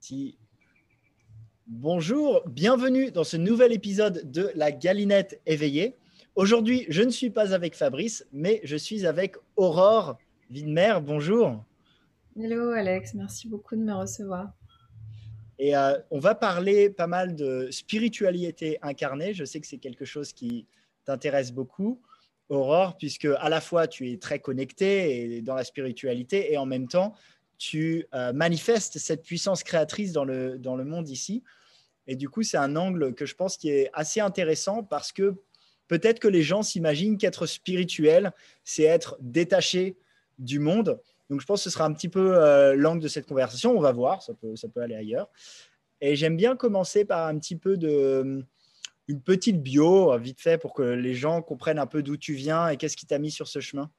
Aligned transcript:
Si. 0.00 0.38
Bonjour, 1.66 2.42
bienvenue 2.48 3.10
dans 3.10 3.22
ce 3.22 3.36
nouvel 3.36 3.70
épisode 3.70 4.30
de 4.30 4.50
La 4.54 4.72
Galinette 4.72 5.42
éveillée. 5.44 5.98
Aujourd'hui, 6.34 6.86
je 6.88 7.02
ne 7.02 7.10
suis 7.10 7.28
pas 7.28 7.52
avec 7.52 7.76
Fabrice, 7.76 8.26
mais 8.32 8.62
je 8.64 8.76
suis 8.76 9.04
avec 9.04 9.36
Aurore 9.56 10.16
Widmer. 10.50 10.94
Bonjour. 11.02 11.62
Hello 12.34 12.70
Alex, 12.70 13.12
merci 13.12 13.46
beaucoup 13.46 13.76
de 13.76 13.82
me 13.82 13.92
recevoir. 13.92 14.54
Et 15.58 15.76
euh, 15.76 15.98
on 16.10 16.18
va 16.18 16.34
parler 16.34 16.88
pas 16.88 17.06
mal 17.06 17.36
de 17.36 17.68
spiritualité 17.70 18.78
incarnée. 18.80 19.34
Je 19.34 19.44
sais 19.44 19.60
que 19.60 19.66
c'est 19.66 19.78
quelque 19.78 20.06
chose 20.06 20.32
qui 20.32 20.66
t'intéresse 21.04 21.52
beaucoup, 21.52 22.00
Aurore, 22.48 22.96
puisque 22.96 23.28
à 23.38 23.50
la 23.50 23.60
fois 23.60 23.86
tu 23.86 24.10
es 24.10 24.16
très 24.16 24.38
connectée 24.38 25.42
dans 25.42 25.54
la 25.54 25.64
spiritualité 25.64 26.54
et 26.54 26.56
en 26.56 26.64
même 26.64 26.88
temps 26.88 27.14
tu 27.60 28.06
euh, 28.14 28.32
manifestes 28.32 28.98
cette 28.98 29.22
puissance 29.22 29.62
créatrice 29.62 30.12
dans 30.12 30.24
le, 30.24 30.58
dans 30.58 30.76
le 30.76 30.84
monde 30.84 31.10
ici. 31.10 31.44
Et 32.06 32.16
du 32.16 32.30
coup, 32.30 32.42
c'est 32.42 32.56
un 32.56 32.74
angle 32.74 33.14
que 33.14 33.26
je 33.26 33.34
pense 33.34 33.58
qui 33.58 33.68
est 33.68 33.90
assez 33.92 34.18
intéressant 34.18 34.82
parce 34.82 35.12
que 35.12 35.34
peut-être 35.86 36.20
que 36.20 36.26
les 36.26 36.42
gens 36.42 36.62
s'imaginent 36.62 37.18
qu'être 37.18 37.44
spirituel, 37.44 38.32
c'est 38.64 38.84
être 38.84 39.18
détaché 39.20 39.98
du 40.38 40.58
monde. 40.58 41.00
Donc, 41.28 41.42
je 41.42 41.46
pense 41.46 41.60
que 41.60 41.64
ce 41.64 41.70
sera 41.70 41.84
un 41.84 41.92
petit 41.92 42.08
peu 42.08 42.38
euh, 42.38 42.74
l'angle 42.74 43.02
de 43.02 43.08
cette 43.08 43.26
conversation. 43.26 43.76
On 43.76 43.80
va 43.80 43.92
voir, 43.92 44.22
ça 44.22 44.32
peut, 44.32 44.56
ça 44.56 44.68
peut 44.68 44.80
aller 44.80 44.96
ailleurs. 44.96 45.28
Et 46.00 46.16
j'aime 46.16 46.38
bien 46.38 46.56
commencer 46.56 47.04
par 47.04 47.28
un 47.28 47.38
petit 47.38 47.56
peu 47.56 47.76
de 47.76 48.42
une 49.06 49.20
petite 49.20 49.60
bio, 49.60 50.16
vite 50.18 50.40
fait, 50.40 50.56
pour 50.56 50.72
que 50.72 50.82
les 50.82 51.14
gens 51.14 51.42
comprennent 51.42 51.80
un 51.80 51.86
peu 51.86 52.02
d'où 52.02 52.16
tu 52.16 52.32
viens 52.32 52.68
et 52.68 52.78
qu'est-ce 52.78 52.96
qui 52.96 53.06
t'a 53.06 53.18
mis 53.18 53.30
sur 53.30 53.48
ce 53.48 53.60
chemin. 53.60 53.90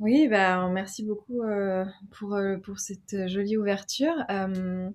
Oui, 0.00 0.26
bah, 0.28 0.68
merci 0.68 1.04
beaucoup 1.04 1.42
euh, 1.42 1.84
pour, 2.10 2.34
euh, 2.34 2.56
pour 2.56 2.80
cette 2.80 3.28
jolie 3.28 3.56
ouverture. 3.56 4.14
Euh, 4.30 4.90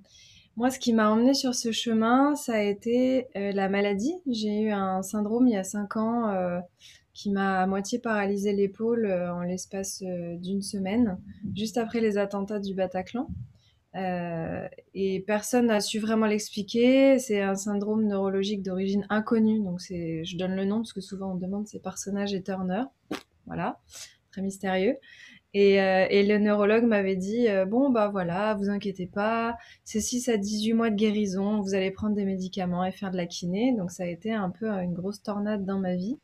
moi, 0.58 0.70
ce 0.70 0.80
qui 0.80 0.92
m'a 0.92 1.10
emmené 1.12 1.34
sur 1.34 1.56
ce 1.56 1.72
chemin, 1.72 2.36
ça 2.36 2.56
a 2.56 2.62
été 2.62 3.28
la 3.36 3.70
maladie. 3.70 4.16
J'ai 4.28 4.62
eu 4.62 4.72
un 4.72 5.04
syndrome 5.04 5.48
il 5.48 5.54
y 5.54 5.58
a 5.58 5.64
cinq 5.64 5.98
ans 5.98 6.34
qui 7.14 7.30
m'a 7.30 7.62
à 7.62 7.68
moitié 7.68 8.00
paralysé 8.00 8.54
l'épaule 8.54 9.06
en 9.06 9.42
l'espace 9.42 10.02
d'une 10.02 10.64
semaine, 10.64 11.20
juste 11.56 11.78
après 11.78 12.02
les 12.02 12.18
attentats 12.18 12.58
du 12.58 12.74
Bataclan. 12.74 13.28
et 13.94 15.24
personne 15.28 15.68
n'a 15.68 15.80
su 15.80 16.00
vraiment 16.00 16.26
l'expliquer. 16.26 17.20
C'est 17.20 17.40
un 17.40 17.54
syndrome 17.54 18.08
neurologique 18.08 18.64
d'origine 18.64 19.06
inconnue. 19.12 19.64
Donc, 19.64 19.80
je 19.80 20.38
donne 20.38 20.56
le 20.56 20.66
nom 20.66 20.78
parce 20.78 20.94
que 20.94 21.02
souvent 21.02 21.34
on 21.34 21.36
demande 21.36 21.68
c'est 21.68 21.84
personnage 21.84 22.34
et 22.34 22.42
Turner. 22.42 22.86
Voilà 23.46 23.80
mystérieux. 24.42 24.98
Et, 25.54 25.82
euh, 25.82 26.06
et, 26.10 26.24
le 26.24 26.38
neurologue 26.40 26.84
m'avait 26.84 27.16
dit 27.16 27.48
euh, 27.48 27.66
bon 27.66 27.90
bah 27.90 28.10
voilà, 28.10 28.54
vous 28.56 28.70
inquiétez 28.70 29.08
pas, 29.08 29.58
c'est 29.86 30.02
6 30.02 30.30
à 30.30 30.38
18 30.38 30.74
mois 30.74 30.90
de 30.90 30.96
guérison, 30.96 31.62
vous 31.62 31.74
allez 31.74 31.90
prendre 31.90 32.16
des 32.16 32.26
médicaments 32.26 32.84
et 32.86 32.92
faire 32.92 33.12
de 33.12 33.18
la 33.18 33.26
kiné. 33.26 33.74
Donc 33.76 33.92
ça 33.92 34.04
a 34.04 34.08
été 34.08 34.34
un 34.34 34.50
peu 34.50 34.70
une 34.70 34.94
grosse 34.94 35.24
tornade 35.24 35.66
dans 35.66 35.80
ma 35.80 35.96
vie. 35.96 36.20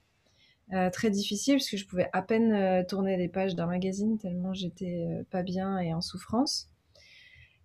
Euh, 0.74 0.90
très 0.90 1.10
difficile 1.10 1.56
parce 1.56 1.70
que 1.70 1.78
je 1.78 1.88
pouvais 1.88 2.10
à 2.14 2.22
peine 2.22 2.86
tourner 2.88 3.18
les 3.18 3.28
pages 3.28 3.56
d'un 3.56 3.68
magazine 3.68 4.18
tellement 4.18 4.54
j'étais 4.54 5.06
pas 5.30 5.44
bien 5.44 5.80
et 5.80 5.94
en 5.94 6.02
souffrance. 6.02 6.70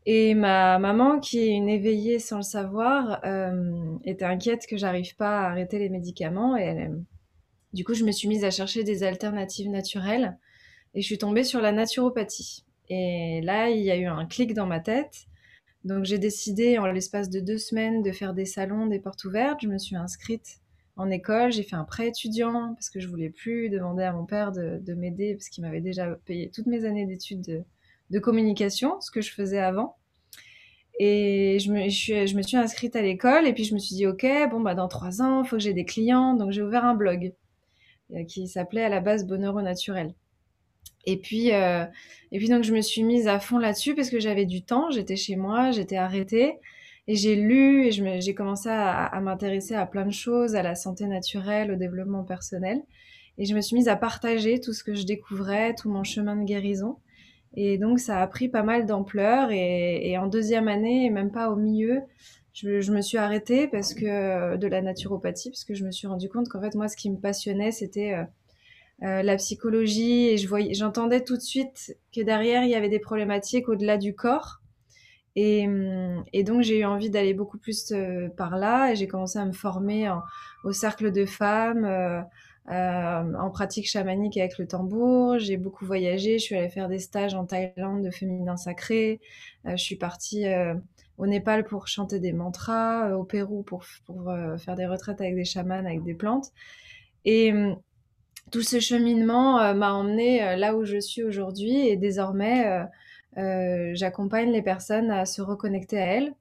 Et 0.06 0.34
ma 0.34 0.78
maman, 0.78 1.20
qui 1.20 1.41
est 1.41 1.48
une 1.48 1.69
éveillée 1.69 2.19
sans 2.19 2.36
le 2.36 2.42
savoir, 2.42 3.20
était 4.04 4.24
inquiète 4.24 4.66
que 4.66 4.76
j'arrive 4.76 5.16
pas 5.16 5.42
à 5.42 5.50
arrêter 5.50 5.78
les 5.78 5.91
médicaments 5.91 6.56
et 6.56 6.62
elle, 6.62 7.02
du 7.72 7.84
coup, 7.84 7.94
je 7.94 8.05
me 8.05 8.12
suis 8.12 8.28
mise 8.28 8.44
à 8.44 8.50
chercher 8.50 8.84
des 8.84 9.02
alternatives 9.02 9.70
naturelles 9.70 10.38
et 10.94 11.02
je 11.02 11.06
suis 11.06 11.19
tombée 11.19 11.44
sur 11.44 11.61
la 11.61 11.72
naturopathie. 11.72 12.64
Et 12.88 13.41
là, 13.42 13.69
il 13.69 13.83
y 13.83 13.91
a 13.91 13.97
eu 13.97 14.06
un 14.06 14.27
clic 14.27 14.55
dans 14.55 14.66
ma 14.66 14.80
tête. 14.80 15.27
Donc, 15.84 16.05
j'ai 16.05 16.19
décidé 16.19 16.78
en 16.78 16.86
l'espace 16.86 17.30
de 17.30 17.41
deux 17.41 17.58
semaines 17.58 18.02
de 18.02 18.12
faire 18.12 18.34
des 18.34 18.47
salons, 18.47 18.86
des 18.86 18.98
portes 18.98 19.25
ouvertes. 19.25 19.60
Je 19.62 19.69
me 19.69 19.78
suis 19.78 19.97
inscrite 19.97 20.60
en 20.97 21.10
école, 21.10 21.52
j'ai 21.52 21.62
fait 21.62 21.77
un 21.77 21.84
prêt 21.84 22.08
étudiant 22.08 22.75
parce 22.75 22.91
que 22.91 22.98
je 22.98 23.06
voulais 23.06 23.30
plus 23.30 23.70
demander 23.70 24.03
à 24.03 24.12
mon 24.12 24.26
père 24.26 24.50
de, 24.50 24.94
m'aider 24.94 25.34
parce 25.34 25.48
qu'il 25.48 25.62
m'avait 25.62 25.81
déjà 25.81 26.09
payé 26.26 26.50
toutes 26.53 26.66
mes 26.66 26.84
années 26.84 27.06
d'études 27.06 27.64
de, 28.10 28.19
communication, 28.19 29.00
ce 29.00 29.12
que 29.12 29.20
je 29.20 29.32
faisais 29.32 29.60
avant. 29.60 29.97
Et 30.98 31.59
je 31.60 31.70
me, 31.70 32.43
suis 32.43 32.56
inscrite 32.56 32.97
à 32.97 33.03
l'école 33.03 33.47
et 33.47 33.53
puis 33.53 33.62
je 33.62 33.75
me 33.75 33.78
suis 33.78 33.94
dit, 33.94 34.09
OK, 34.09 34.26
bon, 34.50 34.60
bah, 34.60 34.75
dans 34.75 34.88
trois 34.88 35.22
ans, 35.22 35.44
il 35.44 35.48
faut 35.48 35.56
que 35.56 35.62
j'ai 35.62 35.75
des 35.75 35.84
clients. 35.84 36.34
Donc, 36.34 36.50
j'ai 36.50 36.62
ouvert 36.62 36.84
un 36.84 36.97
blog. 36.97 37.32
Qui 38.26 38.48
s'appelait 38.48 38.84
à 38.84 38.88
la 38.88 39.00
base 39.00 39.26
Bonheur 39.26 39.54
au 39.54 39.62
naturel. 39.62 40.14
Et 41.04 41.16
puis, 41.16 41.52
euh, 41.52 41.84
et 42.32 42.38
puis 42.38 42.48
donc 42.48 42.64
je 42.64 42.74
me 42.74 42.80
suis 42.80 43.02
mise 43.02 43.28
à 43.28 43.38
fond 43.41 43.58
là-dessus 43.58 43.94
parce 43.94 44.10
que 44.10 44.20
j'avais 44.20 44.44
du 44.44 44.62
temps, 44.62 44.91
j'étais 44.91 45.16
chez 45.16 45.36
moi, 45.36 45.70
j'étais 45.70 45.96
arrêtée 45.96 46.58
et 47.06 47.14
j'ai 47.14 47.36
lu 47.36 47.86
et 47.86 48.20
j'ai 48.20 48.34
commencé 48.34 48.69
à, 48.69 49.06
à 49.06 49.20
m'intéresser 49.20 49.74
à 49.74 49.86
plein 49.86 50.04
de 50.04 50.12
choses, 50.12 50.54
à 50.54 50.62
la 50.62 50.74
santé 50.74 51.06
naturelle, 51.06 51.72
au 51.72 51.76
développement 51.76 52.24
personnel. 52.24 52.82
Et 53.38 53.44
je 53.44 53.54
me 53.54 53.60
suis 53.60 53.76
mise 53.76 53.88
à 53.88 53.96
partager 53.96 54.60
tout 54.60 54.72
ce 54.72 54.82
que 54.84 54.94
je 54.94 55.04
découvrais, 55.04 55.75
tout 55.75 55.90
mon 55.90 56.04
chemin 56.04 56.36
de 56.36 56.44
guérison. 56.44 56.98
Et 57.54 57.78
donc 57.78 58.00
ça 58.00 58.20
a 58.20 58.26
pris 58.26 58.48
pas 58.48 58.62
mal 58.62 58.84
d'ampleur 58.84 59.50
et, 59.50 60.10
et, 60.10 60.19
en 60.19 60.26
deuxième 60.26 60.69
année, 60.69 61.06
et 61.06 61.10
même 61.10 61.30
pas 61.30 61.50
au 61.50 61.56
milieu, 61.56 62.02
je, 62.62 62.92
me 62.92 63.00
suis 63.00 63.19
arrêtée 63.19 63.69
parce 63.69 63.94
que 63.94 64.04
euh, 64.04 64.56
de 64.56 64.66
la 64.66 64.82
naturopathie, 64.82 65.50
parce 65.50 65.64
que 65.64 65.74
je 65.74 65.84
me 65.84 65.92
suis 65.92 66.06
rendu 66.06 66.28
compte 66.28 66.48
qu'en 66.48 66.60
fait, 66.60 66.74
moi, 66.74 66.88
ce 66.88 66.96
qui 66.96 67.10
me 67.10 67.16
passionnait, 67.16 67.70
c'était 67.70 68.14
euh, 68.14 68.24
euh, 69.04 69.22
la 69.22 69.36
psychologie 69.36 70.28
et 70.28 70.38
je 70.38 70.48
voyais, 70.48 70.74
j'entendais 70.74 71.22
tout 71.22 71.36
de 71.36 71.42
suite 71.42 71.96
que 72.14 72.20
derrière, 72.20 72.64
il 72.64 72.70
y 72.70 72.74
avait 72.74 72.88
des 72.88 72.98
problématiques 72.98 73.69
au-delà 73.69 73.96
du 73.96 74.14
corps. 74.14 74.60
Et, 75.36 75.69
hum, 75.69 76.24
donc, 76.44 76.62
j'ai 76.62 76.80
eu 76.80 76.84
envie 76.84 77.10
d'aller 77.10 77.32
beaucoup 77.32 77.58
plus 77.58 77.92
par 78.36 78.56
là 78.56 78.90
et 78.90 78.96
j'ai 78.96 79.06
commencé 79.06 79.38
à 79.38 79.44
me 79.44 79.52
former 79.52 80.12
au 80.64 80.72
cercle 80.72 81.12
de 81.12 81.26
femmes. 81.26 81.84
Euh, 82.70 83.25
en 83.40 83.48
pratique 83.48 83.88
chamanique 83.88 84.36
avec 84.36 84.58
le 84.58 84.66
tambour. 84.66 85.38
J'ai 85.38 85.56
beaucoup 85.56 85.86
voyagé. 85.86 86.38
Je 86.38 86.44
suis 86.44 86.54
allée 86.54 86.69
faire 86.69 86.88
des 86.88 86.98
stages 86.98 87.34
en 87.34 87.46
Thaïlande 87.46 88.04
de 88.04 88.10
féminin 88.10 88.58
sacré. 88.58 89.20
je 89.64 89.76
suis 89.76 89.96
partie 89.96 90.44
au 91.19 91.27
Népal 91.27 91.65
pour 91.65 91.89
chanter 91.89 92.21
des 92.21 92.33
mantras, 92.33 93.11
euh, 93.11 93.17
au 93.17 93.25
Pérou 93.25 93.62
pour, 93.62 93.84
euh, 94.29 94.56
faire 94.56 94.77
des 94.77 94.87
retraites 94.87 95.21
avec 95.21 95.34
des 95.34 95.45
chamans, 95.45 95.84
avec 95.84 96.03
des 96.05 96.15
plantes. 96.15 96.53
Et 97.25 97.53
hum, 97.53 97.77
tout 98.53 98.62
ce 98.62 98.81
cheminement 98.81 99.61
euh, 99.61 99.75
m'a 99.75 99.93
emmené 99.93 100.56
là 100.56 100.75
où 100.75 100.84
je 100.84 100.99
suis 100.99 101.23
aujourd'hui 101.23 101.89
et 101.89 101.97
désormais 101.97 102.87
j'accompagne 103.95 104.51
les 104.51 104.62
personnes 104.62 105.11
à 105.11 105.25
se 105.25 105.43
reconnecter 105.43 105.99
à 105.99 106.06
elles, 106.06 106.34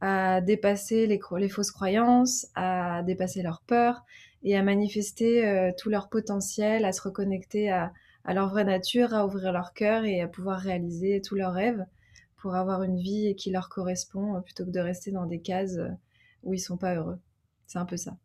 à 0.00 0.40
dépasser 0.40 1.06
les, 1.06 1.18
les 1.38 1.48
fausses 1.48 1.72
croyances, 1.72 2.46
à 2.54 3.02
dépasser 3.02 3.42
leurs 3.42 3.62
peurs 3.62 4.04
et 4.44 4.56
à 4.56 4.62
manifester 4.62 5.72
tout 5.78 5.88
leur 5.88 6.08
potentiel, 6.08 6.84
à 6.84 6.92
se 6.92 7.02
reconnecter 7.02 7.70
à, 7.70 7.92
à, 8.24 8.34
leur 8.34 8.50
vraie 8.50 8.64
nature, 8.64 9.14
à 9.14 9.26
ouvrir 9.26 9.52
leur 9.52 9.72
cœur 9.72 10.04
et 10.04 10.20
à 10.20 10.28
pouvoir 10.28 10.60
réaliser 10.60 11.20
tous 11.22 11.34
leurs 11.34 11.54
rêves 11.54 11.84
pour 12.44 12.56
avoir 12.56 12.82
une 12.82 12.98
vie 12.98 13.34
qui 13.36 13.50
leur 13.50 13.70
correspond 13.70 14.36
euh, 14.36 14.40
plutôt 14.40 14.66
que 14.66 14.70
de 14.70 14.78
rester 14.78 15.10
dans 15.10 15.24
des 15.24 15.40
cases 15.40 15.78
euh, 15.78 15.88
où 16.42 16.52
ils 16.52 16.58
sont 16.58 16.76
pas 16.76 16.94
heureux. 16.94 17.18
C'est 17.66 17.78
un 17.78 17.86
peu 17.86 17.96
ça. 17.96 18.18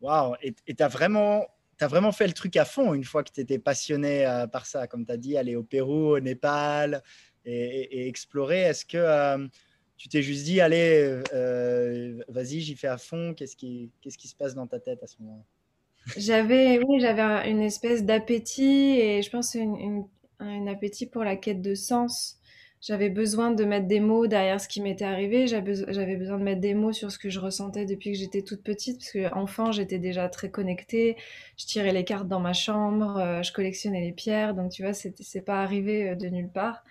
Waouh 0.00 0.34
Et 0.42 0.74
tu 0.74 0.82
as 0.82 0.88
vraiment, 0.88 1.46
as 1.78 1.86
vraiment 1.86 2.10
fait 2.10 2.26
le 2.26 2.32
truc 2.32 2.56
à 2.56 2.64
fond 2.64 2.94
une 2.94 3.04
fois 3.04 3.22
que 3.22 3.30
tu 3.30 3.40
étais 3.40 3.60
passionné 3.60 4.26
euh, 4.26 4.48
par 4.48 4.66
ça, 4.66 4.88
comme 4.88 5.06
tu 5.06 5.12
as 5.12 5.16
dit, 5.16 5.36
aller 5.36 5.54
au 5.54 5.62
Pérou, 5.62 6.16
au 6.16 6.18
Népal 6.18 7.00
et, 7.44 8.08
explorer. 8.08 8.62
Est-ce 8.62 8.84
que 8.84 9.48
tu 9.96 10.08
t'es 10.08 10.22
juste 10.22 10.44
dit, 10.44 10.60
allez, 10.60 11.22
vas-y, 12.26 12.58
j'y 12.58 12.74
fais 12.74 12.88
à 12.88 12.98
fond 12.98 13.34
Qu'est-ce 13.34 13.54
qui, 13.54 13.92
qu'est-ce 14.00 14.18
qui 14.18 14.26
se 14.26 14.34
passe 14.34 14.56
dans 14.56 14.66
ta 14.66 14.80
tête 14.80 15.00
à 15.00 15.06
ce 15.06 15.14
moment-là? 15.20 15.44
J'avais, 16.16 16.80
oui, 16.82 16.98
j'avais 16.98 17.48
une 17.48 17.62
espèce 17.62 18.04
d'appétit 18.04 18.98
et 18.98 19.22
je 19.22 19.30
pense 19.30 19.54
une, 19.54 20.08
un 20.40 20.66
appétit 20.66 21.06
pour 21.06 21.22
la 21.22 21.36
quête 21.36 21.62
de 21.62 21.76
sens 21.76 22.38
j'avais 22.80 23.10
besoin 23.10 23.50
de 23.50 23.64
mettre 23.64 23.88
des 23.88 23.98
mots 23.98 24.26
derrière 24.28 24.60
ce 24.60 24.68
qui 24.68 24.80
m'était 24.80 25.04
arrivé. 25.04 25.48
J'avais 25.48 26.16
besoin 26.16 26.38
de 26.38 26.44
mettre 26.44 26.60
des 26.60 26.74
mots 26.74 26.92
sur 26.92 27.10
ce 27.10 27.18
que 27.18 27.28
je 27.28 27.40
ressentais 27.40 27.86
depuis 27.86 28.12
que 28.12 28.18
j'étais 28.18 28.42
toute 28.42 28.62
petite, 28.62 28.98
parce 28.98 29.10
que 29.10 29.34
enfant, 29.34 29.72
j'étais 29.72 29.98
déjà 29.98 30.28
très 30.28 30.50
connectée. 30.50 31.16
Je 31.56 31.66
tirais 31.66 31.92
les 31.92 32.04
cartes 32.04 32.28
dans 32.28 32.40
ma 32.40 32.52
chambre, 32.52 33.16
euh, 33.18 33.42
je 33.42 33.52
collectionnais 33.52 34.00
les 34.02 34.12
pierres. 34.12 34.54
Donc, 34.54 34.70
tu 34.70 34.82
vois, 34.82 34.92
c'est 34.92 35.44
pas 35.44 35.62
arrivé 35.62 36.10
euh, 36.10 36.14
de 36.14 36.28
nulle 36.28 36.50
part. 36.50 36.84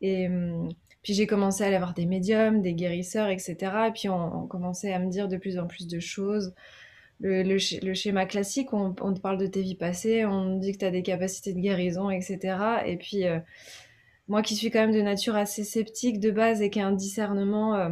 Et 0.00 0.28
hum, 0.28 0.68
puis, 1.02 1.14
j'ai 1.14 1.26
commencé 1.26 1.64
à 1.64 1.66
aller 1.66 1.78
voir 1.78 1.94
des 1.94 2.06
médiums, 2.06 2.62
des 2.62 2.74
guérisseurs, 2.74 3.28
etc. 3.28 3.56
Et 3.88 3.92
puis, 3.92 4.08
on, 4.08 4.46
commençait 4.46 4.92
à 4.92 4.98
me 5.00 5.10
dire 5.10 5.28
de 5.28 5.36
plus 5.36 5.58
en 5.58 5.66
plus 5.66 5.86
de 5.88 6.00
choses. 6.00 6.54
Le, 7.20 7.58
schéma 7.58 8.26
classique, 8.26 8.72
on, 8.72 8.92
te 8.92 9.20
parle 9.20 9.38
de 9.38 9.46
tes 9.46 9.62
vies 9.62 9.76
passées, 9.76 10.24
on 10.24 10.58
dit 10.58 10.72
que 10.72 10.78
tu 10.78 10.84
as 10.84 10.90
des 10.90 11.02
capacités 11.02 11.52
de 11.54 11.60
guérison, 11.60 12.10
etc. 12.10 12.56
Et 12.86 12.96
puis, 12.96 13.26
euh, 13.26 13.38
moi 14.28 14.42
qui 14.42 14.56
suis 14.56 14.70
quand 14.70 14.80
même 14.80 14.94
de 14.94 15.02
nature 15.02 15.36
assez 15.36 15.64
sceptique 15.64 16.20
de 16.20 16.30
base 16.30 16.62
et 16.62 16.70
qui 16.70 16.80
a 16.80 16.86
un 16.86 16.92
discernement 16.92 17.76
euh, 17.76 17.90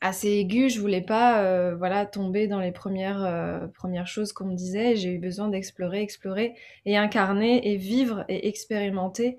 assez 0.00 0.28
aigu, 0.28 0.68
je 0.68 0.80
voulais 0.80 1.02
pas 1.02 1.42
euh, 1.42 1.74
voilà 1.76 2.04
tomber 2.04 2.48
dans 2.48 2.60
les 2.60 2.72
premières 2.72 3.24
euh, 3.24 3.66
premières 3.68 4.06
choses 4.06 4.32
qu'on 4.32 4.46
me 4.46 4.56
disait. 4.56 4.96
J'ai 4.96 5.12
eu 5.12 5.18
besoin 5.18 5.48
d'explorer, 5.48 6.02
explorer 6.02 6.54
et 6.84 6.96
incarner 6.96 7.72
et 7.72 7.76
vivre 7.76 8.24
et 8.28 8.48
expérimenter 8.48 9.38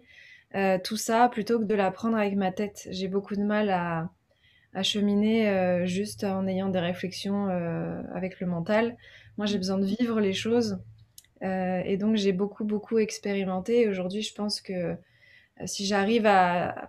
tout 0.84 0.98
ça 0.98 1.30
plutôt 1.30 1.60
que 1.60 1.66
de 1.66 1.76
l'apprendre 1.76 2.18
avec 2.18 2.36
ma 2.36 2.52
tête. 2.52 2.88
J'ai 2.90 3.08
beaucoup 3.08 3.36
de 3.36 3.44
mal 3.44 3.70
à, 3.70 4.10
à 4.74 4.82
cheminer 4.82 5.86
juste 5.86 6.24
en 6.24 6.48
ayant 6.48 6.70
des 6.70 6.80
réflexions 6.80 7.48
avec 8.16 8.40
le 8.40 8.48
mental. 8.48 8.98
Moi, 9.38 9.46
j'ai 9.46 9.58
besoin 9.58 9.78
de 9.78 9.86
vivre 9.86 10.20
les 10.20 10.34
choses. 10.34 10.80
et 11.44 11.98
donc, 11.98 12.16
j'ai 12.16 12.32
beaucoup, 12.32 12.64
beaucoup 12.64 12.98
expérimenté. 12.98 13.88
Aujourd'hui, 13.88 14.24
je 14.24 14.34
pense 14.34 14.60
que 14.60 14.98
si 15.66 15.86
j'arrive 15.86 16.26
à, 16.26 16.88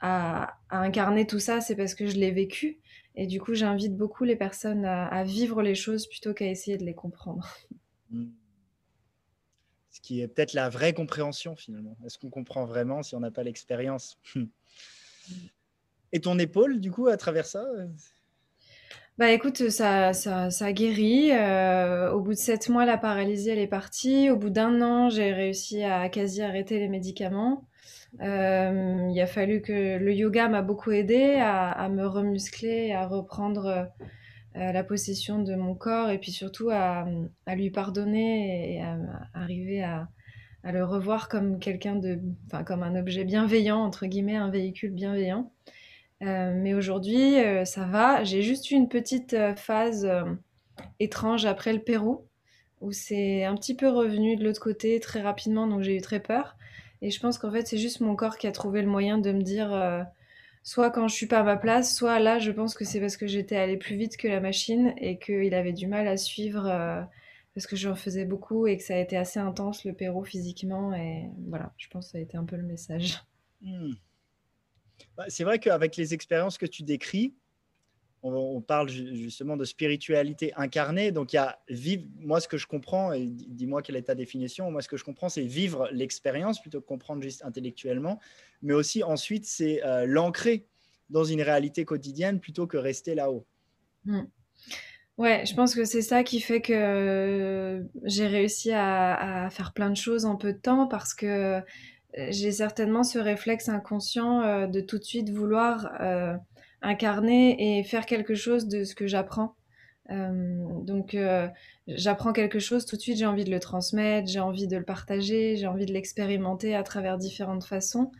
à, 0.00 0.56
incarner 0.70 1.26
tout 1.26 1.38
ça, 1.38 1.60
c'est 1.60 1.76
parce 1.76 1.94
que 1.94 2.06
je 2.06 2.16
l'ai 2.16 2.30
vécu. 2.30 2.78
Et 3.14 3.26
du 3.26 3.40
coup, 3.40 3.54
j'invite 3.54 3.96
beaucoup 3.96 4.24
les 4.24 4.36
personnes 4.36 4.84
à, 4.84 5.24
vivre 5.24 5.62
les 5.62 5.74
choses 5.74 6.06
plutôt 6.06 6.34
qu'à 6.34 6.46
essayer 6.46 6.76
de 6.76 6.84
les 6.84 6.94
comprendre. 6.94 7.48
Hmm. 8.10 8.32
Ce 9.90 9.98
qui 9.98 10.20
est 10.20 10.28
peut-être 10.28 10.52
la 10.52 10.68
vraie 10.68 10.92
compréhension 10.92 11.56
finalement. 11.56 11.96
Est-ce 12.04 12.18
qu'on 12.18 12.28
comprend 12.28 12.66
vraiment 12.66 13.02
si 13.02 13.16
on 13.16 13.20
n'a 13.20 13.30
pas 13.30 13.42
l'expérience? 13.42 14.18
Et 16.12 16.20
ton 16.20 16.38
épaule, 16.38 16.80
du 16.80 16.92
coup, 16.92 17.08
à 17.08 17.16
travers 17.16 17.46
ça 17.46 17.64
bah 19.16 19.30
écoute, 19.30 19.70
ça, 19.70 20.12
ça, 20.12 20.50
ça 20.50 20.72
guérit. 20.72 21.30
Euh, 21.30 22.10
au 22.10 22.20
bout 22.20 22.32
de 22.32 22.38
sept 22.38 22.68
mois, 22.68 22.84
la 22.84 22.98
paralysie, 22.98 23.50
elle 23.50 23.60
est 23.60 23.68
partie. 23.68 24.28
Au 24.28 24.36
bout 24.36 24.50
d'un 24.50 24.82
an, 24.82 25.08
j'ai 25.08 25.32
réussi 25.32 25.84
à 25.84 26.08
quasi 26.08 26.42
arrêter 26.42 26.80
les 26.80 26.88
médicaments. 26.88 27.68
Euh, 28.20 29.08
il 29.10 29.20
a 29.20 29.26
fallu 29.26 29.60
que 29.62 29.98
le 29.98 30.12
yoga 30.12 30.48
m'a 30.48 30.62
beaucoup 30.62 30.90
aidé 30.90 31.36
à, 31.40 31.88
me 31.88 32.06
remuscler, 32.06 32.92
à 32.92 33.06
reprendre 33.06 33.88
euh, 34.56 34.72
la 34.72 34.82
possession 34.82 35.40
de 35.40 35.54
mon 35.54 35.76
corps 35.76 36.10
et 36.10 36.18
puis 36.18 36.32
surtout 36.32 36.70
à, 36.70 37.06
lui 37.54 37.70
pardonner 37.70 38.74
et 38.74 38.82
à, 38.82 38.98
arriver 39.34 39.82
à, 39.82 40.08
le 40.64 40.84
revoir 40.84 41.28
comme 41.28 41.58
quelqu'un 41.58 41.94
de, 41.96 42.18
enfin 42.46 42.64
comme 42.64 42.82
un 42.82 42.96
objet 42.96 43.24
bienveillant 43.24 43.78
entre 43.78 44.06
guillemets, 44.06 44.36
un 44.36 44.50
véhicule 44.50 44.92
bienveillant. 44.92 45.52
Euh, 46.22 46.52
mais 46.54 46.74
aujourd'hui, 46.74 47.36
ça 47.64 47.84
va. 47.86 48.24
J'ai 48.24 48.42
juste 48.42 48.70
eu 48.70 48.74
une 48.74 48.88
petite 48.88 49.36
phase 49.56 50.08
étrange 51.00 51.44
après 51.44 51.72
le 51.72 51.80
Pérou 51.80 52.26
où 52.84 52.92
c'est 52.92 53.44
un 53.44 53.54
petit 53.54 53.74
peu 53.74 53.88
revenu 53.88 54.36
de 54.36 54.44
l'autre 54.44 54.60
côté 54.60 55.00
très 55.00 55.22
rapidement, 55.22 55.66
donc 55.66 55.82
j'ai 55.82 55.96
eu 55.96 56.00
très 56.00 56.20
peur. 56.20 56.56
Et 57.00 57.10
je 57.10 57.18
pense 57.18 57.38
qu'en 57.38 57.50
fait, 57.50 57.66
c'est 57.66 57.78
juste 57.78 58.00
mon 58.00 58.14
corps 58.14 58.36
qui 58.36 58.46
a 58.46 58.52
trouvé 58.52 58.82
le 58.82 58.88
moyen 58.88 59.18
de 59.18 59.32
me 59.32 59.42
dire, 59.42 59.72
euh, 59.72 60.02
soit 60.62 60.90
quand 60.90 61.08
je 61.08 61.14
suis 61.14 61.26
pas 61.26 61.40
à 61.40 61.42
ma 61.42 61.56
place, 61.56 61.96
soit 61.96 62.18
là, 62.20 62.38
je 62.38 62.50
pense 62.50 62.74
que 62.74 62.84
c'est 62.84 63.00
parce 63.00 63.16
que 63.16 63.26
j'étais 63.26 63.56
allée 63.56 63.78
plus 63.78 63.96
vite 63.96 64.16
que 64.16 64.28
la 64.28 64.40
machine 64.40 64.94
et 64.98 65.18
qu'il 65.18 65.54
avait 65.54 65.72
du 65.72 65.86
mal 65.86 66.06
à 66.06 66.18
suivre 66.18 66.66
euh, 66.66 67.02
parce 67.54 67.66
que 67.66 67.76
j'en 67.76 67.94
faisais 67.94 68.26
beaucoup 68.26 68.66
et 68.66 68.76
que 68.76 68.82
ça 68.82 68.94
a 68.94 68.98
été 68.98 69.16
assez 69.16 69.40
intense 69.40 69.84
le 69.84 69.94
Pérou 69.94 70.24
physiquement. 70.24 70.92
Et 70.94 71.30
voilà, 71.48 71.72
je 71.78 71.88
pense 71.88 72.06
que 72.06 72.12
ça 72.12 72.18
a 72.18 72.20
été 72.20 72.36
un 72.36 72.44
peu 72.44 72.56
le 72.56 72.64
message. 72.64 73.22
Hmm. 73.62 73.92
Bah, 75.16 75.24
c'est 75.28 75.44
vrai 75.44 75.58
qu'avec 75.58 75.96
les 75.96 76.14
expériences 76.14 76.58
que 76.58 76.66
tu 76.66 76.82
décris, 76.82 77.34
on, 78.24 78.62
parle 78.62 78.88
justement 78.88 79.56
de 79.56 79.66
spiritualité 79.66 80.52
incarnée. 80.56 81.12
Donc, 81.12 81.34
il 81.34 81.36
y 81.36 81.38
a 81.38 81.58
vivre, 81.68 82.04
moi, 82.16 82.40
ce 82.40 82.48
que 82.48 82.56
je 82.56 82.66
comprends, 82.66 83.12
et 83.12 83.26
dis-moi 83.26 83.82
quelle 83.82 83.96
est 83.96 84.04
ta 84.04 84.14
définition, 84.14 84.70
moi, 84.70 84.80
ce 84.80 84.88
que 84.88 84.96
je 84.96 85.04
comprends, 85.04 85.28
c'est 85.28 85.42
vivre 85.42 85.88
l'expérience 85.92 86.60
plutôt 86.60 86.80
que 86.80 86.86
comprendre 86.86 87.22
juste 87.22 87.44
intellectuellement, 87.44 88.18
mais 88.62 88.72
aussi 88.72 89.02
ensuite, 89.02 89.44
c'est 89.44 89.84
euh, 89.84 90.06
l'ancrer 90.06 90.66
dans 91.10 91.24
une 91.24 91.42
réalité 91.42 91.84
quotidienne 91.84 92.40
plutôt 92.40 92.66
que 92.66 92.78
rester 92.78 93.14
là-haut. 93.14 93.46
Hmm. 94.06 94.24
Ouais, 95.18 95.44
je 95.46 95.54
pense 95.54 95.74
que 95.74 95.84
c'est 95.84 96.02
ça 96.02 96.24
qui 96.24 96.40
fait 96.40 96.60
que 96.60 97.86
j'ai 98.04 98.26
réussi 98.26 98.72
à, 98.72 99.48
faire 99.50 99.72
plein 99.72 99.90
de 99.90 99.96
choses 99.96 100.24
en 100.24 100.36
peu 100.36 100.54
de 100.54 100.58
temps 100.58 100.88
parce 100.88 101.14
que 101.14 101.26
euh, 101.26 101.60
j'ai 102.16 102.52
certainement 102.52 103.02
ce 103.02 103.18
réflexe 103.18 103.68
inconscient 103.68 104.40
euh, 104.42 104.66
de 104.66 104.80
tout 104.80 104.98
de 104.98 105.04
suite 105.04 105.30
vouloir 105.30 105.92
incarner 106.82 107.78
et 107.78 107.84
faire 107.84 108.06
quelque 108.06 108.34
chose 108.34 108.68
de 108.68 108.84
ce 108.84 108.94
que 108.94 109.06
j'apprends. 109.06 109.56
Euh, 110.10 110.82
donc 110.82 111.14
euh, 111.14 111.48
j'apprends 111.86 112.32
quelque 112.34 112.58
chose, 112.58 112.84
tout 112.84 112.96
de 112.96 113.00
suite 113.00 113.16
j'ai 113.16 113.26
envie 113.26 113.44
de 113.44 113.50
le 113.50 113.60
transmettre, 113.60 114.28
j'ai 114.28 114.40
envie 114.40 114.66
de 114.66 114.76
le 114.76 114.84
partager, 114.84 115.56
j'ai 115.56 115.66
envie 115.66 115.86
de 115.86 115.92
l'expérimenter 115.92 116.74
à 116.74 116.82
travers 116.82 117.16
différentes 117.16 117.64
façons. 117.64 118.12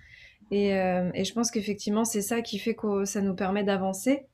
Et, 0.50 0.74
euh, 0.74 1.10
je 1.14 1.32
pense 1.32 1.50
qu'effectivement 1.50 2.04
c'est 2.04 2.22
ça 2.22 2.42
qui 2.42 2.58
fait 2.58 2.74
que 2.74 3.04
ça 3.04 3.20
nous 3.20 3.34
permet 3.34 3.64
d'avancer. 3.64 4.26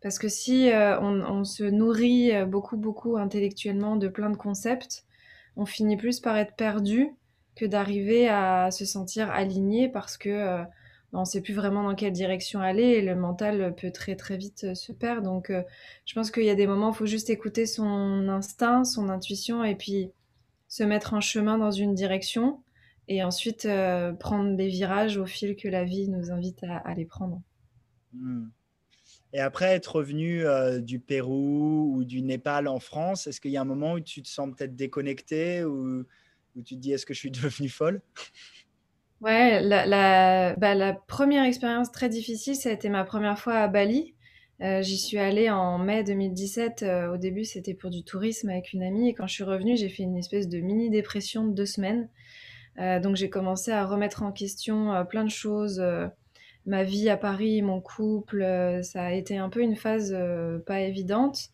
Parce 0.00 0.18
que 0.18 0.28
si 0.28 0.70
on, 0.72 1.42
se 1.42 1.64
nourrit 1.64 2.30
beaucoup, 2.46 2.76
beaucoup 2.76 3.16
intellectuellement 3.16 3.96
de 3.96 4.06
plein 4.06 4.30
de 4.30 4.36
concepts, 4.36 5.04
on 5.56 5.66
finit 5.66 5.96
plus 5.96 6.20
par 6.20 6.36
être 6.36 6.54
perdu 6.54 7.10
que 7.58 7.66
d'arriver 7.66 8.28
à 8.28 8.70
se 8.70 8.84
sentir 8.84 9.30
aligné 9.30 9.88
parce 9.88 10.16
que 10.16 10.64
on 11.12 11.20
ne 11.20 11.24
sait 11.24 11.40
plus 11.40 11.54
vraiment 11.54 11.82
dans 11.82 11.94
quelle 11.94 12.12
direction 12.12 12.60
aller 12.60 12.82
et 12.82 13.02
le 13.02 13.14
mental 13.14 13.74
peut 13.74 13.90
très 13.90 14.14
très 14.14 14.36
vite 14.36 14.64
euh, 14.64 14.74
se 14.74 14.92
perdre. 14.92 15.22
Donc 15.22 15.50
euh, 15.50 15.62
je 16.04 16.14
pense 16.14 16.30
qu'il 16.30 16.44
y 16.44 16.50
a 16.50 16.54
des 16.54 16.66
moments 16.66 16.88
où 16.88 16.92
il 16.92 16.96
faut 16.96 17.06
juste 17.06 17.30
écouter 17.30 17.66
son 17.66 18.28
instinct, 18.28 18.84
son 18.84 19.08
intuition 19.08 19.64
et 19.64 19.74
puis 19.74 20.10
se 20.68 20.82
mettre 20.82 21.14
en 21.14 21.20
chemin 21.20 21.56
dans 21.56 21.70
une 21.70 21.94
direction 21.94 22.60
et 23.08 23.24
ensuite 23.24 23.64
euh, 23.64 24.12
prendre 24.12 24.54
des 24.54 24.68
virages 24.68 25.16
au 25.16 25.24
fil 25.24 25.56
que 25.56 25.68
la 25.68 25.84
vie 25.84 26.08
nous 26.08 26.30
invite 26.30 26.62
à, 26.64 26.94
les 26.94 27.06
prendre. 27.06 27.40
Hmm. 28.12 28.48
Et 29.32 29.40
après 29.40 29.74
être 29.74 29.96
revenu 29.96 30.42
du 30.80 31.00
Pérou 31.00 31.92
ou 31.94 32.04
du 32.04 32.22
Népal 32.22 32.66
en 32.66 32.80
France, 32.80 33.26
est-ce 33.26 33.42
qu'il 33.42 33.50
y 33.50 33.58
a 33.58 33.60
un 33.60 33.66
moment 33.66 33.92
où 33.92 34.00
tu 34.00 34.22
te 34.22 34.28
sens 34.28 34.48
peut-être 34.56 34.74
déconnecté 34.74 35.64
ou 35.64 36.06
où 36.58 36.62
tu 36.62 36.74
te 36.74 36.80
dis 36.80 36.92
est-ce 36.92 37.06
que 37.06 37.14
je 37.14 37.18
suis 37.18 37.30
devenue 37.30 37.68
folle? 37.68 38.02
Ouais, 39.20 39.66
bah, 39.68 40.74
la 40.74 40.94
première 41.06 41.44
expérience 41.44 41.90
très 41.90 42.08
difficile, 42.08 42.54
ça 42.54 42.68
a 42.68 42.72
été 42.72 42.88
ma 42.88 43.04
première 43.04 43.38
fois 43.38 43.54
à 43.54 43.68
Bali. 43.68 44.14
Euh, 44.60 44.82
j'y 44.82 44.98
suis 44.98 45.18
allée 45.18 45.50
en 45.50 45.78
mai 45.78 46.02
2017. 46.02 46.82
Euh, 46.82 47.14
au 47.14 47.16
début, 47.16 47.44
c'était 47.44 47.74
pour 47.74 47.90
du 47.90 48.02
tourisme 48.02 48.48
avec 48.48 48.72
une 48.72 48.82
amie. 48.82 49.08
Et 49.08 49.14
quand 49.14 49.26
je 49.26 49.34
suis 49.34 49.44
revenue, 49.44 49.76
j'ai 49.76 49.88
fait 49.88 50.02
une 50.02 50.16
espèce 50.16 50.48
de 50.48 50.58
mini 50.58 50.90
dépression 50.90 51.46
de 51.46 51.52
deux 51.54 51.66
semaines. 51.66 52.08
Euh, 52.78 53.00
donc 53.00 53.16
j'ai 53.16 53.30
commencé 53.30 53.70
à 53.70 53.84
remettre 53.84 54.22
en 54.22 54.32
question 54.32 55.04
plein 55.08 55.24
de 55.24 55.30
choses. 55.30 55.82
ma 56.66 56.84
vie 56.84 57.08
à 57.08 57.16
Paris, 57.16 57.62
mon 57.62 57.80
couple, 57.80 58.44
ça 58.82 59.04
a 59.04 59.12
été 59.12 59.36
un 59.36 59.48
peu 59.48 59.60
une 59.60 59.76
phase 59.76 60.16
pas 60.66 60.80
évidente. 60.80 61.50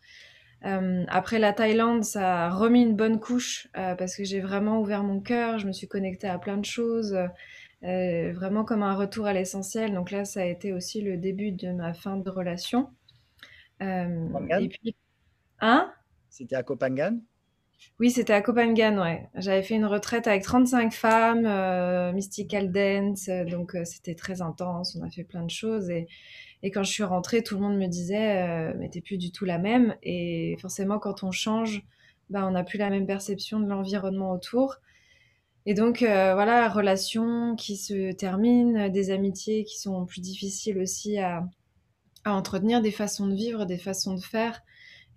Après 0.61 1.39
la 1.39 1.53
Thaïlande, 1.53 2.03
ça 2.03 2.45
a 2.45 2.49
remis 2.49 2.81
une 2.81 2.95
bonne 2.95 3.19
couche 3.19 3.67
parce 3.73 4.15
que 4.15 4.23
j'ai 4.23 4.39
vraiment 4.39 4.79
ouvert 4.79 5.03
mon 5.03 5.19
cœur, 5.19 5.59
je 5.59 5.67
me 5.67 5.71
suis 5.71 5.87
connectée 5.87 6.27
à 6.27 6.39
plein 6.39 6.57
de 6.57 6.65
choses. 6.65 7.15
Euh, 7.85 8.33
vraiment 8.33 8.63
comme 8.63 8.81
un 8.81 8.95
retour 8.95 9.27
à 9.27 9.33
l'essentiel. 9.33 9.93
Donc 9.93 10.09
là, 10.09 10.25
ça 10.25 10.41
a 10.41 10.45
été 10.45 10.73
aussi 10.73 11.01
le 11.01 11.17
début 11.17 11.51
de 11.51 11.71
ma 11.71 11.93
fin 11.93 12.17
de 12.17 12.29
relation. 12.29 12.89
Euh, 13.83 14.27
et 14.59 14.69
puis, 14.69 14.95
hein? 15.59 15.93
C'était 16.29 16.55
à 16.55 16.63
Copangan? 16.63 17.19
Oui, 17.99 18.09
c'était 18.09 18.33
à 18.33 18.41
Copangan, 18.41 18.99
ouais. 19.01 19.29
J'avais 19.35 19.61
fait 19.61 19.75
une 19.75 19.85
retraite 19.85 20.25
avec 20.25 20.41
35 20.41 20.93
femmes, 20.93 21.45
euh, 21.45 22.11
mystical 22.13 22.71
dance, 22.71 23.29
donc 23.51 23.77
c'était 23.83 24.15
très 24.15 24.41
intense, 24.41 24.97
on 24.99 25.05
a 25.05 25.09
fait 25.09 25.23
plein 25.23 25.43
de 25.43 25.51
choses. 25.51 25.89
Et, 25.89 26.07
et, 26.65 26.71
quand 26.71 26.83
je 26.83 26.91
suis 26.91 27.03
rentrée, 27.03 27.43
tout 27.43 27.55
le 27.55 27.61
monde 27.61 27.77
me 27.77 27.87
disait, 27.87 28.73
mais 28.75 28.89
t'es 28.89 29.01
plus 29.01 29.17
du 29.17 29.31
tout 29.31 29.45
la 29.45 29.59
même. 29.59 29.95
Et 30.03 30.57
forcément, 30.59 30.99
quand 30.99 31.23
on 31.23 31.31
change, 31.31 31.83
bah, 32.29 32.45
on 32.47 32.51
n'a 32.51 32.63
plus 32.63 32.79
la 32.79 32.89
même 32.89 33.05
perception 33.05 33.59
de 33.59 33.67
l'environnement 33.67 34.31
autour. 34.31 34.77
Et 35.67 35.73
donc, 35.73 36.03
euh, 36.03 36.33
voilà, 36.35 36.69
relations 36.69 37.55
qui 37.55 37.75
se 37.75 38.11
terminent, 38.13 38.89
des 38.89 39.09
amitiés 39.09 39.63
qui 39.63 39.79
sont 39.79 40.05
plus 40.05 40.21
difficiles 40.21 40.77
aussi 40.77 41.17
à, 41.17 41.47
entretenir, 42.25 42.81
des 42.81 42.91
façons 42.91 43.27
de 43.27 43.35
vivre, 43.35 43.65
des 43.65 43.77
façons 43.77 44.13
de 44.13 44.21
faire. 44.21 44.61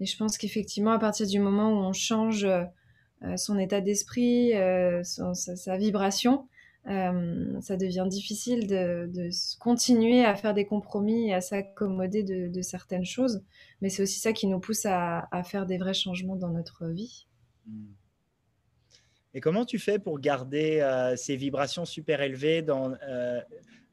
Et 0.00 0.06
je 0.06 0.16
pense 0.16 0.38
qu'effectivement, 0.38 0.92
à 0.92 0.98
partir 0.98 1.26
du 1.26 1.38
moment 1.38 1.70
où 1.70 1.76
on 1.76 1.92
change 1.92 2.44
euh, 2.44 3.36
son 3.36 3.58
état 3.58 3.80
d'esprit, 3.80 4.54
euh, 4.54 5.02
sa, 5.02 5.76
vibration, 5.76 6.46
ça 6.84 7.76
devient 7.76 8.06
difficile 8.08 8.66
de, 8.66 9.30
continuer 9.58 10.24
à 10.24 10.34
faire 10.34 10.54
des 10.54 10.64
compromis 10.64 11.28
et 11.28 11.34
à 11.34 11.40
s'accommoder 11.40 12.22
de, 12.22 12.62
certaines 12.62 13.04
choses. 13.04 13.42
Mais 13.80 13.90
c'est 13.90 14.02
aussi 14.02 14.18
ça 14.20 14.32
qui 14.32 14.46
nous 14.46 14.60
pousse 14.60 14.86
à, 14.86 15.28
faire 15.44 15.66
des 15.66 15.78
vrais 15.78 15.94
changements 15.94 16.36
dans 16.36 16.50
notre 16.50 16.86
vie. 16.86 17.26
Mmh. 17.66 17.86
Et 19.34 19.40
comment 19.40 19.64
tu 19.64 19.78
fais 19.78 19.98
pour 19.98 20.18
garder 20.20 20.80
euh, 20.80 21.14
ces 21.16 21.36
vibrations 21.36 21.84
super 21.84 22.22
élevées 22.22 22.62
dans 22.62 22.94
euh, 23.06 23.40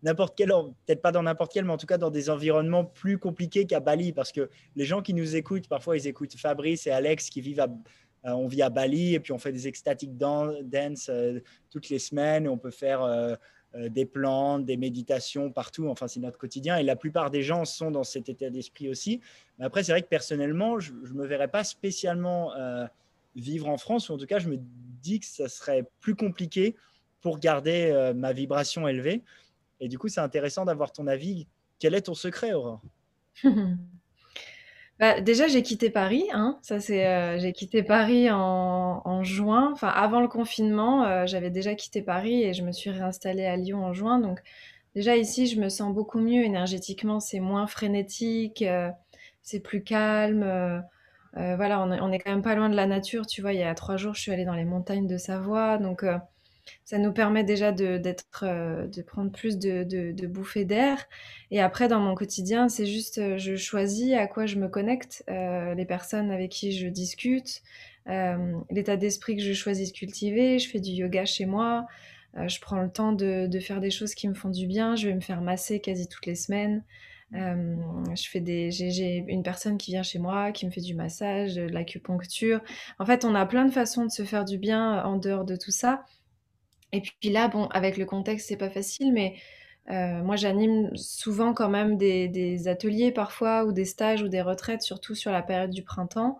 n'importe 0.01 0.35
quel, 0.37 0.49
peut-être 0.49 1.01
pas 1.01 1.11
dans 1.11 1.23
n'importe 1.23 1.51
quel, 1.53 1.65
mais 1.65 1.73
en 1.73 1.77
tout 1.77 1.85
cas 1.85 1.97
dans 1.97 2.09
des 2.09 2.29
environnements 2.29 2.85
plus 2.85 3.17
compliqués 3.17 3.65
qu'à 3.65 3.79
Bali? 3.79 4.13
Parce 4.13 4.31
que 4.31 4.49
les 4.75 4.85
gens 4.85 5.01
qui 5.01 5.13
nous 5.13 5.35
écoutent, 5.35 5.67
parfois 5.67 5.97
ils 5.97 6.07
écoutent 6.07 6.35
Fabrice 6.35 6.87
et 6.87 6.91
Alex 6.91 7.29
qui 7.29 7.41
vivent 7.41 7.59
à, 7.59 7.67
euh, 7.67 7.67
on 8.25 8.47
vit 8.47 8.61
à 8.61 8.69
Bali 8.69 9.13
et 9.13 9.19
puis 9.19 9.31
on 9.31 9.37
fait 9.37 9.51
des 9.51 9.67
ecstatic 9.67 10.17
dance 10.17 11.11
toutes 11.69 11.89
les 11.89 11.99
semaines. 11.99 12.47
On 12.47 12.57
peut 12.57 12.71
faire 12.71 13.37
des 13.75 14.05
plantes, 14.05 14.65
des 14.65 14.77
méditations 14.77 15.51
partout. 15.51 15.87
Enfin, 15.89 16.07
c'est 16.07 16.19
notre 16.19 16.37
quotidien. 16.37 16.77
Et 16.77 16.83
la 16.83 16.95
plupart 16.95 17.29
des 17.29 17.43
gens 17.43 17.65
sont 17.65 17.91
dans 17.91 18.03
cet 18.03 18.29
état 18.29 18.49
d'esprit 18.49 18.89
aussi. 18.89 19.21
Mais 19.59 19.65
après, 19.65 19.83
c'est 19.83 19.91
vrai 19.91 20.01
que 20.01 20.07
personnellement, 20.07 20.79
je 20.79 20.91
ne 20.93 21.13
me 21.13 21.25
verrais 21.25 21.49
pas 21.49 21.63
spécialement 21.63 22.51
vivre 23.35 23.67
en 23.69 23.77
France, 23.77 24.09
ou 24.09 24.13
en 24.13 24.17
tout 24.17 24.25
cas, 24.25 24.39
je 24.39 24.49
me 24.49 24.57
dis 24.57 25.19
que 25.19 25.25
ça 25.25 25.47
serait 25.49 25.83
plus 25.99 26.15
compliqué 26.15 26.75
pour 27.21 27.37
garder 27.39 28.13
ma 28.15 28.33
vibration 28.33 28.87
élevée. 28.87 29.23
Et 29.79 29.87
du 29.87 29.97
coup, 29.99 30.07
c'est 30.07 30.21
intéressant 30.21 30.65
d'avoir 30.65 30.91
ton 30.91 31.05
avis. 31.05 31.47
Quel 31.79 31.93
est 31.93 32.03
ton 32.03 32.13
secret, 32.13 32.53
Aurore? 32.53 32.81
bah, 34.99 35.19
déjà, 35.21 35.47
j'ai 35.47 35.61
quitté 35.61 35.89
Paris. 35.89 36.25
Hein. 36.33 36.57
Ça, 36.61 36.79
c'est, 36.79 37.39
j'ai 37.39 37.53
quitté 37.53 37.83
Paris 37.83 38.29
en, 38.31 39.23
juin. 39.23 39.71
Enfin, 39.73 39.89
avant 39.89 40.21
le 40.21 40.27
confinement, 40.27 41.25
j'avais 41.25 41.49
déjà 41.49 41.75
quitté 41.75 42.01
Paris 42.01 42.43
et 42.43 42.53
je 42.53 42.63
me 42.63 42.71
suis 42.71 42.89
réinstallée 42.89 43.45
à 43.45 43.57
Lyon 43.57 43.83
en 43.83 43.93
juin. 43.93 44.19
Donc, 44.19 44.39
déjà 44.95 45.17
ici, 45.17 45.47
je 45.47 45.59
me 45.59 45.69
sens 45.69 45.93
beaucoup 45.93 46.19
mieux 46.19 46.43
énergétiquement. 46.43 47.19
C'est 47.19 47.39
moins 47.39 47.67
frénétique, 47.67 48.63
c'est 49.41 49.59
plus 49.59 49.83
calme. 49.83 50.83
Euh, 51.37 51.55
voilà, 51.57 51.81
on 51.81 52.11
est, 52.11 52.19
quand 52.19 52.31
même 52.31 52.41
pas 52.41 52.55
loin 52.55 52.69
de 52.69 52.75
la 52.75 52.87
nature. 52.87 53.25
Tu 53.27 53.41
vois, 53.41 53.53
il 53.53 53.59
y 53.59 53.63
a 53.63 53.75
trois 53.75 53.97
jours, 53.97 54.15
je 54.15 54.21
suis 54.21 54.31
allée 54.31 54.45
dans 54.45 54.53
les 54.53 54.65
montagnes 54.65 55.07
de 55.07 55.17
Savoie. 55.17 55.77
Donc, 55.77 56.03
euh, 56.03 56.17
ça 56.83 56.97
nous 56.97 57.13
permet 57.13 57.43
déjà 57.43 57.71
de, 57.71 57.97
d'être, 57.97 58.43
euh, 58.43 58.87
de 58.87 59.01
prendre 59.01 59.31
plus 59.31 59.57
de, 59.57 59.83
de, 59.83 60.27
bouffées 60.27 60.65
d'air. 60.65 61.05
Et 61.51 61.61
après, 61.61 61.87
dans 61.87 61.99
mon 61.99 62.15
quotidien, 62.15 62.69
c'est 62.69 62.85
juste, 62.85 63.37
je 63.37 63.55
choisis 63.55 64.13
à 64.13 64.27
quoi 64.27 64.45
je 64.45 64.57
me 64.57 64.67
connecte, 64.67 65.23
les 65.27 65.85
personnes 65.85 66.31
avec 66.31 66.51
qui 66.51 66.71
je 66.71 66.87
discute, 66.87 67.61
l'état 68.07 68.97
d'esprit 68.97 69.35
que 69.35 69.43
je 69.43 69.53
choisis 69.53 69.91
de 69.91 69.97
cultiver. 69.97 70.59
Je 70.59 70.69
fais 70.69 70.79
du 70.79 70.91
yoga 70.91 71.25
chez 71.25 71.45
moi. 71.45 71.85
je 72.35 72.59
prends 72.59 72.81
le 72.81 72.91
temps 72.91 73.13
de, 73.13 73.47
de 73.47 73.59
faire 73.59 73.79
des 73.79 73.91
choses 73.91 74.15
qui 74.15 74.27
me 74.27 74.33
font 74.33 74.49
du 74.49 74.67
bien. 74.67 74.95
Je 74.95 75.07
vais 75.07 75.15
me 75.15 75.21
faire 75.21 75.41
masser 75.41 75.79
quasi 75.79 76.07
toutes 76.07 76.25
les 76.25 76.35
semaines. 76.35 76.83
Euh, 77.33 77.75
je 78.15 78.29
fais 78.29 78.39
des, 78.39 78.71
j'ai 78.71 79.25
une 79.27 79.43
personne 79.43 79.77
qui 79.77 79.91
vient 79.91 80.03
chez 80.03 80.19
moi, 80.19 80.51
qui 80.51 80.65
me 80.65 80.71
fait 80.71 80.81
du 80.81 80.93
massage, 80.93 81.55
de 81.55 81.63
l'acupuncture. 81.63 82.61
En 82.99 83.05
fait, 83.05 83.25
on 83.25 83.35
a 83.35 83.45
plein 83.45 83.65
de 83.65 83.71
façons 83.71 84.05
de 84.05 84.11
se 84.11 84.23
faire 84.23 84.45
du 84.45 84.57
bien 84.57 84.99
euh, 84.99 85.03
en 85.03 85.17
dehors 85.17 85.45
de 85.45 85.55
tout 85.55 85.71
ça. 85.71 86.05
Et 86.91 87.01
puis 87.01 87.29
là, 87.29 87.47
bon, 87.47 87.67
avec 87.67 87.97
le 87.97 88.05
contexte, 88.05 88.47
c'est 88.47 88.57
pas 88.57 88.69
facile, 88.69 89.13
mais 89.13 89.35
euh, 89.91 90.23
moi, 90.23 90.35
j'anime 90.35 90.95
souvent 90.95 91.53
quand 91.53 91.69
même 91.69 91.97
des, 91.97 92.67
ateliers 92.67 93.11
parfois, 93.11 93.65
ou 93.65 93.71
des 93.71 93.85
stages, 93.85 94.21
ou 94.23 94.27
des 94.29 94.41
retraites, 94.41 94.81
surtout 94.81 95.15
sur 95.15 95.31
la 95.31 95.43
période 95.43 95.71
du 95.71 95.83
printemps. 95.83 96.39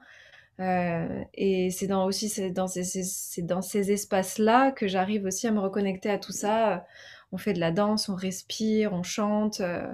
Euh, 0.62 1.24
et 1.34 1.70
c'est 1.70 1.88
dans 1.88 2.06
aussi 2.06 2.30
c'est 2.30 2.50
dans 2.50 2.68
ces, 2.68 2.84
c'est 2.84 3.42
dans 3.42 3.62
ces 3.62 3.92
espaces-là 3.92 4.72
que 4.72 4.88
j'arrive 4.88 5.26
aussi 5.26 5.48
à 5.48 5.52
me 5.52 5.60
reconnecter 5.60 6.10
à 6.10 6.18
tout 6.18 6.32
ça. 6.32 6.86
On 7.34 7.38
fait 7.38 7.54
de 7.54 7.60
la 7.60 7.72
danse, 7.72 8.10
on 8.10 8.16
respire, 8.16 8.94
on 8.94 9.04
chante. 9.04 9.60
Euh, 9.62 9.94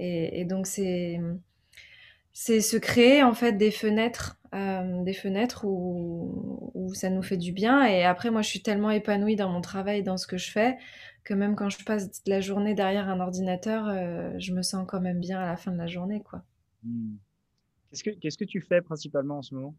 et, 0.00 0.44
donc, 0.46 0.66
c'est, 0.66 1.20
c'est 2.32 2.60
se 2.60 2.76
créer 2.78 3.22
en 3.22 3.34
fait 3.34 3.52
des 3.52 3.70
fenêtres, 3.70 4.38
euh, 4.54 5.02
des 5.04 5.12
fenêtres 5.12 5.64
où, 5.64 6.72
où, 6.74 6.94
ça 6.94 7.10
nous 7.10 7.22
fait 7.22 7.36
du 7.36 7.52
bien. 7.52 7.84
Et 7.84 8.04
après, 8.04 8.30
moi, 8.30 8.42
je 8.42 8.48
suis 8.48 8.62
tellement 8.62 8.90
épanouie 8.90 9.36
dans 9.36 9.48
mon 9.48 9.60
travail, 9.60 10.02
dans 10.02 10.16
ce 10.16 10.26
que 10.26 10.38
je 10.38 10.50
fais, 10.50 10.76
que 11.24 11.34
même 11.34 11.54
quand 11.54 11.70
je 11.70 11.84
passe 11.84 12.22
la 12.26 12.40
journée 12.40 12.74
derrière 12.74 13.08
un 13.08 13.20
ordinateur, 13.20 13.88
euh, 13.88 14.32
je 14.38 14.52
me 14.52 14.62
sens 14.62 14.84
quand 14.88 15.00
même 15.00 15.20
bien 15.20 15.40
à 15.40 15.46
la 15.46 15.56
fin 15.56 15.70
de 15.70 15.78
la 15.78 15.86
journée, 15.86 16.22
quoi. 16.22 16.42
Mmh. 16.84 17.16
Qu'est-ce 17.90 18.04
que, 18.04 18.10
qu'est-ce 18.10 18.38
que 18.38 18.44
tu 18.44 18.60
fais 18.60 18.80
principalement 18.80 19.38
en 19.38 19.42
ce 19.42 19.54
moment? 19.54 19.74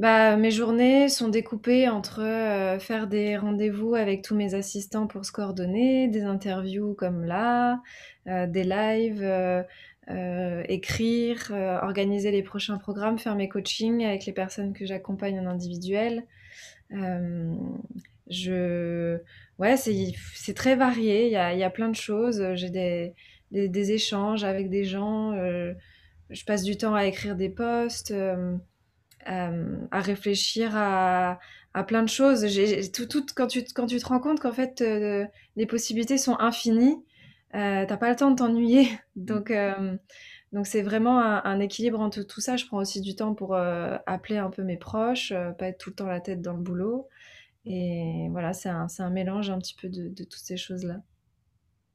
Bah, 0.00 0.38
mes 0.38 0.50
journées 0.50 1.10
sont 1.10 1.28
découpées 1.28 1.90
entre 1.90 2.22
euh, 2.22 2.78
faire 2.78 3.06
des 3.06 3.36
rendez-vous 3.36 3.94
avec 3.94 4.22
tous 4.22 4.34
mes 4.34 4.54
assistants 4.54 5.06
pour 5.06 5.26
se 5.26 5.30
coordonner, 5.30 6.08
des 6.08 6.22
interviews 6.22 6.94
comme 6.94 7.24
là, 7.26 7.82
euh, 8.26 8.46
des 8.46 8.64
lives, 8.64 9.22
euh, 9.22 9.62
écrire, 10.68 11.50
organiser 11.82 12.30
les 12.30 12.42
prochains 12.42 12.78
programmes, 12.78 13.18
faire 13.18 13.36
mes 13.36 13.48
coachings 13.48 14.04
avec 14.04 14.26
les 14.26 14.32
personnes 14.32 14.72
que 14.72 14.86
j'accompagne 14.86 15.38
en 15.40 15.46
individuel. 15.46 16.24
je... 18.28 19.18
Ouais, 19.58 19.76
c'est, 19.76 20.54
très 20.54 20.74
varié, 20.74 21.26
il 21.26 21.32
y 21.32 21.36
a, 21.36 21.54
y 21.54 21.62
a 21.62 21.70
plein 21.70 21.88
de 21.88 21.96
choses. 21.96 22.42
J'ai 22.54 22.70
des, 22.70 23.14
des, 23.50 23.92
échanges 23.92 24.42
avec 24.44 24.70
des 24.70 24.84
gens, 24.84 25.34
je 26.30 26.44
passe 26.44 26.62
du 26.62 26.76
temps 26.76 26.94
à 26.94 27.04
écrire 27.04 27.36
des 27.36 27.50
posts. 27.50 28.14
Euh, 29.28 29.76
à 29.90 30.00
réfléchir 30.00 30.74
à, 30.74 31.38
à, 31.74 31.84
plein 31.84 32.02
de 32.02 32.08
choses. 32.08 32.46
tout, 32.90 33.04
tout, 33.06 33.26
quand, 33.36 33.48
tu, 33.48 33.62
quand 33.74 33.86
tu 33.86 33.98
te 33.98 34.06
rends 34.06 34.18
compte 34.18 34.40
qu'en 34.40 34.52
fait, 34.52 34.80
euh, 34.80 35.26
les 35.56 35.66
possibilités 35.66 36.16
sont 36.16 36.38
infinies, 36.38 36.96
euh, 37.54 37.84
t'as 37.86 37.96
pas 37.96 38.10
le 38.10 38.16
temps 38.16 38.30
de 38.30 38.36
t'ennuyer. 38.36 38.88
Donc, 39.16 39.50
euh, 39.50 39.96
donc 40.52 40.66
c'est 40.66 40.82
vraiment 40.82 41.20
un, 41.20 41.60
équilibre 41.60 42.00
entre 42.00 42.22
tout 42.22 42.40
ça. 42.40 42.56
Je 42.56 42.66
prends 42.66 42.78
aussi 42.78 43.00
du 43.00 43.14
temps 43.14 43.34
pour 43.34 43.54
appeler 43.54 44.38
un 44.38 44.50
peu 44.50 44.62
mes 44.62 44.76
proches, 44.76 45.32
pas 45.58 45.68
être 45.68 45.78
tout 45.78 45.90
le 45.90 45.96
temps 45.96 46.06
la 46.06 46.20
tête 46.20 46.42
dans 46.42 46.54
le 46.54 46.62
boulot. 46.62 47.08
Et 47.66 48.28
voilà, 48.30 48.52
c'est 48.52 48.70
un, 48.70 48.86
un, 48.98 49.10
mélange 49.10 49.50
un 49.50 49.58
petit 49.58 49.74
peu 49.74 49.88
de, 49.88 50.08
de 50.08 50.24
toutes 50.24 50.42
ces 50.42 50.56
choses-là. 50.56 51.02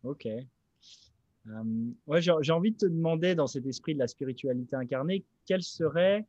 Ok. 0.04 0.28
ouais, 2.08 2.22
j'ai 2.22 2.52
envie 2.52 2.72
de 2.72 2.78
te 2.78 2.86
demander, 2.86 3.36
dans 3.36 3.48
cet 3.48 3.66
esprit 3.66 3.94
de 3.94 4.00
la 4.00 4.08
spiritualité 4.08 4.76
incarnée, 4.76 5.26
quelle 5.46 5.64
serait 5.64 6.26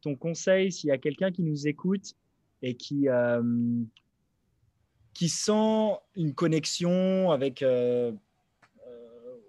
ton 0.00 0.16
conseil 0.16 0.72
s'il 0.72 0.88
y 0.88 0.92
a 0.92 0.98
quelqu'un 0.98 1.30
qui 1.30 1.42
nous 1.42 1.66
écoute 1.66 2.14
et 2.62 2.76
qui, 2.76 3.08
euh, 3.08 3.42
qui 5.14 5.28
sent 5.28 5.96
une 6.16 6.34
connexion 6.34 7.30
avec, 7.30 7.62
euh, 7.62 8.12
euh, 8.12 8.12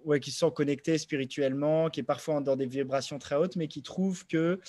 ouais, 0.04 0.20
qui 0.20 0.30
se 0.30 0.38
sent 0.40 0.52
connecté 0.54 0.98
spirituellement, 0.98 1.90
qui 1.90 2.00
est 2.00 2.04
parfois 2.04 2.40
dans 2.40 2.56
des 2.56 2.66
vibrations 2.66 3.18
très 3.18 3.36
hautes, 3.36 3.56
mais 3.56 3.68
qui 3.68 3.82
trouve 3.82 4.26
que 4.26 4.60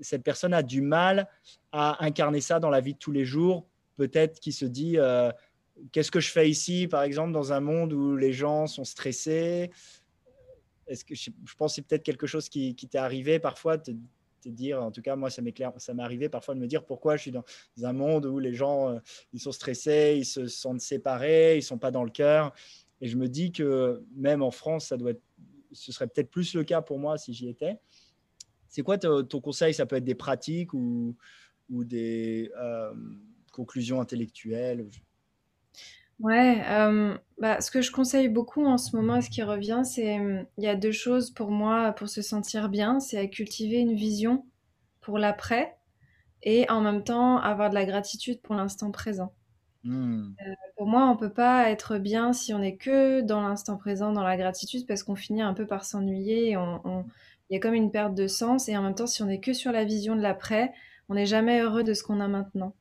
cette 0.00 0.22
personne 0.22 0.54
a 0.54 0.62
du 0.62 0.80
mal 0.80 1.28
à 1.72 2.04
incarner 2.04 2.40
ça 2.40 2.60
dans 2.60 2.70
la 2.70 2.80
vie 2.80 2.94
de 2.94 2.98
tous 2.98 3.12
les 3.12 3.24
jours. 3.24 3.66
Peut-être 3.96 4.40
qui 4.40 4.52
se 4.52 4.64
dit 4.64 4.96
qu'est-ce 5.92 6.10
que 6.10 6.20
je 6.20 6.30
fais 6.30 6.48
ici, 6.48 6.86
par 6.88 7.02
exemple, 7.02 7.32
dans 7.32 7.52
un 7.52 7.60
monde 7.60 7.92
où 7.92 8.16
les 8.16 8.32
gens 8.32 8.66
sont 8.66 8.84
stressés? 8.84 9.70
Est-ce 10.86 11.04
que 11.04 11.14
je, 11.14 11.30
pense 11.56 11.72
que 11.72 11.74
c'est 11.76 11.82
peut-être 11.82 12.02
quelque 12.02 12.26
chose 12.26 12.48
qui, 12.48 12.74
t'est 12.74 12.98
arrivé 12.98 13.38
parfois, 13.38 13.78
te 13.78 13.92
dire, 14.46 14.82
en 14.82 14.90
tout 14.90 15.02
cas, 15.02 15.16
moi, 15.16 15.30
ça 15.30 15.42
m'est 15.42 15.54
ça 15.76 15.94
m'est 15.94 16.02
arrivé 16.02 16.28
parfois 16.28 16.54
de 16.54 16.60
me 16.60 16.66
dire 16.66 16.84
pourquoi 16.84 17.16
je 17.16 17.22
suis 17.22 17.30
dans 17.30 17.44
un 17.82 17.92
monde 17.92 18.26
où 18.26 18.38
les 18.38 18.54
gens, 18.54 18.88
euh, 18.88 18.98
ils 19.32 19.40
sont 19.40 19.52
stressés, 19.52 20.14
ils 20.16 20.24
se 20.24 20.46
sentent 20.46 20.80
séparés, 20.80 21.58
ils 21.58 21.62
sont 21.62 21.78
pas 21.78 21.90
dans 21.90 22.04
le 22.04 22.10
cœur? 22.10 22.54
Et 23.00 23.08
je 23.08 23.16
me 23.16 23.28
dis 23.28 23.52
que 23.52 24.04
même 24.14 24.42
en 24.42 24.50
France, 24.50 24.86
ça 24.86 24.96
doit 24.96 25.12
être, 25.12 25.22
ce 25.72 25.92
serait 25.92 26.08
peut-être 26.08 26.30
plus 26.30 26.54
le 26.54 26.64
cas 26.64 26.82
pour 26.82 26.98
moi 26.98 27.18
si 27.18 27.32
j'y 27.32 27.48
étais. 27.48 27.78
C'est 28.68 28.82
quoi 28.82 28.98
ton, 28.98 29.24
conseil? 29.40 29.72
Ça 29.72 29.86
peut 29.86 29.96
être 29.96 30.04
des 30.04 30.14
pratiques 30.14 30.74
ou, 30.74 31.16
des 31.70 32.50
euh, 32.58 32.92
conclusions 33.52 34.00
intellectuelles? 34.00 34.86
Ouais, 36.20 36.62
euh, 36.68 37.16
bah, 37.38 37.60
ce 37.60 37.70
que 37.70 37.80
je 37.80 37.92
conseille 37.92 38.28
beaucoup 38.28 38.66
en 38.66 38.76
ce 38.76 38.96
moment, 38.96 39.20
ce 39.20 39.30
qui 39.30 39.42
revient, 39.42 39.82
c'est 39.84 40.16
il 40.56 40.64
y 40.64 40.66
a 40.66 40.74
deux 40.74 40.90
choses 40.92 41.30
pour 41.30 41.50
moi 41.50 41.92
pour 41.92 42.08
se 42.08 42.22
sentir 42.22 42.68
bien, 42.68 42.98
c'est 42.98 43.18
à 43.18 43.26
cultiver 43.28 43.76
une 43.76 43.94
vision 43.94 44.44
pour 45.00 45.18
l'après 45.18 45.76
et 46.42 46.68
en 46.70 46.80
même 46.80 47.04
temps 47.04 47.38
avoir 47.38 47.70
de 47.70 47.74
la 47.74 47.84
gratitude 47.84 48.42
pour 48.42 48.56
l'instant 48.56 48.90
présent. 48.90 49.32
Mmh. 49.84 50.34
Euh, 50.46 50.54
pour 50.76 50.86
moi, 50.86 51.08
on 51.08 51.16
peut 51.16 51.32
pas 51.32 51.70
être 51.70 51.98
bien 51.98 52.32
si 52.32 52.52
on 52.52 52.62
est 52.62 52.76
que 52.76 53.20
dans 53.20 53.40
l'instant 53.40 53.76
présent, 53.76 54.12
dans 54.12 54.24
la 54.24 54.36
gratitude, 54.36 54.86
parce 54.86 55.02
qu'on 55.02 55.14
finit 55.14 55.42
un 55.42 55.54
peu 55.54 55.66
par 55.66 55.84
s'ennuyer. 55.84 56.50
Il 56.52 57.54
y 57.54 57.56
a 57.56 57.60
comme 57.60 57.74
une 57.74 57.90
perte 57.90 58.14
de 58.14 58.26
sens 58.26 58.68
et 58.68 58.76
en 58.76 58.82
même 58.82 58.94
temps, 58.94 59.06
si 59.06 59.22
on 59.22 59.28
est 59.28 59.40
que 59.40 59.52
sur 59.52 59.72
la 59.72 59.84
vision 59.84 60.16
de 60.16 60.20
l'après, 60.20 60.72
on 61.08 61.14
n'est 61.14 61.26
jamais 61.26 61.60
heureux 61.60 61.84
de 61.84 61.94
ce 61.94 62.02
qu'on 62.02 62.20
a 62.20 62.28
maintenant. 62.28 62.74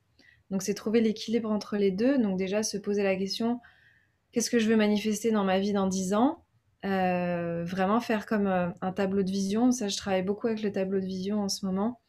Donc 0.51 0.61
c'est 0.61 0.73
trouver 0.73 1.01
l'équilibre 1.01 1.51
entre 1.51 1.77
les 1.77 1.91
deux. 1.91 2.17
Donc 2.17 2.37
déjà 2.37 2.63
se 2.63 2.77
poser 2.77 3.03
la 3.03 3.15
question, 3.15 3.59
qu'est-ce 4.31 4.49
que 4.49 4.59
je 4.59 4.67
veux 4.67 4.75
manifester 4.75 5.31
dans 5.31 5.43
ma 5.43 5.59
vie 5.59 5.73
dans 5.73 5.87
10 5.87 6.13
ans? 6.13 6.43
Euh, 6.85 7.63
Vraiment 7.65 7.99
faire 8.01 8.25
comme 8.25 8.47
euh, 8.47 8.69
un 8.81 8.91
tableau 8.91 9.23
de 9.23 9.31
vision. 9.31 9.71
Ça, 9.71 9.87
je 9.87 9.97
travaille 9.97 10.23
beaucoup 10.23 10.47
avec 10.47 10.61
le 10.61 10.71
tableau 10.71 10.99
de 10.99 11.05
vision 11.05 11.41
en 11.41 11.49
ce 11.49 11.65
moment. 11.65 11.99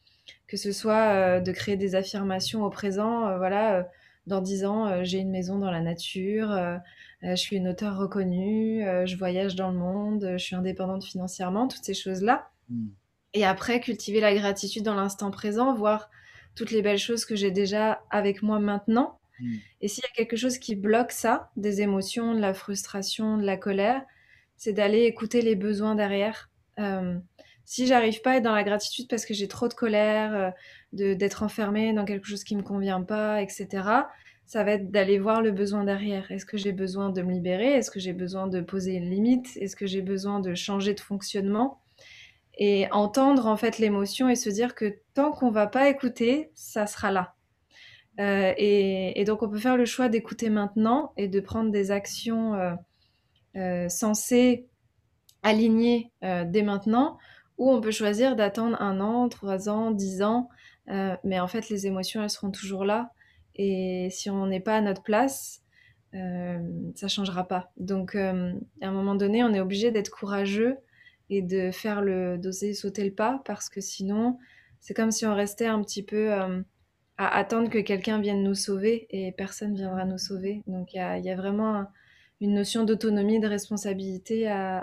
Que 0.47 0.57
ce 0.57 0.71
soit 0.71 1.39
de 1.41 1.51
créer 1.51 1.75
des 1.75 1.95
affirmations 1.95 2.63
au 2.63 2.69
présent. 2.69 3.37
voilà, 3.37 3.87
dans 4.27 4.41
10 4.41 4.65
ans, 4.65 5.03
j'ai 5.03 5.19
une 5.19 5.31
maison 5.31 5.57
dans 5.57 5.71
la 5.71 5.81
nature. 5.81 6.55
je 7.23 7.35
suis 7.35 7.55
une 7.55 7.67
auteure 7.67 7.97
reconnue. 7.97 8.83
je 9.05 9.15
voyage 9.17 9.55
dans 9.55 9.71
le 9.71 9.77
monde. 9.77 10.33
je 10.37 10.43
suis 10.43 10.55
indépendante 10.55 11.03
financièrement. 11.03 11.67
Toutes 11.67 11.83
ces 11.83 11.93
choses-là. 11.93 12.49
Mmh. 12.69 12.87
Et 13.33 13.45
après, 13.45 13.79
cultiver 13.79 14.19
la 14.19 14.33
gratitude 14.33 14.83
dans 14.83 14.95
l'instant 14.95 15.31
présent, 15.31 15.73
voir 15.73 16.09
toutes 16.55 16.71
les 16.71 16.81
belles 16.81 16.99
choses 16.99 17.25
que 17.25 17.35
j'ai 17.35 17.51
déjà 17.51 18.01
avec 18.09 18.41
moi 18.41 18.59
maintenant. 18.59 19.19
Hmm. 19.39 19.55
Et 19.81 19.87
s'il 19.87 20.03
y 20.03 20.07
a 20.07 20.15
quelque 20.15 20.35
chose 20.35 20.57
qui 20.57 20.75
bloque 20.75 21.11
ça, 21.11 21.51
des 21.55 21.81
émotions, 21.81 22.33
de 22.33 22.39
la 22.39 22.53
frustration, 22.53 23.37
de 23.37 23.45
la 23.45 23.57
colère, 23.57 24.01
c'est 24.57 24.73
d'aller 24.73 25.03
écouter 25.03 25.41
les 25.41 25.55
besoins 25.55 25.95
derrière. 25.95 26.49
Euh, 26.79 27.17
si 27.69 27.85
j'arrive 27.85 28.21
pas 28.23 28.31
à 28.31 28.35
être 28.37 28.43
dans 28.43 28.55
la 28.55 28.63
gratitude 28.63 29.07
parce 29.07 29.27
que 29.27 29.35
j'ai 29.35 29.47
trop 29.47 29.67
de 29.67 29.75
colère, 29.75 30.33
euh, 30.33 31.13
d'être 31.13 31.43
enfermée 31.43 31.93
dans 31.93 32.03
quelque 32.03 32.25
chose 32.25 32.43
qui 32.43 32.55
me 32.55 32.63
convient 32.63 33.03
pas, 33.03 33.43
etc., 33.43 34.07
ça 34.47 34.63
va 34.63 34.71
être 34.71 34.89
d'aller 34.89 35.19
voir 35.19 35.43
le 35.43 35.51
besoin 35.51 35.83
derrière. 35.83 36.31
Est-ce 36.31 36.47
que 36.47 36.57
j'ai 36.57 36.71
besoin 36.71 37.11
de 37.11 37.21
me 37.21 37.31
libérer? 37.31 37.67
Est-ce 37.73 37.91
que 37.91 37.99
j'ai 37.99 38.13
besoin 38.13 38.47
de 38.47 38.61
poser 38.61 38.93
une 38.95 39.11
limite? 39.11 39.55
Est-ce 39.57 39.75
que 39.75 39.85
j'ai 39.85 40.01
besoin 40.01 40.39
de 40.39 40.55
changer 40.55 40.95
de 40.95 40.99
fonctionnement? 40.99 41.79
Et 42.57 42.87
entendre 42.91 43.45
en 43.45 43.55
fait 43.55 43.77
l'émotion 43.77 44.29
et 44.29 44.35
se 44.35 44.49
dire 44.49 44.73
que 44.73 44.95
tant 45.13 45.31
qu'on 45.31 45.51
va 45.51 45.67
pas 45.67 45.89
écouter, 45.89 46.49
ça 46.55 46.87
sera 46.87 47.11
là. 47.11 47.35
et, 48.17 49.23
donc, 49.27 49.43
on 49.43 49.47
peut 49.47 49.59
faire 49.59 49.77
le 49.77 49.85
choix 49.85 50.09
d'écouter 50.09 50.49
maintenant 50.49 51.13
et 51.17 51.27
de 51.27 51.39
prendre 51.39 51.69
des 51.69 51.91
actions 51.91 52.55
censées 53.89 54.65
aligner 55.43 56.11
dès 56.23 56.63
maintenant, 56.63 57.19
ou 57.59 57.69
on 57.69 57.81
peut 57.81 57.91
choisir 57.91 58.35
d'attendre 58.35 58.81
un 58.81 58.99
an, 58.99 59.29
trois 59.29 59.69
ans, 59.69 59.91
dix 59.91 60.23
ans, 60.23 60.49
mais 61.23 61.39
en 61.39 61.47
fait, 61.47 61.69
les 61.69 61.85
émotions, 61.85 62.23
elles 62.23 62.31
seront 62.31 62.49
toujours 62.49 62.83
là. 62.83 63.11
Et 63.55 64.07
si 64.09 64.29
on 64.29 64.47
n'est 64.47 64.59
pas 64.59 64.77
à 64.77 64.81
notre 64.81 65.03
place, 65.03 65.61
euh, 66.15 66.57
ça 66.95 67.07
changera 67.07 67.47
pas. 67.47 67.71
Donc, 67.77 68.15
à 68.15 68.33
un 68.81 68.91
moment 68.91 69.13
donné, 69.13 69.43
on 69.43 69.53
est 69.53 69.59
obligé 69.59 69.91
d'être 69.91 70.09
courageux 70.09 70.77
et 71.29 71.43
de 71.43 71.69
faire 71.69 72.01
le, 72.01 72.37
d'oser 72.39 72.73
sauter 72.73 73.03
le 73.03 73.13
pas, 73.13 73.41
parce 73.45 73.69
que 73.69 73.81
sinon, 73.81 74.39
c'est 74.79 74.95
comme 74.95 75.11
si 75.11 75.25
on 75.25 75.35
restait 75.35 75.67
un 75.67 75.83
petit 75.83 76.01
peu 76.01 76.31
à 76.31 77.37
attendre 77.37 77.69
que 77.69 77.79
quelqu'un 77.79 78.21
vienne 78.21 78.43
nous 78.43 78.55
sauver 78.55 79.05
et 79.09 79.33
personne 79.33 79.75
viendra 79.75 80.05
nous 80.05 80.17
sauver. 80.17 80.63
Donc, 80.67 80.93
il 80.93 80.97
y 80.97 81.29
a, 81.29 81.35
vraiment 81.35 81.85
une 82.39 82.53
notion 82.53 82.85
d'autonomie, 82.85 83.41
de 83.41 83.47
responsabilité 83.47 84.47
à, 84.47 84.79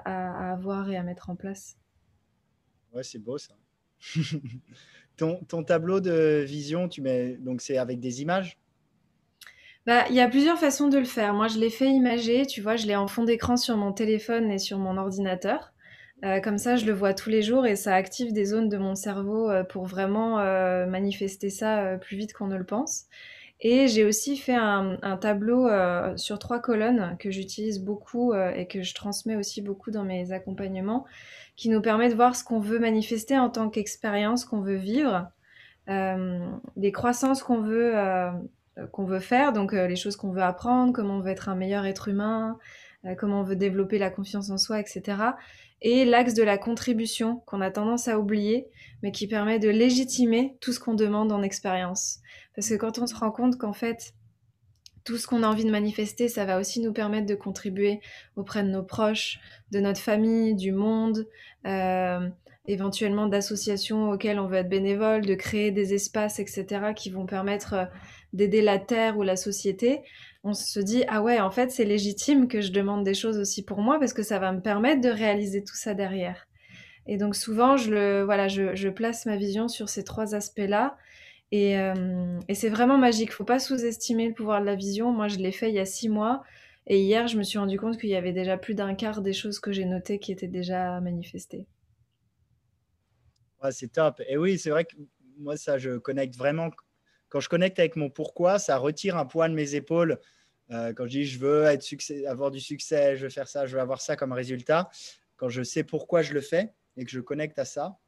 avoir 0.53 0.91
et 0.91 0.99
à 0.99 1.03
mettre 1.03 1.31
en 1.31 1.35
place. 1.35 1.79
Ouais, 2.97 3.03
c'est 3.03 3.19
beau 3.19 3.37
ça. 3.37 3.55
ton, 5.19 5.65
tableau 5.65 6.01
de 6.01 6.43
vision, 6.47 6.89
tu 6.89 7.03
mets 7.03 7.37
donc 7.37 7.61
c'est 7.61 7.77
avec 7.77 8.01
des 8.01 8.23
images? 8.23 8.59
Bah, 9.85 10.07
il 10.09 10.17
y 10.17 10.21
a 10.21 10.29
plusieurs 10.29 10.59
façons 10.59 10.89
de 10.89 10.97
le 10.97 11.05
faire. 11.05 11.35
Moi, 11.35 11.49
je 11.49 11.59
l'ai 11.59 11.69
fait 11.69 11.91
imager, 11.91 12.47
tu 12.47 12.63
vois, 12.63 12.77
je 12.77 12.87
l'ai 12.87 12.97
en 12.97 13.07
fond 13.07 13.25
d'écran 13.25 13.59
sur 13.59 13.77
mon 13.77 13.93
téléphone 13.93 14.51
et 14.51 14.59
sur 14.59 14.79
mon 14.79 14.97
ordinateur. 14.97 15.75
Euh, 16.25 16.41
comme 16.41 16.57
ça, 16.57 16.77
je 16.77 16.87
le 16.87 16.93
vois 16.93 17.13
tous 17.13 17.29
les 17.29 17.43
jours 17.43 17.67
et 17.67 17.77
ça 17.77 17.95
active 17.95 18.33
des 18.33 18.47
zones 18.47 18.71
de 18.71 18.79
mon 18.79 18.95
cerveau 18.95 19.51
euh, 19.51 19.63
pour 19.63 19.85
vraiment 19.85 20.41
euh, 20.41 20.87
manifester 20.87 21.51
ça 21.51 21.99
plus 22.01 22.17
vite 22.17 22.33
qu'on 22.33 22.47
ne 22.47 22.57
le 22.57 22.65
pense. 22.65 23.05
Et 23.61 23.89
j'ai 23.89 24.05
aussi 24.05 24.39
fait 24.39 24.55
un, 24.55 24.99
tableau 25.19 25.67
sur 26.17 26.39
trois 26.39 26.61
colonnes 26.61 27.17
que 27.19 27.31
j'utilise 27.31 27.81
beaucoup 27.81 28.35
et 28.35 28.67
que 28.67 28.83
je 28.83 28.95
transmets 28.95 29.35
aussi 29.35 29.63
beaucoup 29.63 29.91
dans 29.91 30.05
mes 30.05 30.31
accompagnements, 30.31 31.07
qui 31.57 31.69
nous 31.69 31.81
permet 31.81 32.09
de 32.09 32.15
voir 32.15 32.37
ce 32.37 32.45
qu'on 32.45 32.61
veut 32.61 32.79
manifester 32.79 33.39
en 33.39 33.51
tant 33.51 33.69
qu'expérience 33.71 34.45
qu'on 34.45 34.61
veut 34.61 34.77
vivre, 34.77 35.29
les 35.89 36.93
croissances 36.93 37.43
qu'on 37.43 37.61
veut 37.61 37.95
qu'on 38.93 39.05
veut 39.05 39.21
faire, 39.21 39.53
donc 39.53 39.73
les 39.73 39.97
choses 39.97 40.17
qu'on 40.17 40.33
veut 40.33 40.43
apprendre, 40.43 40.93
comment 40.93 41.17
on 41.17 41.21
veut 41.21 41.31
être 41.31 41.49
un 41.49 41.55
meilleur 41.55 41.87
être 41.87 42.09
humain, 42.09 42.59
comment 43.19 43.41
on 43.41 43.45
veut 43.45 43.57
développer 43.57 43.99
la 43.99 44.11
confiance 44.11 44.51
en 44.51 44.59
soi, 44.59 44.81
etc 44.81 45.17
et 45.83 46.05
l'axe 46.05 46.35
de 46.35 46.43
la 46.43 46.59
contribution 46.59 47.43
qu'on 47.47 47.61
a 47.61 47.71
tendance 47.71 48.09
à 48.09 48.19
oublier, 48.19 48.69
mais 49.03 49.13
qui 49.13 49.27
permet 49.27 49.59
de 49.59 49.69
légitimer 49.69 50.57
tout 50.61 50.73
ce 50.73 50.81
qu'on 50.81 50.95
demande 50.95 51.33
en 51.33 51.43
expérience. 51.43 52.21
Parce 52.55 52.69
que 52.69 52.75
quand 52.75 52.99
on 52.99 53.07
se 53.07 53.15
rend 53.15 53.31
compte 53.31 53.59
qu'en 53.59 53.73
fait, 53.73 54.15
tout 55.07 55.17
ce 55.17 55.27
qu'on 55.27 55.43
a 55.43 55.49
envie 55.49 55.65
de 55.65 55.71
manifester, 55.71 56.29
ça 56.29 56.45
va 56.45 56.59
aussi 56.59 56.81
nous 56.81 56.93
permettre 56.93 57.27
de 57.27 57.35
contribuer 57.35 58.01
auprès 58.37 58.63
de 58.63 58.69
nos 58.69 58.83
proches, 58.83 59.39
de 59.71 59.81
notre 59.81 60.01
famille, 60.01 60.55
du 60.55 60.73
monde, 60.73 61.27
euh, 61.67 62.29
éventuellement 62.67 63.27
d'associations 63.27 64.11
auxquelles 64.11 64.39
on 64.39 64.49
veut 64.49 64.57
être 64.57 64.69
bénévole, 64.69 65.25
de 65.25 65.35
créer 65.35 65.71
des 65.71 65.95
espaces, 65.95 66.41
etc., 66.41 66.93
qui 66.95 67.09
vont 67.09 67.25
permettre 67.25 67.75
euh, 67.75 67.85
d'aider 68.33 68.61
la 68.61 68.79
Terre 68.79 69.17
ou 69.17 69.23
la 69.23 69.37
société 69.37 70.03
on 70.47 70.55
se 70.55 70.79
dit 70.79 71.03
ah 71.09 71.23
ouais 71.23 71.41
en 71.41 71.51
fait 71.51 71.73
c'est 71.73 71.85
légitime 71.85 72.47
que 72.47 72.61
je 72.61 72.71
demande 72.71 73.03
des 73.03 73.15
choses 73.15 73.39
aussi 73.39 73.65
pour 73.65 73.81
moi 73.81 73.99
parce 73.99 74.13
que 74.13 74.23
ça 74.23 74.39
va 74.39 74.53
me 74.53 74.61
permettre 74.61 75.01
de 75.01 75.09
réaliser 75.09 75.65
tout 75.65 75.75
ça 75.75 75.93
derrière. 75.93 76.47
Et 77.09 77.19
donc 77.19 77.35
souvent 77.35 77.77
je 77.77 77.91
le 77.91 78.23
voilà 78.23 78.47
je, 78.47 78.89
place 78.89 79.27
ma 79.27 79.37
vision 79.37 79.67
sur 79.67 79.89
ces 79.89 80.05
trois 80.05 80.37
aspects 80.37 80.59
là 80.59 80.97
et, 81.53 81.79
euh, 81.79 82.39
et 82.49 82.55
c'est 82.55 82.69
vraiment 82.69 82.99
magique. 82.99 83.33
Faut 83.33 83.45
pas 83.45 83.59
sous-estimer 83.59 84.29
le 84.29 84.35
pouvoir 84.35 84.61
de 84.61 84.67
la 84.67 84.75
vision. 84.75 85.13
Moi 85.13 85.29
je 85.29 85.37
l'ai 85.37 85.53
fait 85.53 85.69
il 85.69 85.75
y 85.75 85.79
a 85.79 85.85
six 85.85 86.09
mois 86.09 86.43
et 86.87 87.01
hier 87.01 87.29
je 87.29 87.37
me 87.37 87.43
suis 87.43 87.59
rendu 87.59 87.79
compte 87.79 87.99
qu'il 87.99 88.11
y 88.11 88.17
avait 88.17 88.33
déjà 88.33 88.57
plus 88.57 88.75
d'un 88.75 88.95
quart 88.95 89.23
des 89.23 89.33
choses 89.33 89.61
que 89.61 89.73
j'ai 89.73 89.85
notées 89.85 90.19
qui 90.19 90.33
étaient 90.33 90.49
déjà 90.49 91.01
manifestées. 91.01 91.67
Ouais, 93.63 93.73
c'est 93.73 93.89
top. 93.89 94.21
Et 94.29 94.37
oui, 94.37 94.59
c'est 94.59 94.71
vrai 94.71 94.85
que 94.85 94.95
moi, 95.39 95.57
ça, 95.57 95.79
je 95.79 95.97
connecte 95.97 96.37
vraiment. 96.37 96.71
Quand 97.29 97.41
je 97.41 97.49
connecte 97.49 97.79
avec 97.79 97.97
mon 97.97 98.11
pourquoi, 98.11 98.59
ça 98.59 98.77
retire 98.77 99.17
un 99.17 99.27
poids 99.27 99.49
de 99.49 99.55
mes 99.55 99.75
épaules 99.75 100.21
euh, 100.71 100.93
quand 100.93 101.05
je 101.05 101.11
dis 101.11 101.25
je 101.25 101.39
veux 101.39 101.65
être 101.65 101.85
avoir 102.27 102.51
du 102.51 102.61
succès, 102.61 103.17
je 103.17 103.25
veux 103.25 103.31
faire 103.31 103.49
ça, 103.49 103.67
je 103.67 103.75
veux 103.75 103.81
avoir 103.81 104.01
ça 104.01 104.17
comme 104.17 104.33
résultat, 104.33 104.91
quand 105.37 105.49
je 105.49 105.63
sais 105.63 105.85
pourquoi 105.85 106.23
je 106.23 106.33
le 106.33 106.41
fais 106.41 106.73
et 106.97 107.05
que 107.05 107.11
je 107.11 107.21
connecte 107.21 107.59
à 107.59 107.65
ça, 107.65 107.99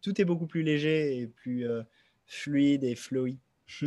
tout 0.00 0.20
est 0.20 0.24
beaucoup 0.24 0.46
plus 0.46 0.62
léger 0.62 1.18
et 1.18 1.26
plus 1.26 1.68
euh, 1.68 1.82
fluide 2.28 2.84
et 2.84 2.94
fluide. 2.94 3.38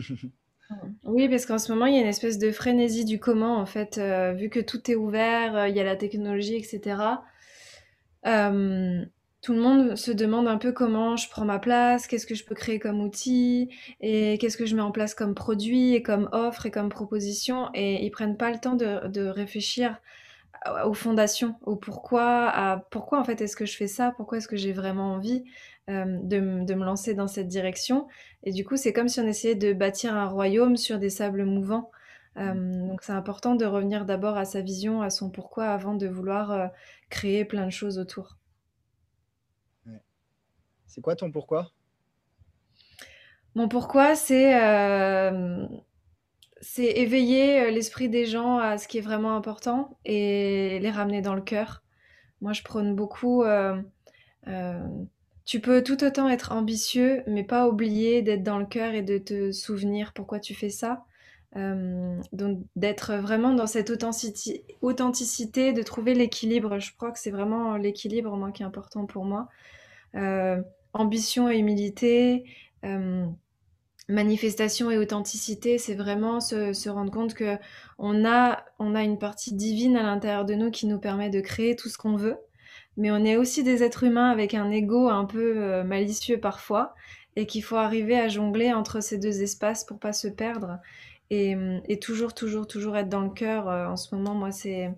oui, 1.06 1.30
parce 1.30 1.46
qu'en 1.46 1.58
ce 1.58 1.72
moment, 1.72 1.86
il 1.86 1.96
y 1.96 1.98
a 1.98 2.02
une 2.02 2.08
espèce 2.08 2.38
de 2.38 2.52
frénésie 2.52 3.06
du 3.06 3.20
comment, 3.20 3.58
en 3.58 3.66
fait, 3.66 3.98
euh, 3.98 4.34
vu 4.34 4.50
que 4.50 4.60
tout 4.60 4.92
est 4.92 4.96
ouvert, 4.96 5.68
il 5.68 5.76
y 5.76 5.80
a 5.80 5.86
la 5.86 5.96
technologie, 5.96 6.56
etc 6.56 6.96
tout 9.42 9.54
le 9.54 9.60
monde 9.60 9.96
se 9.98 10.12
demande 10.12 10.48
un 10.48 10.58
peu 10.58 10.72
comment 10.72 11.18
je 11.18 11.28
prends 11.30 11.46
ma 11.46 11.60
place, 11.60 12.08
qu'est-ce 12.08 12.28
que 12.28 12.36
je 12.36 12.46
peux 12.46 12.54
créer 12.56 12.80
comme 12.80 13.02
outil, 13.02 13.70
et 14.00 14.38
qu'est-ce 14.38 14.58
que 14.58 14.68
je 14.68 14.76
mets 14.76 14.82
en 14.82 14.92
place 14.92 15.16
comme 15.16 15.34
produit, 15.34 15.96
et 15.96 16.04
comme 16.04 16.30
offre, 16.32 16.68
et 16.68 16.72
comme 16.72 16.90
proposition, 16.90 17.70
et 17.74 18.06
ils 18.06 18.12
prennent 18.12 18.38
pas 18.38 18.52
le 18.52 18.60
temps 18.60 18.76
de, 18.76 19.28
réfléchir 19.28 19.98
aux 20.86 20.94
fondations, 20.94 21.56
au 21.64 21.76
pourquoi, 21.76 22.48
à 22.50 22.78
pourquoi 22.92 23.20
en 23.20 23.24
fait 23.24 23.42
est-ce 23.42 23.56
que 23.56 23.66
je 23.66 23.76
fais 23.76 23.88
ça, 23.88 24.14
pourquoi 24.16 24.38
est-ce 24.38 24.48
que 24.48 24.58
j'ai 24.58 24.74
vraiment 24.74 25.14
envie 25.14 25.44
euh, 25.90 26.06
de, 26.22 26.40
me 26.40 26.86
lancer 26.86 27.16
dans 27.16 27.28
cette 27.28 27.48
direction. 27.48 28.08
Et 28.44 28.52
du 28.52 28.64
coup, 28.64 28.78
c'est 28.78 28.94
comme 28.94 29.08
si 29.08 29.20
on 29.20 29.28
essayait 29.28 29.56
de 29.56 29.74
bâtir 29.74 30.16
un 30.16 30.28
royaume 30.28 30.78
sur 30.78 31.00
des 31.00 31.10
sables 31.10 31.44
mouvants. 31.44 31.90
Euh, 32.38 32.88
donc 32.88 33.02
c'est 33.02 33.12
important 33.12 33.56
de 33.56 33.66
revenir 33.66 34.06
d'abord 34.06 34.38
à 34.38 34.46
sa 34.46 34.62
vision, 34.62 35.02
à 35.02 35.10
son 35.10 35.32
pourquoi, 35.32 35.66
avant 35.70 35.96
de 35.96 36.08
vouloir 36.08 36.52
euh, 36.52 36.68
créer 37.10 37.46
plein 37.46 37.66
de 37.66 37.72
choses 37.72 37.98
autour. 37.98 38.38
C'est 40.86 41.02
quoi 41.02 41.16
ton 41.16 41.32
pourquoi? 41.32 41.72
Mon 43.56 43.68
pourquoi, 43.68 44.16
c'est 44.16 44.62
euh, 44.62 45.66
éveiller 46.78 47.72
l'esprit 47.72 48.08
des 48.08 48.26
gens 48.26 48.60
à 48.60 48.78
ce 48.78 48.88
qui 48.88 48.98
est 48.98 49.02
vraiment 49.02 49.36
important 49.36 49.98
et 50.06 50.80
les 50.80 50.92
ramener 50.92 51.22
dans 51.22 51.34
le 51.34 51.42
cœur. 51.42 51.82
Moi, 52.42 52.54
je 52.54 52.62
prône 52.62 52.96
beaucoup. 52.96 53.44
Euh, 54.48 54.80
tu 55.46 55.60
peux 55.60 55.84
tout 55.84 56.04
autant 56.04 56.30
être 56.30 56.52
ambitieux, 56.52 57.24
mais 57.28 57.44
pas 57.44 57.68
oublier 57.68 58.22
d'être 58.22 58.44
dans 58.44 58.60
le 58.60 58.66
cœur 58.66 58.94
et 58.94 59.02
de 59.02 59.18
te 59.18 59.52
souvenir 59.52 60.14
pourquoi 60.14 60.40
tu 60.40 60.54
fais 60.54 60.70
ça. 60.70 61.04
donc 61.56 62.60
d'être 62.76 63.16
vraiment 63.16 63.54
dans 63.54 63.68
cette 63.68 63.90
authenticité, 64.82 65.74
de 65.74 65.82
trouver 65.84 66.14
l'équilibre. 66.14 66.80
Je 66.80 66.94
crois 66.96 67.12
que 67.12 67.20
c'est 67.20 67.32
vraiment 67.32 67.76
l'équilibre 67.76 68.36
moi 68.38 68.52
qui 68.52 68.64
est 68.64 68.66
important 68.66 69.06
pour 69.06 69.26
moi 69.26 69.50
ambition 70.94 71.50
et 71.50 71.58
humilité, 71.58 72.46
euh, 72.86 73.26
manifestation 74.10 74.92
et 74.92 74.98
authenticité, 74.98 75.78
c'est 75.78 75.96
vraiment 75.96 76.40
se, 76.40 76.90
rendre 76.90 77.12
compte 77.12 77.34
que 77.34 77.58
on 77.98 78.26
a, 78.26 78.64
on 78.80 78.96
a 78.96 79.04
une 79.04 79.18
partie 79.18 79.54
divine 79.54 79.96
à 79.96 80.04
l'intérieur 80.04 80.46
de 80.46 80.54
nous 80.54 80.72
qui 80.72 80.88
nous 80.88 81.00
permet 81.00 81.30
de 81.30 81.40
créer 81.40 81.76
tout 81.76 81.90
ce 81.90 81.98
qu'on 81.98 82.16
veut. 82.16 82.38
Mais 82.98 83.12
on 83.12 83.24
est 83.24 83.38
aussi 83.38 83.64
des 83.64 83.84
êtres 83.84 84.04
humains 84.04 84.30
avec 84.30 84.54
un 84.54 84.70
ego 84.70 85.10
un 85.10 85.26
peu 85.26 85.58
euh, 85.58 85.84
malicieux 85.84 86.40
parfois 86.40 86.94
et 87.36 87.46
qu'il 87.46 87.64
faut 87.64 87.78
arriver 87.78 88.20
à 88.20 88.28
jongler 88.28 88.74
entre 88.74 89.02
ces 89.02 89.18
deux 89.18 89.42
espaces 89.42 89.86
pour 89.86 90.00
pas 90.00 90.14
se 90.14 90.28
perdre 90.28 90.80
et, 91.32 91.56
et 91.88 91.98
toujours, 91.98 92.34
toujours, 92.34 92.68
toujours 92.68 92.98
être 92.98 93.10
dans 93.10 93.22
le 93.22 93.30
cœur. 93.30 93.70
Euh, 93.70 93.88
en 93.88 93.96
ce 93.96 94.14
moment, 94.14 94.36
moi, 94.36 94.52
c'est 94.52 94.92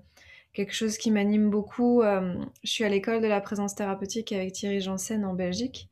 quelque 0.53 0.73
chose 0.73 0.97
qui 0.97 1.11
m'anime 1.11 1.49
beaucoup. 1.49 2.01
Euh, 2.01 2.35
je 2.63 2.71
suis 2.71 2.83
à 2.83 2.89
l'école 2.89 3.21
de 3.21 3.27
la 3.27 3.39
présence 3.39 3.75
thérapeutique 3.75 4.31
avec 4.31 4.53
Thierry 4.53 4.81
Janssen 4.81 5.25
en 5.25 5.33
Belgique 5.33 5.89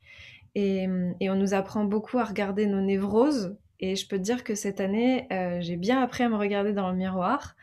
et, 0.54 0.86
on 0.88 1.34
nous 1.34 1.54
apprend 1.54 1.84
beaucoup 1.84 2.18
à 2.18 2.24
regarder 2.24 2.66
nos 2.66 2.80
névroses. 2.80 3.56
Et 3.80 3.96
je 3.96 4.06
peux 4.06 4.18
te 4.18 4.22
dire 4.22 4.44
que 4.44 4.54
cette 4.54 4.80
année, 4.80 5.26
euh, 5.32 5.58
j'ai 5.60 5.76
bien 5.76 6.00
appris 6.02 6.22
à 6.24 6.28
me 6.28 6.36
regarder 6.36 6.72
dans 6.72 6.90
le 6.90 6.96
miroir 6.96 7.56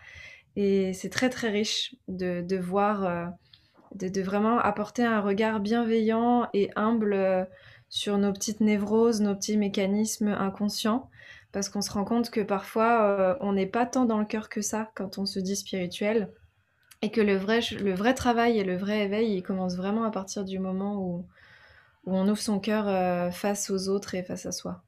et 0.56 0.92
c'est 0.94 1.10
très 1.10 1.30
très 1.30 1.50
riche 1.50 1.96
de, 2.08 2.58
voir, 2.58 3.32
de, 3.96 4.22
vraiment 4.22 4.60
apporter 4.60 5.04
un 5.04 5.22
regard 5.22 5.60
bienveillant 5.60 6.48
et 6.54 6.70
humble 6.76 7.48
sur 7.90 8.18
nos 8.18 8.32
petites 8.32 8.62
névroses, 8.62 9.22
nos 9.22 9.36
petits 9.36 9.58
mécanismes 9.58 10.30
inconscients 10.30 11.10
parce 11.52 11.70
qu'on 11.70 11.82
se 11.82 11.92
rend 11.92 12.06
compte 12.06 12.30
que 12.30 12.42
parfois 12.42 13.38
on 13.42 13.54
n'est 13.54 13.66
pas 13.66 13.88
tant 13.88 14.06
dans 14.06 14.20
le 14.20 14.26
cœur 14.26 14.50
que 14.50 14.62
ça 14.62 14.92
quand 14.94 15.18
on 15.18 15.26
se 15.26 15.40
dit 15.40 15.56
spirituel 15.56 16.32
et 17.02 17.12
que 17.12 17.22
le 17.22 17.36
vrai, 17.36 17.62
le 17.82 17.94
vrai 17.94 18.14
travail 18.14 18.60
et 18.60 18.64
le 18.64 18.76
vrai 18.76 19.06
éveil, 19.06 19.36
il 19.36 19.44
commence 19.44 19.76
vraiment 19.76 20.04
à 20.04 20.12
partir 20.12 20.44
du 20.44 20.60
moment 20.60 21.02
où, 21.02 21.26
où 22.06 22.16
on 22.16 22.28
ouvre 22.28 22.40
son 22.40 22.60
cœur 22.60 22.88
euh, 22.88 23.32
face 23.32 23.70
aux 23.70 23.88
autres 23.88 24.16
et 24.16 24.24
face 24.24 24.46
à 24.46 24.52
soi. 24.52 24.84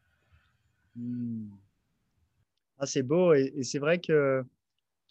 Hmm. 0.96 1.48
Ah, 2.80 2.86
c'est 2.86 3.04
beau 3.04 3.34
et, 3.34 3.64
c'est 3.64 3.80
vrai 3.80 4.00
que 4.00 4.44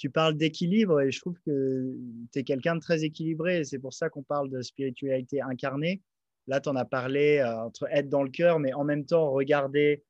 tu 0.00 0.08
parles 0.08 0.34
d'équilibre 0.34 1.02
et 1.02 1.12
je 1.12 1.20
trouve 1.20 1.38
que 1.44 1.94
tu 2.32 2.38
es 2.38 2.42
quelqu'un 2.42 2.74
de 2.74 2.80
très 2.80 3.04
équilibré 3.04 3.64
c'est 3.64 3.78
pour 3.78 3.92
ça 3.92 4.08
qu'on 4.08 4.22
parle 4.22 4.48
de 4.48 4.62
spiritualité 4.62 5.42
incarnée. 5.42 6.00
Là, 6.46 6.58
tu 6.58 6.70
en 6.70 6.76
as 6.76 6.86
parlé 6.86 7.36
euh, 7.36 7.66
entre 7.66 7.86
être 7.92 8.08
dans 8.08 8.22
le 8.22 8.30
cœur, 8.30 8.58
mais 8.58 8.72
en 8.72 8.82
même 8.82 9.04
temps 9.04 9.30
regarder 9.30 10.02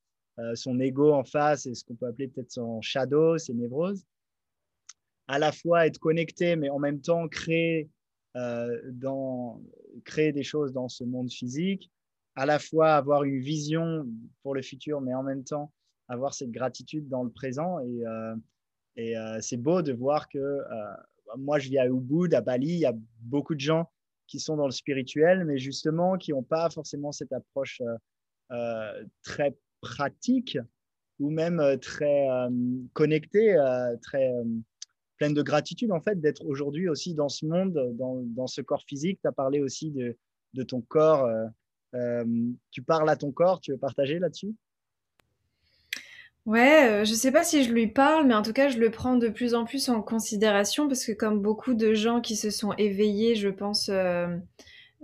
son 0.55 0.81
ego 0.81 1.13
en 1.13 1.23
face 1.23 1.67
et 1.67 1.75
ce 1.75 1.85
qu'on 1.85 1.97
peut 1.97 2.07
appeler 2.07 2.29
peut-être 2.29 2.51
son 2.51 2.81
shadow, 2.81 3.37
ses 3.37 3.53
névroses. 3.53 4.07
À 5.29 5.39
la 5.39 5.53
fois 5.53 5.87
être 5.87 5.99
connecté, 5.99 6.57
mais 6.57 6.71
en 6.71 6.79
même 6.79 7.03
temps 7.03 7.29
créer, 7.29 7.91
dans, 8.35 9.61
créer 10.07 10.33
des 10.33 10.43
choses 10.43 10.73
dans 10.73 10.89
ce 10.89 11.05
monde 11.05 11.31
physique. 11.31 11.91
À 12.37 12.47
la 12.47 12.59
fois 12.59 12.95
avoir 12.95 13.25
une 13.25 13.41
vision 13.41 14.07
pour 14.43 14.55
le 14.55 14.63
futur, 14.63 15.03
mais 15.03 15.13
en 15.13 15.23
même 15.23 15.45
temps 15.45 15.71
avoir 16.09 16.33
cette 16.33 16.53
gratitude 16.53 17.07
dans 17.09 17.23
le 17.23 17.31
présent. 17.31 17.79
Et, 17.81 18.03
et 18.97 19.15
c'est 19.41 19.57
beau 19.57 19.83
de 19.83 19.93
voir 19.93 20.29
que 20.29 20.61
moi, 21.37 21.59
je 21.59 21.69
vis 21.69 21.79
à 21.79 21.87
Ubud, 21.87 22.35
à 22.35 22.41
Bali, 22.41 22.69
il 22.69 22.79
y 22.81 22.87
a 22.87 22.95
beaucoup 23.21 23.55
de 23.55 23.61
gens 23.61 23.91
qui 24.27 24.39
sont 24.39 24.57
dans 24.57 24.67
le 24.67 24.73
spirituel, 24.73 25.45
mais 25.45 25.59
justement 25.59 26.17
qui 26.17 26.31
n'ont 26.31 26.43
pas 26.43 26.71
forcément 26.71 27.13
cette 27.13 27.33
approche 27.33 27.81
euh, 27.81 27.97
euh, 28.53 29.05
très 29.23 29.57
pratique 29.81 30.59
ou 31.19 31.31
même 31.31 31.61
euh, 31.61 31.77
très 31.77 32.27
connectée, 32.93 33.57
très 34.03 34.33
pleine 35.19 35.35
de 35.35 35.43
gratitude 35.43 35.93
en 35.93 36.01
fait 36.01 36.19
d'être 36.21 36.47
aujourd'hui 36.47 36.89
aussi 36.89 37.15
dans 37.15 37.29
ce 37.29 37.45
monde, 37.45 37.75
dans, 37.97 38.47
ce 38.47 38.63
corps 38.63 38.85
physique. 38.85 39.21
Tu 39.21 39.29
as 39.29 39.33
parlé 39.33 39.61
aussi 39.61 39.91
de 39.91 40.63
ton 40.63 40.81
corps. 40.81 41.29
tu 42.71 42.83
parles 42.83 43.11
à 43.11 43.17
ton 43.17 43.33
corps, 43.33 43.61
tu 43.61 43.73
veux 43.73 43.79
partager 43.79 44.19
là-dessus? 44.19 44.55
Ouais, 46.51 47.05
je 47.05 47.15
sais 47.15 47.31
pas 47.31 47.45
si 47.45 47.63
je 47.63 47.73
lui 47.73 47.87
parle, 47.87 48.27
mais 48.27 48.35
en 48.35 48.43
tout 48.43 48.53
cas, 48.53 48.69
je 48.69 48.79
le 48.79 48.91
prends 48.91 49.15
de 49.15 49.29
plus 49.29 49.55
en 49.55 49.65
plus 49.65 49.89
en 49.89 50.03
considération 50.03 50.89
parce 50.89 51.05
que 51.05 51.13
comme 51.13 51.41
beaucoup 51.41 51.75
de 51.75 51.95
gens 51.95 52.21
qui 52.21 52.35
se 52.35 52.51
sont 52.51 52.73
éveillés, 52.73 53.37
je 53.37 53.49
pense, 53.49 53.89
euh, 53.89 54.37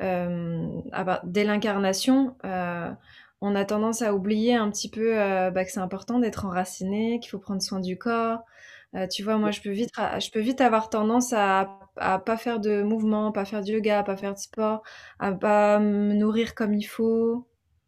bah, 0.01 1.23
dès 1.23 1.45
l'incarnation, 1.45 2.37
on 2.43 3.55
a 3.55 3.65
tendance 3.65 4.03
à 4.03 4.13
oublier 4.13 4.57
un 4.57 4.69
petit 4.73 4.91
peu 4.91 5.13
bah, 5.15 5.65
que 5.65 5.71
c'est 5.71 5.79
important 5.79 6.19
d'être 6.19 6.47
enraciné, 6.47 7.21
qu'il 7.21 7.31
faut 7.31 7.39
prendre 7.39 7.63
soin 7.63 7.79
du 7.79 7.97
corps. 7.97 8.41
tu 9.13 9.23
vois, 9.23 9.39
moi, 9.39 9.53
je 9.53 9.61
peux 9.61 9.71
vite, 9.71 9.93
je 9.97 10.31
peux 10.33 10.41
vite 10.41 10.61
avoir 10.61 10.91
tendance 10.91 11.33
à, 11.33 11.79
à 11.97 12.19
pas 12.19 12.37
faire 12.37 12.59
de 12.59 12.83
mouvement, 12.83 13.31
pas 13.31 13.45
faire 13.45 13.63
du 13.63 13.75
yoga, 13.75 14.03
pas 14.03 14.17
faire 14.17 14.35
de 14.35 14.41
sport, 14.41 14.83
à 15.21 15.31
pas 15.31 15.79
me 15.79 16.13
nourrir 16.13 16.57
comme 16.57 16.75
il 16.75 16.87
faut. 16.87 17.47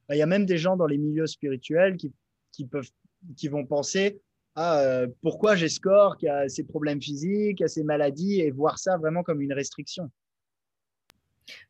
Bah, 0.09 0.15
il 0.15 0.19
y 0.19 0.23
a 0.23 0.27
même 0.27 0.47
des 0.47 0.59
gens 0.59 0.77
dans 0.77 0.87
les 0.87 0.97
milieux 0.99 1.27
spirituels 1.27 1.97
qui, 1.97 2.13
qui 2.53 2.65
peuvent 2.65 2.89
qui 3.37 3.49
vont 3.49 3.65
penser 3.65 4.21
à 4.59 4.81
euh, 4.81 5.07
pourquoi 5.23 5.55
j'ai 5.55 5.69
ce 5.69 5.79
corps 5.79 6.17
qui 6.17 6.29
a 6.29 6.49
ces 6.49 6.65
problèmes 6.65 7.01
physiques, 7.01 7.63
a 7.63 7.69
ces 7.69 7.85
maladies, 7.85 8.41
et 8.41 8.51
voir 8.51 8.79
ça 8.79 8.97
vraiment 8.97 9.23
comme 9.23 9.41
une 9.41 9.53
restriction. 9.53 10.11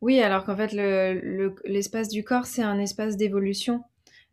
Oui, 0.01 0.21
alors 0.21 0.45
qu'en 0.45 0.57
fait, 0.57 0.73
l'espace 1.65 2.09
du 2.09 2.25
corps, 2.25 2.47
c'est 2.47 2.63
un 2.63 2.79
espace 2.79 3.17
d'évolution. 3.17 3.85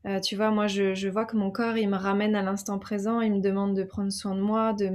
Euh, 0.08 0.20
tu 0.20 0.36
vois, 0.36 0.52
moi, 0.52 0.68
je, 0.68 1.08
vois 1.10 1.26
que 1.26 1.36
mon 1.36 1.52
corps, 1.52 1.78
il 1.78 1.90
me 1.90 1.98
ramène 1.98 2.36
à 2.36 2.42
l'instant 2.42 2.80
présent, 2.80 3.22
il 3.22 3.34
me 3.34 3.42
demande 3.42 3.76
de 3.76 3.84
prendre 3.84 4.12
soin 4.12 4.36
de 4.36 4.42
moi, 4.42 4.74
de, 4.74 4.92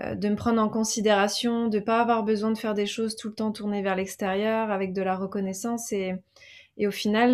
euh, 0.00 0.14
de 0.14 0.28
me 0.28 0.36
prendre 0.36 0.62
en 0.62 0.68
considération, 0.68 1.68
de 1.68 1.78
ne 1.78 1.84
pas 1.84 2.00
avoir 2.00 2.24
besoin 2.24 2.50
de 2.52 2.58
faire 2.58 2.74
des 2.74 2.86
choses 2.86 3.16
tout 3.16 3.28
le 3.28 3.34
temps 3.34 3.52
tournées 3.52 3.82
vers 3.82 3.96
l'extérieur, 3.96 4.70
avec 4.70 4.94
de 4.94 5.02
la 5.02 5.14
reconnaissance. 5.14 5.92
Et, 5.92 6.14
et 6.78 6.86
au 6.86 6.92
final, 6.92 7.32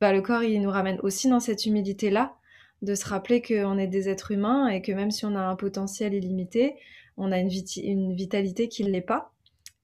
bah, 0.00 0.12
le 0.12 0.22
corps, 0.22 0.44
il 0.44 0.62
nous 0.62 0.70
ramène 0.70 0.98
aussi 1.02 1.28
dans 1.28 1.40
cette 1.40 1.66
humilité-là 1.66 2.36
de 2.82 2.94
se 2.94 3.06
rappeler 3.06 3.42
qu'on 3.42 3.78
est 3.78 3.86
des 3.86 4.08
êtres 4.08 4.32
humains 4.32 4.68
et 4.68 4.82
que 4.82 4.92
même 4.92 5.10
si 5.10 5.24
on 5.24 5.34
a 5.34 5.40
un 5.40 5.56
potentiel 5.56 6.14
illimité, 6.14 6.76
on 7.16 7.32
a 7.32 7.38
une, 7.38 8.14
vitalité 8.14 8.68
qui 8.68 8.84
ne 8.84 8.90
l'est 8.90 9.00
pas. 9.00 9.32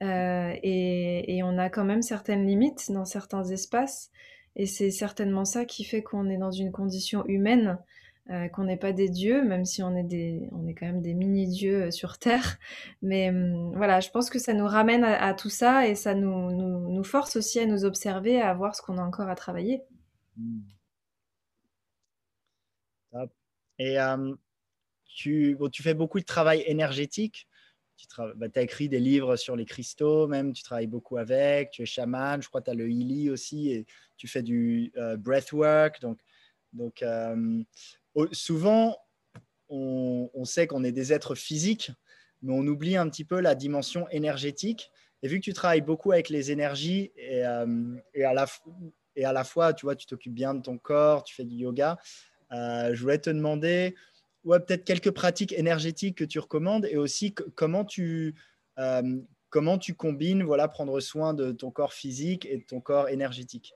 Euh, 0.03 0.55
et, 0.63 1.43
on 1.45 1.59
a 1.59 1.71
quand 1.71 1.85
même 1.85 2.03
certaines 2.03 2.47
limites 2.47 2.91
dans 2.91 3.05
certains 3.05 3.45
espaces. 3.45 4.11
Et 4.57 4.67
c'est 4.67 4.91
certainement 4.91 5.45
ça 5.45 5.65
qui 5.65 5.85
fait 5.85 6.03
qu'on 6.03 6.29
est 6.29 6.37
dans 6.37 6.51
une 6.51 6.73
condition 6.73 7.25
humaine, 7.27 7.79
euh, 8.31 8.49
qu'on 8.49 8.65
n'est 8.65 8.77
pas 8.77 8.93
des 8.93 9.09
dieux, 9.09 9.43
même 9.43 9.65
si 9.65 9.83
on 9.83 9.97
est, 9.97 10.05
des, 10.05 10.49
on 10.53 10.67
est 10.67 10.75
quand 10.75 10.87
même 10.87 11.01
des 11.01 11.15
mini-dieux 11.15 11.85
euh, 11.85 11.91
sur 11.91 12.19
Terre. 12.19 12.59
Mais 13.01 13.31
hum, 13.31 13.73
voilà, 13.75 14.01
je 14.01 14.11
pense 14.11 14.29
que 14.29 14.39
ça 14.39 14.53
nous 14.53 14.67
ramène 14.67 15.05
à, 15.05 15.33
tout 15.33 15.49
ça 15.49 15.89
et 15.89 15.95
ça 15.95 16.15
nous, 16.15 16.51
nous, 16.51 17.05
force 17.05 17.37
aussi 17.37 17.61
à 17.61 17.67
nous 17.67 17.85
observer, 17.87 18.43
à 18.43 18.53
voir 18.53 18.77
ce 18.77 18.83
qu'on 18.83 18.99
a 18.99 19.03
encore 19.03 19.29
à 19.29 19.35
travailler. 19.35 19.83
Mmh. 20.37 20.61
Et 23.83 23.99
euh, 23.99 24.33
tu, 25.05 25.57
tu 25.73 25.83
fais 25.83 25.95
beaucoup 25.95 26.21
de 26.21 26.25
travail 26.25 26.63
énergétique. 26.67 27.49
Tu 27.97 28.07
bah, 28.37 28.47
as 28.55 28.63
écrit 28.63 28.89
des 28.89 29.01
livres 29.01 29.37
sur 29.37 29.57
les 29.57 29.65
cristaux, 29.65 30.29
même 30.29 30.53
tu 30.53 30.63
travailles 30.63 30.87
beaucoup 30.87 31.17
avec, 31.17 31.71
tu 31.73 31.83
es 31.83 31.87
chaman, 31.87 32.41
je 32.41 32.49
crois 32.49 32.61
que 32.61 32.67
tu 32.67 32.71
as 32.71 32.75
le 32.75 32.89
Healy 32.89 33.31
aussi, 33.31 33.71
et 33.71 33.87
tu 34.17 34.29
fais 34.29 34.43
du 34.43 34.93
euh, 34.97 35.17
breathwork. 35.17 36.01
Donc, 36.01 36.21
donc 36.73 37.03
euh, 37.03 37.63
souvent, 38.31 38.97
on, 39.69 40.31
on 40.33 40.45
sait 40.45 40.67
qu'on 40.69 40.85
est 40.85 40.93
des 40.93 41.13
êtres 41.13 41.35
physiques, 41.35 41.91
mais 42.41 42.53
on 42.53 42.67
oublie 42.67 42.97
un 42.97 43.09
petit 43.09 43.25
peu 43.25 43.41
la 43.41 43.55
dimension 43.57 44.09
énergétique. 44.11 44.91
Et 45.23 45.29
vu 45.29 45.39
que 45.41 45.45
tu 45.45 45.53
travailles 45.53 45.83
beaucoup 45.83 46.13
avec 46.13 46.29
les 46.29 46.51
énergies 46.53 47.13
et, 47.17 47.39
et, 48.15 48.25
à, 48.25 48.35
la, 48.35 48.47
et 49.17 49.25
à 49.25 49.33
la 49.33 49.45
fois, 49.45 49.75
tu 49.75 49.87
vois, 49.87 49.97
tu 49.97 50.07
t'occupes 50.07 50.35
bien 50.35 50.55
de 50.55 50.63
ton 50.63 50.79
corps, 50.79 51.25
tu 51.25 51.35
fais 51.35 51.45
du 51.45 51.57
yoga, 51.57 51.99
je 52.53 53.01
voulais 53.01 53.19
te 53.19 53.31
demander 53.31 53.95
ouais, 54.45 54.61
peut-être 54.61 54.85
quelques 54.85 55.11
pratiques 55.11 55.53
énergétiques 55.53 56.19
que 56.19 56.25
tu 56.25 56.39
recommandes 56.39 56.87
et 56.87 56.97
aussi 56.97 57.35
comment 57.35 57.85
tu, 57.85 58.35
euh, 58.79 59.21
comment 59.51 59.79
tu 59.79 59.95
combines 59.95 60.43
voilà, 60.43 60.69
prendre 60.69 60.99
soin 61.01 61.35
de 61.35 61.53
ton 61.53 61.71
corps 61.71 61.93
physique 61.93 62.47
et 62.47 62.59
de 62.59 62.65
ton 62.65 62.81
corps 62.81 63.09
énergétique. 63.09 63.75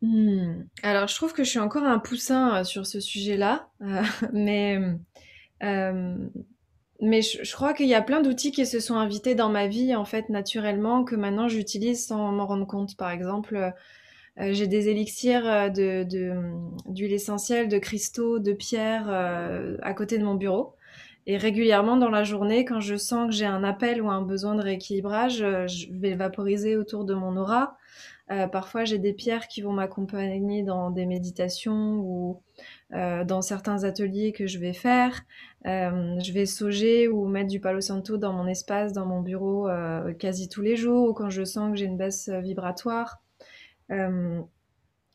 Hmm. 0.00 0.62
Alors, 0.82 1.08
je 1.08 1.14
trouve 1.16 1.32
que 1.32 1.42
je 1.42 1.50
suis 1.50 1.58
encore 1.58 1.82
un 1.82 1.98
poussin 1.98 2.60
euh, 2.60 2.64
sur 2.64 2.86
ce 2.86 3.00
sujet-là, 3.00 3.68
mais, 4.32 4.78
mais 5.60 7.22
je, 7.22 7.52
crois 7.52 7.74
qu'il 7.74 7.88
y 7.88 7.94
a 7.94 8.02
plein 8.02 8.20
d'outils 8.20 8.52
qui 8.52 8.64
se 8.64 8.78
sont 8.78 8.94
invités 8.94 9.34
dans 9.34 9.48
ma 9.48 9.66
vie, 9.66 9.96
en 9.96 10.04
fait, 10.04 10.28
naturellement, 10.28 11.02
que 11.04 11.16
maintenant 11.16 11.48
j'utilise 11.48 12.06
sans 12.06 12.30
m'en 12.30 12.46
rendre 12.46 12.66
compte. 12.66 12.96
Par 12.96 13.10
exemple, 13.10 13.74
euh, 14.40 14.52
j'ai 14.52 14.66
des 14.66 14.88
élixirs 14.88 15.46
euh, 15.46 15.68
de, 15.68 16.06
d'huile 16.86 17.12
essentielle, 17.12 17.68
de 17.68 17.78
cristaux, 17.78 18.38
de 18.38 18.52
pierres 18.52 19.08
euh, 19.08 19.76
à 19.82 19.94
côté 19.94 20.18
de 20.18 20.24
mon 20.24 20.34
bureau. 20.34 20.74
Et 21.26 21.36
régulièrement 21.36 21.96
dans 21.96 22.10
la 22.10 22.24
journée, 22.24 22.64
quand 22.64 22.80
je 22.80 22.96
sens 22.96 23.28
que 23.28 23.34
j'ai 23.34 23.44
un 23.46 23.62
appel 23.64 24.00
ou 24.00 24.10
un 24.10 24.22
besoin 24.22 24.54
de 24.54 24.62
rééquilibrage, 24.62 25.38
je 25.66 25.92
vais 25.92 26.14
vaporiser 26.14 26.74
autour 26.74 27.04
de 27.04 27.12
mon 27.12 27.36
aura. 27.36 27.76
parfois, 28.50 28.86
j'ai 28.86 28.96
des 28.96 29.12
pierres 29.12 29.46
qui 29.46 29.60
vont 29.60 29.74
m'accompagner 29.74 30.62
dans 30.62 30.90
des 30.90 31.04
méditations 31.04 31.98
ou 31.98 32.42
dans 32.92 33.42
certains 33.42 33.84
ateliers 33.84 34.32
que 34.32 34.46
je 34.46 34.58
vais 34.58 34.72
faire. 34.72 35.20
je 35.66 36.32
vais 36.32 36.46
sauger 36.46 37.08
ou 37.08 37.26
mettre 37.26 37.50
du 37.50 37.60
palo 37.60 37.82
santo 37.82 38.16
dans 38.16 38.32
mon 38.32 38.46
espace, 38.46 38.94
dans 38.94 39.04
mon 39.04 39.20
bureau, 39.20 39.68
quasi 40.18 40.48
tous 40.48 40.62
les 40.62 40.76
jours, 40.76 41.10
ou 41.10 41.12
quand 41.12 41.28
je 41.28 41.44
sens 41.44 41.72
que 41.72 41.76
j'ai 41.76 41.84
une 41.84 41.98
baisse 41.98 42.30
vibratoire. 42.30 43.20
Euh, 43.90 44.40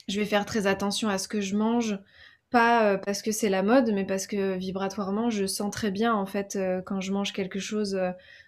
je 0.07 0.19
vais 0.19 0.25
faire 0.25 0.45
très 0.45 0.67
attention 0.67 1.09
à 1.09 1.17
ce 1.17 1.27
que 1.27 1.41
je 1.41 1.55
mange, 1.55 1.99
pas 2.49 2.93
euh, 2.93 2.97
parce 2.97 3.21
que 3.21 3.31
c'est 3.31 3.49
la 3.49 3.63
mode, 3.63 3.91
mais 3.93 4.05
parce 4.05 4.27
que 4.27 4.57
vibratoirement, 4.57 5.29
je 5.29 5.45
sens 5.45 5.71
très 5.71 5.91
bien 5.91 6.13
en 6.13 6.25
fait 6.25 6.55
euh, 6.55 6.81
quand 6.81 7.01
je 7.01 7.11
mange 7.11 7.33
quelque 7.33 7.59
chose 7.59 7.99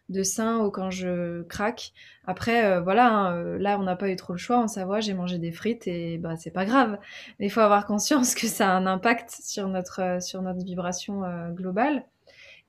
de 0.10 0.24
sain 0.24 0.60
ou 0.60 0.72
quand 0.72 0.92
je 0.92 1.44
craque. 1.44 1.94
Après, 2.26 2.80
voilà, 2.82 3.10
hein, 3.10 3.58
là 3.58 3.80
on 3.80 3.84
n'a 3.84 3.96
pas 3.96 4.10
eu 4.10 4.16
trop 4.16 4.34
le 4.34 4.40
choix 4.40 4.58
en 4.58 4.68
Savoie, 4.68 5.00
j'ai 5.00 5.14
mangé 5.14 5.40
des 5.40 5.52
frites 5.52 5.88
et 5.88 6.18
bah 6.18 6.36
c'est 6.38 6.52
pas 6.52 6.66
grave. 6.66 7.00
Mais 7.40 7.48
il 7.48 7.50
faut 7.50 7.62
avoir 7.62 7.86
conscience 7.86 8.36
que 8.36 8.48
ça 8.48 8.70
a 8.70 8.74
un 8.74 8.86
impact 8.86 9.32
sur 9.32 9.68
notre 9.68 10.22
sur 10.22 10.42
notre 10.42 10.64
vibration 10.64 11.22
globale. 11.54 12.06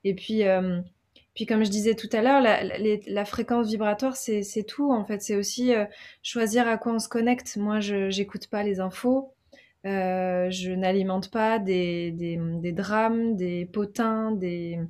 Et 0.05 0.14
puis 0.14 0.45
puis 1.37 1.44
comme 1.44 1.64
je 1.64 1.70
disais 1.70 1.94
tout 1.94 2.09
à 2.12 2.22
l'heure, 2.22 2.40
la, 2.40 3.25
fréquence 3.27 3.68
vibratoire, 3.68 4.16
c'est 4.16 4.64
tout 4.66 4.90
en 4.90 5.05
fait. 5.05 5.20
C'est 5.20 5.37
aussi 5.37 5.75
euh, 5.75 5.85
choisir 6.22 6.66
à 6.66 6.79
quoi 6.79 6.94
on 6.94 6.99
se 6.99 7.11
connecte. 7.11 7.59
Moi, 7.59 7.79
je 7.79 8.16
n'écoute 8.18 8.49
pas 8.49 8.62
les 8.62 8.81
infos. 8.81 9.35
Euh, 9.85 10.51
je 10.51 10.72
n'alimente 10.72 11.31
pas 11.31 11.59
des, 11.59 12.38
drames, 12.72 13.37
des 13.37 13.66
potins, 13.66 14.33
des, 14.33 14.81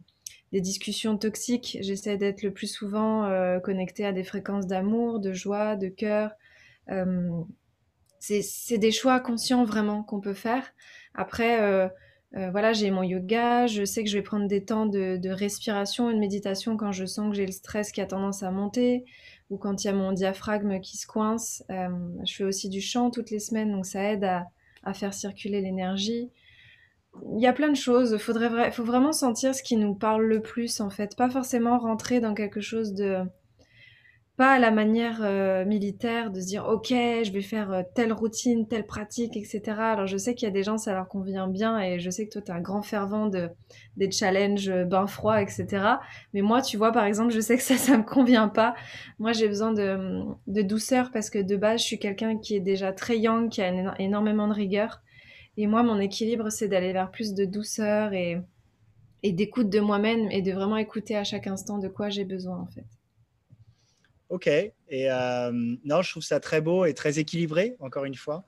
discussions 0.53 1.19
toxiques. 1.19 1.79
J'essaie 1.81 2.17
d'être 2.17 2.43
le 2.43 2.53
plus 2.53 2.69
souvent 2.69 3.25
euh, 3.25 3.59
connectée 3.59 4.07
à 4.07 4.13
des 4.13 4.25
fréquences 4.25 4.69
d'amour, 4.69 5.19
de 5.19 5.33
joie, 5.33 5.75
de 5.75 5.89
cœur. 5.89 6.31
c'est 8.21 8.79
des 8.79 8.93
choix 8.93 9.19
conscients 9.19 9.65
vraiment 9.65 10.05
qu'on 10.05 10.21
peut 10.21 10.33
faire. 10.33 10.73
Après, 11.13 11.91
euh, 12.35 12.51
voilà, 12.51 12.73
j'ai 12.73 12.91
mon 12.91 13.03
yoga, 13.03 13.67
je 13.67 13.85
sais 13.85 14.03
que 14.03 14.11
je 14.11 14.19
vais 14.19 14.23
prendre 14.23 14.47
des 14.47 14.65
temps 14.65 14.87
de, 14.87 15.29
respiration 15.29 16.11
et 16.11 16.15
de 16.15 16.19
méditation 16.19 16.77
quand 16.77 16.93
je 16.93 17.07
sens 17.07 17.31
que 17.31 17.37
j'ai 17.37 17.47
le 17.47 17.53
stress 17.53 17.93
qui 17.93 18.01
a 18.01 18.07
tendance 18.07 18.43
à 18.43 18.51
monter 18.51 19.05
ou 19.49 19.59
quand 19.59 19.85
il 19.85 19.87
y 19.87 19.91
a 19.91 19.93
mon 19.93 20.13
diaphragme 20.13 20.81
qui 20.81 20.97
se 20.97 21.07
coince. 21.07 21.63
Euh, 21.71 21.89
je 22.27 22.35
fais 22.35 22.45
aussi 22.45 22.69
du 22.69 22.81
chant 22.81 23.11
toutes 23.11 23.31
les 23.31 23.39
semaines, 23.39 23.71
donc 23.71 23.87
ça 23.87 24.03
aide 24.03 24.25
à, 24.25 24.47
faire 24.93 25.15
circuler 25.15 25.61
l'énergie. 25.61 26.31
Il 27.35 27.43
y 27.43 27.47
a 27.47 27.53
plein 27.53 27.71
de 27.71 27.77
choses, 27.77 28.13
il 28.13 28.73
faut 28.73 28.85
vraiment 28.85 29.13
sentir 29.13 29.55
ce 29.55 29.63
qui 29.63 29.77
nous 29.77 29.95
parle 29.95 30.25
le 30.25 30.43
plus 30.43 30.81
en 30.81 30.91
fait, 30.91 31.17
pas 31.17 31.31
forcément 31.31 31.79
rentrer 31.79 32.21
dans 32.21 32.35
quelque 32.35 32.61
chose 32.61 32.93
de 32.93 33.19
pas 34.37 34.53
à 34.53 34.59
la 34.59 34.71
manière 34.71 35.21
euh, 35.23 35.65
militaire 35.65 36.31
de 36.31 36.41
se 36.41 36.47
dire 36.47 36.67
ok 36.67 36.89
je 36.89 37.33
vais 37.33 37.41
faire 37.41 37.73
euh, 37.73 37.83
telle 37.95 38.13
routine 38.13 38.69
telle 38.69 38.87
pratique 38.87 39.37
etc 39.37 39.63
alors 39.79 40.07
je 40.07 40.17
sais 40.17 40.35
qu'il 40.35 40.47
y 40.47 40.51
a 40.51 40.53
des 40.53 40.63
gens 40.63 40.77
ça 40.77 40.93
leur 40.93 41.09
convient 41.09 41.49
bien 41.49 41.81
et 41.81 41.99
je 41.99 42.11
sais 42.11 42.27
que 42.27 42.33
toi 42.33 42.43
tu 42.43 42.51
es 42.51 42.55
un 42.55 42.61
grand 42.61 42.83
fervent 42.83 43.27
de 43.27 43.49
des 43.97 44.11
challenges 44.11 44.69
euh, 44.69 44.85
bain 44.85 45.07
froid 45.07 45.41
etc 45.41 45.85
mais 46.35 46.43
moi 46.43 46.61
tu 46.61 46.77
vois 46.77 46.93
par 46.93 47.05
exemple 47.05 47.33
je 47.33 47.41
sais 47.41 47.57
que 47.57 47.63
ça 47.63 47.77
ça 47.87 47.97
me 47.97 48.03
convient 48.03 48.49
pas. 48.49 48.75
Moi 49.19 49.33
j'ai 49.33 49.49
besoin 49.49 49.73
de, 49.73 50.23
de 50.47 50.63
douceur 50.63 51.11
parce 51.13 51.31
que 51.31 51.39
de 51.39 51.57
base 51.57 51.81
je 51.81 51.87
suis 51.87 51.99
quelqu'un 51.99 52.39
qui 52.39 52.57
est 52.57 52.61
déjà 52.61 52.93
très 52.93 53.19
young 53.19 53.49
qui 53.51 53.63
a 53.63 53.99
énormément 54.01 54.49
de 54.49 54.55
rigueur. 54.55 55.03
Et 55.57 55.67
moi 55.67 55.83
mon 55.83 55.99
équilibre 56.01 56.51
c'est 56.51 56.69
d'aller 56.69 56.93
vers 56.93 57.11
plus 57.11 57.35
de 57.35 57.45
douceur 57.45 58.13
et 58.13 58.41
et 59.23 59.33
d'écoute 59.33 59.71
de 59.71 59.81
moi-même 59.81 60.31
et 60.31 60.43
de 60.43 60.53
vraiment 60.53 60.77
écouter 60.77 61.17
à 61.17 61.25
chaque 61.25 61.47
instant 61.47 61.79
de 61.79 61.89
quoi 61.89 62.09
j'ai 62.11 62.25
besoin 62.25 62.59
en 62.59 62.67
fait 62.67 62.85
Ok. 64.29 64.47
Et 64.49 64.73
euh, 64.91 65.51
non, 65.53 66.03
je 66.03 66.11
trouve 66.11 66.23
ça 66.23 66.41
très 66.41 66.61
beau 66.61 66.85
et 66.85 66.95
très 66.95 67.19
équilibré, 67.19 67.77
encore 67.81 68.05
une 68.05 68.15
fois. 68.15 68.45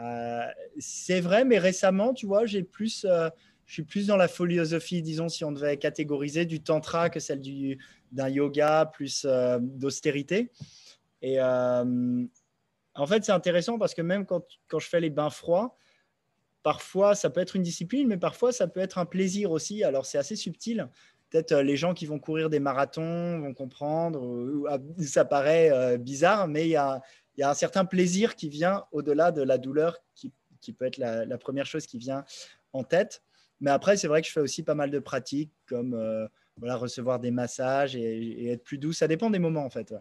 Euh, 0.00 0.46
c'est 0.78 1.20
vrai, 1.20 1.44
mais 1.44 1.58
récemment, 1.58 2.12
tu 2.12 2.26
vois, 2.26 2.44
j'ai 2.44 2.62
plus, 2.62 3.06
euh, 3.08 3.30
je 3.64 3.72
suis 3.72 3.82
plus 3.82 4.06
dans 4.06 4.16
la 4.16 4.28
philosophie, 4.28 5.00
disons, 5.02 5.28
si 5.28 5.44
on 5.44 5.52
devait 5.52 5.78
catégoriser, 5.78 6.44
du 6.44 6.62
tantra 6.62 7.08
que 7.08 7.18
celle 7.18 7.40
du, 7.40 7.78
d'un 8.12 8.28
yoga 8.28 8.86
plus 8.86 9.26
d'austérité. 9.60 10.50
Et 11.22 11.40
en 11.40 13.06
fait, 13.06 13.24
c'est 13.24 13.32
intéressant 13.32 13.78
parce 13.78 13.94
que 13.94 14.02
même 14.02 14.26
quand, 14.26 14.44
quand 14.68 14.78
je 14.78 14.88
fais 14.88 15.00
les 15.00 15.10
bains 15.10 15.30
froids, 15.30 15.76
parfois 16.62 17.14
ça 17.14 17.30
peut 17.30 17.40
être 17.40 17.54
une 17.54 17.62
discipline, 17.62 18.08
mais 18.08 18.16
parfois 18.16 18.50
ça 18.50 18.66
peut 18.66 18.80
être 18.80 18.98
un 18.98 19.06
plaisir 19.06 19.52
aussi. 19.52 19.84
Alors 19.84 20.04
c'est 20.04 20.18
assez 20.18 20.34
subtil 20.34 20.88
peut-être 21.36 21.52
euh, 21.52 21.62
les 21.62 21.76
gens 21.76 21.94
qui 21.94 22.06
vont 22.06 22.18
courir 22.18 22.50
des 22.50 22.60
marathons 22.60 23.40
vont 23.40 23.54
comprendre. 23.54 24.66
Ah, 24.68 24.78
ça 25.02 25.24
paraît 25.24 25.70
euh, 25.70 25.98
bizarre, 25.98 26.48
mais 26.48 26.66
il 26.66 26.70
y 26.70 26.76
a, 26.76 27.02
un 27.42 27.54
certain 27.54 27.84
plaisir 27.84 28.34
qui 28.34 28.48
vient 28.48 28.84
au-delà 28.92 29.30
de 29.32 29.42
la 29.42 29.58
douleur, 29.58 29.98
qui, 30.14 30.32
peut 30.72 30.86
être 30.86 30.96
la, 30.96 31.38
première 31.38 31.66
chose 31.66 31.86
qui 31.86 31.98
vient 31.98 32.24
en 32.72 32.82
tête. 32.82 33.22
Mais 33.60 33.70
après, 33.70 33.96
c'est 33.96 34.08
vrai 34.08 34.20
que 34.20 34.26
je 34.26 34.32
fais 34.32 34.40
aussi 34.40 34.62
pas 34.62 34.74
mal 34.74 34.90
de 34.90 34.98
pratiques, 34.98 35.52
comme 35.66 35.94
euh, 35.94 36.26
voilà, 36.56 36.76
recevoir 36.76 37.20
des 37.20 37.30
massages 37.30 37.94
et, 37.94 38.48
être 38.48 38.64
plus 38.64 38.78
doux. 38.78 38.92
Ça 38.92 39.06
dépend 39.06 39.30
des 39.30 39.38
moments, 39.38 39.64
en 39.64 39.70
fait. 39.70 39.94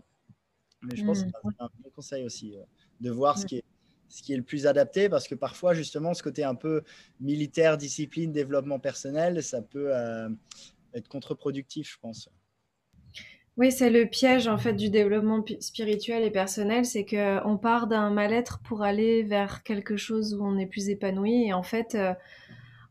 Mais 0.81 0.95
je 0.95 1.05
pense 1.05 1.23
que 1.23 1.29
c'est 1.29 1.61
un 1.61 1.69
bon 1.79 1.89
conseil 1.95 2.25
aussi, 2.25 2.55
de 3.01 3.11
voir 3.11 3.37
ce 3.37 3.45
qui 3.45 3.57
est 3.57 3.63
ce 4.07 4.21
qui 4.21 4.33
est 4.33 4.37
le 4.37 4.43
plus 4.43 4.67
adapté 4.67 5.09
parce 5.09 5.27
que 5.27 5.35
parfois 5.35 5.73
justement 5.73 6.13
ce 6.13 6.21
côté 6.21 6.43
un 6.43 6.53
peu 6.53 6.83
militaire, 7.19 7.75
discipline, 7.75 8.31
développement 8.31 8.79
personnel, 8.79 9.43
ça 9.43 9.61
peut, 9.63 9.91
être 10.95 11.07
contre-productif, 11.07 11.91
je 11.91 11.99
pense. 11.99 12.29
Oui, 13.57 13.71
c'est 13.71 13.89
le 13.89 14.05
piège 14.05 14.49
en 14.49 14.57
fait 14.57 14.73
du 14.73 14.89
développement 14.89 15.41
spirituel 15.61 16.23
et 16.23 16.29
personnel, 16.29 16.83
c'est 16.83 17.05
que 17.05 17.45
on 17.47 17.57
part 17.57 17.87
d'un 17.87 18.09
mal-être 18.09 18.59
pour 18.59 18.83
aller 18.83 19.23
vers 19.23 19.63
quelque 19.63 19.95
chose 19.95 20.33
où 20.33 20.45
on 20.45 20.57
est 20.57 20.65
plus 20.65 20.89
épanoui 20.89 21.45
et 21.45 21.53
en 21.53 21.63
fait 21.63 21.95
euh, 21.95 22.13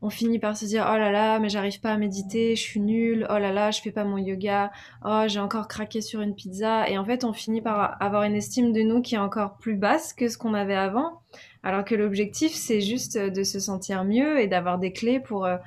on 0.01 0.09
finit 0.09 0.39
par 0.39 0.57
se 0.57 0.65
dire 0.65 0.89
oh 0.91 0.97
là 0.97 1.11
là 1.11 1.37
mais 1.39 1.49
j'arrive 1.49 1.79
pas 1.81 1.91
à 1.91 1.97
méditer, 1.97 2.55
je 2.55 2.63
suis 2.63 2.79
nulle, 2.79 3.27
oh 3.29 3.37
là 3.37 3.51
là 3.51 3.69
je 3.69 3.79
fais 3.79 3.91
pas 3.91 4.05
mon 4.05 4.17
yoga, 4.17 4.71
oh 5.05 5.25
j'ai 5.27 5.39
encore 5.39 5.67
craqué 5.67 6.01
sur 6.01 6.21
une 6.21 6.33
pizza 6.33 6.89
et 6.89 6.97
en 6.97 7.05
fait 7.05 7.25
on 7.25 7.33
finit 7.33 7.61
par 7.61 8.01
avoir 8.01 8.23
une 8.23 8.35
estime 8.35 8.73
de 8.73 8.81
nous 8.81 9.03
qui 9.03 9.13
est 9.13 9.19
encore 9.19 9.57
plus 9.57 9.75
basse 9.75 10.13
que 10.13 10.29
ce 10.29 10.39
qu'on 10.39 10.55
avait 10.55 10.73
avant, 10.73 11.21
alors 11.61 11.85
que 11.85 11.93
l'objectif 11.93 12.53
c'est 12.53 12.81
juste 12.81 13.19
de 13.19 13.43
se 13.43 13.59
sentir 13.59 14.03
mieux 14.03 14.39
et 14.39 14.47
d'avoir 14.47 14.79
des 14.79 14.93
clés 14.93 15.19
pour 15.19 15.45
euh, 15.45 15.57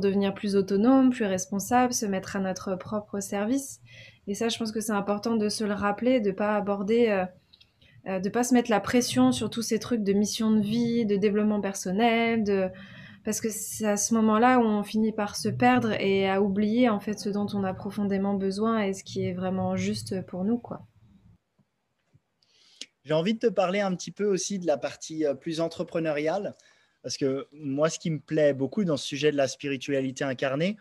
devenir 0.00 0.34
plus 0.34 0.56
autonome, 0.56 1.10
plus 1.10 1.24
responsable, 1.24 1.92
se 1.92 2.06
mettre 2.06 2.36
à 2.36 2.40
notre 2.40 2.76
propre 2.76 3.20
service. 3.20 3.80
Et 4.26 4.34
ça, 4.34 4.48
je 4.48 4.58
pense 4.58 4.72
que 4.72 4.80
c'est 4.80 4.92
important 4.92 5.36
de 5.36 5.48
se 5.48 5.64
le 5.64 5.74
rappeler, 5.74 6.20
de 6.20 6.30
pas 6.30 6.56
aborder, 6.56 7.08
euh, 7.08 7.24
euh, 8.06 8.20
de 8.20 8.28
pas 8.28 8.44
se 8.44 8.54
mettre 8.54 8.70
la 8.70 8.80
pression 8.80 9.32
sur 9.32 9.50
tous 9.50 9.62
ces 9.62 9.78
trucs 9.78 10.02
de 10.02 10.12
mission 10.12 10.50
de 10.50 10.60
vie, 10.60 11.06
de 11.06 11.16
développement 11.16 11.60
personnel, 11.60 12.72
parce 13.24 13.40
que 13.40 13.48
c'est 13.50 13.86
à 13.86 13.96
ce 13.96 14.14
moment-là 14.14 14.58
où 14.58 14.62
on 14.62 14.82
finit 14.82 15.12
par 15.12 15.36
se 15.36 15.48
perdre 15.48 15.92
et 16.00 16.28
à 16.28 16.42
oublier 16.42 16.88
en 16.90 17.00
fait 17.00 17.18
ce 17.18 17.30
dont 17.30 17.46
on 17.54 17.64
a 17.64 17.72
profondément 17.72 18.34
besoin 18.34 18.80
et 18.80 18.92
ce 18.92 19.02
qui 19.02 19.24
est 19.24 19.32
vraiment 19.32 19.76
juste 19.76 20.24
pour 20.26 20.44
nous, 20.44 20.58
quoi. 20.58 20.86
J'ai 23.04 23.12
envie 23.12 23.34
de 23.34 23.38
te 23.38 23.46
parler 23.48 23.80
un 23.80 23.94
petit 23.94 24.10
peu 24.10 24.24
aussi 24.24 24.58
de 24.58 24.66
la 24.66 24.78
partie 24.78 25.26
euh, 25.26 25.34
plus 25.34 25.60
entrepreneuriale. 25.60 26.54
Parce 27.04 27.18
que 27.18 27.46
moi, 27.52 27.90
ce 27.90 27.98
qui 27.98 28.10
me 28.10 28.18
plaît 28.18 28.54
beaucoup 28.54 28.82
dans 28.82 28.96
ce 28.96 29.06
sujet 29.06 29.30
de 29.30 29.36
la 29.36 29.46
spiritualité 29.46 30.24
incarnée, 30.24 30.76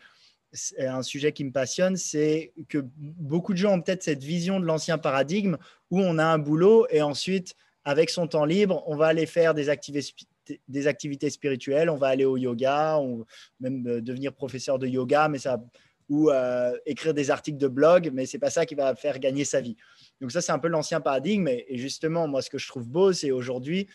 un 0.79 1.03
sujet 1.03 1.33
qui 1.33 1.43
me 1.43 1.51
passionne, 1.51 1.97
c'est 1.97 2.53
que 2.69 2.77
beaucoup 2.95 3.53
de 3.53 3.57
gens 3.57 3.73
ont 3.73 3.81
peut-être 3.81 4.03
cette 4.03 4.23
vision 4.23 4.59
de 4.59 4.65
l'ancien 4.65 4.97
paradigme 4.97 5.57
où 5.91 5.99
on 5.99 6.17
a 6.17 6.25
un 6.25 6.37
boulot 6.37 6.87
et 6.89 7.01
ensuite, 7.01 7.55
avec 7.83 8.09
son 8.09 8.27
temps 8.27 8.45
libre, 8.45 8.83
on 8.87 8.95
va 8.95 9.07
aller 9.07 9.25
faire 9.25 9.53
des 9.53 9.67
activités, 9.67 10.25
des 10.69 10.87
activités 10.87 11.29
spirituelles, 11.29 11.89
on 11.89 11.97
va 11.97 12.07
aller 12.07 12.23
au 12.23 12.37
yoga, 12.37 12.97
on, 12.99 13.25
même 13.59 13.85
euh, 13.87 14.01
devenir 14.01 14.33
professeur 14.33 14.79
de 14.79 14.87
yoga, 14.87 15.27
mais 15.27 15.39
ça, 15.39 15.61
ou 16.09 16.29
euh, 16.29 16.77
écrire 16.85 17.13
des 17.13 17.31
articles 17.31 17.57
de 17.57 17.67
blog, 17.67 18.11
mais 18.13 18.25
c'est 18.25 18.39
pas 18.39 18.49
ça 18.49 18.65
qui 18.65 18.75
va 18.75 18.95
faire 18.95 19.19
gagner 19.19 19.45
sa 19.45 19.61
vie. 19.61 19.75
Donc 20.21 20.31
ça, 20.31 20.41
c'est 20.41 20.51
un 20.51 20.59
peu 20.59 20.67
l'ancien 20.67 21.01
paradigme. 21.01 21.47
Et, 21.47 21.77
justement, 21.77 22.27
moi, 22.27 22.41
ce 22.41 22.49
que 22.49 22.57
je 22.57 22.67
trouve 22.67 22.87
beau, 22.87 23.13
c'est 23.13 23.31
aujourd'hui 23.31 23.87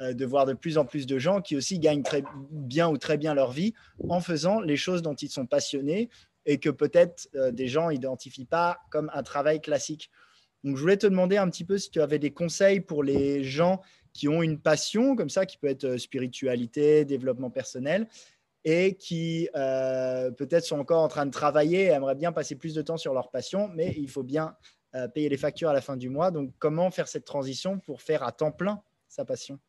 euh, 0.00 0.12
de 0.12 0.24
voir 0.24 0.46
de 0.46 0.52
plus 0.52 0.78
en 0.78 0.84
plus 0.84 1.06
de 1.06 1.18
gens 1.18 1.40
qui 1.40 1.56
aussi 1.56 1.78
gagnent 1.78 2.02
très 2.02 2.22
bien 2.50 2.88
ou 2.88 2.98
très 2.98 3.18
bien 3.18 3.34
leur 3.34 3.52
vie 3.52 3.74
en 4.08 4.20
faisant 4.20 4.60
les 4.60 4.76
choses 4.76 5.02
dont 5.02 5.14
ils 5.14 5.30
sont 5.30 5.46
passionnés 5.46 6.08
et 6.46 6.58
que 6.58 6.70
peut-être 6.70 7.28
euh, 7.34 7.50
des 7.50 7.68
gens 7.68 7.90
n'identifient 7.90 8.46
pas 8.46 8.78
comme 8.90 9.10
un 9.12 9.22
travail 9.22 9.60
classique. 9.60 10.10
Donc 10.64 10.76
je 10.76 10.80
voulais 10.80 10.96
te 10.96 11.06
demander 11.06 11.36
un 11.36 11.48
petit 11.48 11.64
peu 11.64 11.78
si 11.78 11.90
tu 11.90 12.00
avais 12.00 12.18
des 12.18 12.30
conseils 12.30 12.80
pour 12.80 13.04
les 13.04 13.44
gens 13.44 13.82
qui 14.12 14.28
ont 14.28 14.42
une 14.42 14.58
passion 14.58 15.14
comme 15.14 15.28
ça, 15.28 15.44
qui 15.44 15.58
peut 15.58 15.68
être 15.68 15.98
spiritualité, 15.98 17.04
développement 17.04 17.50
personnel, 17.50 18.08
et 18.68 18.96
qui 18.96 19.48
euh, 19.54 20.32
peut-être 20.32 20.64
sont 20.64 20.80
encore 20.80 21.00
en 21.00 21.06
train 21.06 21.24
de 21.24 21.30
travailler 21.30 21.84
et 21.84 21.90
aimeraient 21.90 22.16
bien 22.16 22.32
passer 22.32 22.56
plus 22.56 22.74
de 22.74 22.82
temps 22.82 22.96
sur 22.96 23.14
leur 23.14 23.30
passion, 23.30 23.70
mais 23.76 23.94
il 23.96 24.10
faut 24.10 24.24
bien 24.24 24.56
euh, 24.96 25.06
payer 25.06 25.28
les 25.28 25.36
factures 25.36 25.68
à 25.68 25.72
la 25.72 25.80
fin 25.80 25.96
du 25.96 26.10
mois. 26.10 26.32
Donc, 26.32 26.52
comment 26.58 26.90
faire 26.90 27.06
cette 27.06 27.24
transition 27.24 27.78
pour 27.78 28.02
faire 28.02 28.24
à 28.24 28.32
temps 28.32 28.50
plein 28.50 28.82
sa 29.06 29.24
passion? 29.24 29.60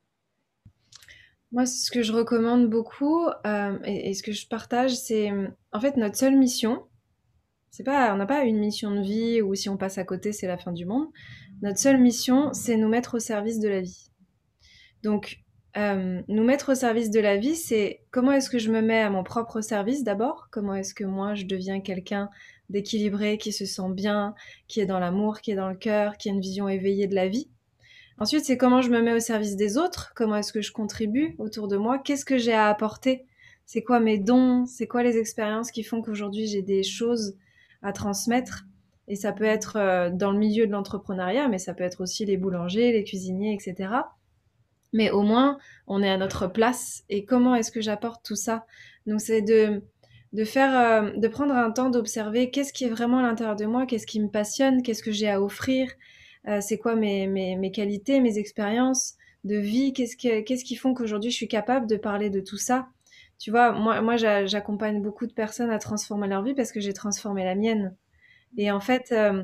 Moi, 1.52 1.68
ce 1.68 1.92
que 1.92 2.02
je 2.02 2.12
recommande 2.12 2.72
beaucoup 2.72 3.28
euh, 3.46 3.78
et, 3.86 4.16
ce 4.16 4.24
que 4.24 4.32
je 4.32 4.48
partage, 4.48 4.96
c'est 4.96 5.32
en 5.72 5.80
fait 5.80 5.96
notre 5.96 6.18
seule 6.18 6.36
mission. 6.36 6.84
C'est 7.70 7.84
pas, 7.84 8.12
on 8.16 8.18
n'a 8.18 8.26
pas 8.26 8.46
une 8.46 8.58
mission 8.58 8.96
de 8.96 9.02
vie 9.02 9.44
où 9.44 9.54
si 9.54 9.70
on 9.70 9.78
passe 9.78 10.00
à 10.00 10.06
côté, 10.06 10.34
c'est 10.34 10.48
la 10.48 10.58
fin 10.58 10.72
du 10.72 10.88
monde. 10.88 11.06
Notre 11.62 11.78
seule 11.78 12.00
mission, 12.00 12.52
c'est 12.52 12.76
nous 12.78 12.90
mettre 12.90 13.18
au 13.18 13.20
service 13.20 13.60
de 13.60 13.70
la 13.70 13.82
vie. 13.82 14.10
Donc, 15.04 15.46
euh, 15.78 16.22
nous 16.28 16.44
mettre 16.44 16.72
au 16.72 16.76
service 16.76 17.12
de 17.12 17.20
la 17.20 17.38
vie, 17.38 17.56
c'est 17.56 18.02
comment 18.10 18.32
est-ce 18.32 18.50
que 18.50 18.58
je 18.58 18.72
me 18.72 18.82
mets 18.82 19.02
à 19.02 19.10
mon 19.10 19.24
propre 19.24 19.62
service 19.62 20.04
d'abord? 20.04 20.48
Comment 20.52 20.74
est-ce 20.74 20.96
que 20.96 21.04
moi 21.04 21.36
je 21.36 21.46
deviens 21.46 21.82
quelqu'un 21.82 22.30
d'équilibré, 22.70 23.38
qui 23.38 23.52
se 23.52 23.66
sent 23.66 23.92
bien, 23.92 24.34
qui 24.68 24.80
est 24.80 24.86
dans 24.86 25.00
l'amour, 25.00 25.40
qui 25.40 25.52
est 25.52 25.56
dans 25.56 25.70
le 25.70 25.76
cœur, 25.76 26.18
qui 26.18 26.30
a 26.30 26.34
une 26.34 26.42
vision 26.42 26.68
éveillée 26.68 27.08
de 27.08 27.16
la 27.16 27.28
vie? 27.28 27.48
Ensuite, 28.20 28.46
c'est 28.46 28.58
comment 28.58 28.82
je 28.82 28.90
me 28.90 29.02
mets 29.02 29.14
au 29.14 29.20
service 29.20 29.56
des 29.56 29.78
autres? 29.78 30.14
Comment 30.16 30.38
est-ce 30.38 30.52
que 30.52 30.62
je 30.62 30.72
contribue 30.72 31.36
autour 31.38 31.68
de 31.68 31.78
moi? 31.78 32.00
Qu'est-ce 32.00 32.26
que 32.26 32.40
j'ai 32.40 32.54
à 32.54 32.68
apporter? 32.68 33.26
C'est 33.66 33.84
quoi 33.84 34.00
mes 34.00 34.18
dons? 34.18 34.66
C'est 34.66 34.88
quoi 34.88 35.04
les 35.04 35.18
expériences 35.18 35.70
qui 35.70 35.84
font 35.84 36.02
qu'aujourd'hui 36.02 36.48
j'ai 36.48 36.64
des 36.64 36.82
choses 36.82 37.38
à 37.84 37.94
transmettre? 37.94 38.66
Et 39.08 39.16
ça 39.16 39.32
peut 39.32 39.44
être 39.44 39.78
euh, 39.78 40.10
dans 40.10 40.32
le 40.32 40.40
milieu 40.40 40.66
de 40.66 40.72
l'entrepreneuriat, 40.72 41.48
mais 41.48 41.60
ça 41.60 41.74
peut 41.76 41.84
être 41.84 42.02
aussi 42.02 42.26
les 42.26 42.38
boulangers, 42.38 42.92
les 42.92 43.04
cuisiniers, 43.04 43.54
etc 43.54 43.90
mais 44.94 45.12
au 45.12 45.22
moins 45.22 45.58
on 45.88 46.02
est 46.04 46.10
à 46.10 46.18
notre 46.18 46.48
place. 46.48 47.04
Et 47.10 47.26
comment 47.26 47.56
est-ce 47.56 47.72
que 47.72 47.82
j'apporte 47.82 48.24
tout 48.26 48.36
ça? 48.36 48.66
Donc 49.06 49.22
c'est 49.22 49.42
de 49.42 49.82
de 50.34 50.44
faire 50.44 50.78
euh, 50.78 51.12
de 51.16 51.28
prendre 51.28 51.54
un 51.56 51.72
temps 51.72 51.90
d'observer 51.90 52.52
qu'est-ce 52.52 52.74
qui 52.74 52.84
est 52.84 52.90
vraiment 52.90 53.20
à 53.20 53.22
l'intérieur 53.22 53.56
de 53.56 53.66
moi 53.66 53.86
qu'est-ce 53.86 54.06
qui 54.06 54.20
me 54.20 54.28
passionne 54.28 54.84
qu'est-ce 54.84 55.02
que 55.02 55.12
j'ai 55.12 55.30
à 55.30 55.42
offrir 55.42 55.90
euh, 56.48 56.60
c'est 56.62 56.78
quoi 56.78 56.96
mes, 56.96 57.28
mes, 57.28 57.56
mes, 57.56 57.72
qualités 57.72 58.20
mes 58.20 58.38
expériences 58.38 59.16
de 59.46 59.56
vie 59.56 59.94
qu'est-ce 59.94 60.18
qui 60.18 60.44
qu'est-ce 60.44 60.66
qui 60.66 60.76
font 60.76 60.94
qu'aujourd'hui 60.94 61.32
je 61.32 61.36
suis 61.36 61.48
capable 61.48 61.88
de 61.88 61.96
parler 61.96 62.30
de 62.30 62.42
tout 62.42 62.58
ça? 62.58 62.88
Tu 63.40 63.52
vois 63.52 63.72
moi 63.72 64.02
moi 64.02 64.18
j'accompagne 64.18 65.02
beaucoup 65.02 65.28
de 65.28 65.34
personnes 65.34 65.70
à 65.70 65.80
transformer 65.80 66.28
leur 66.28 66.44
vie 66.44 66.54
parce 66.56 66.72
que 66.72 66.80
j'ai 66.80 66.94
transformé 66.94 67.44
la 67.44 67.56
mienne. 67.56 67.96
Et 68.58 68.72
en 68.72 68.80
fait 68.80 69.12
euh, 69.12 69.44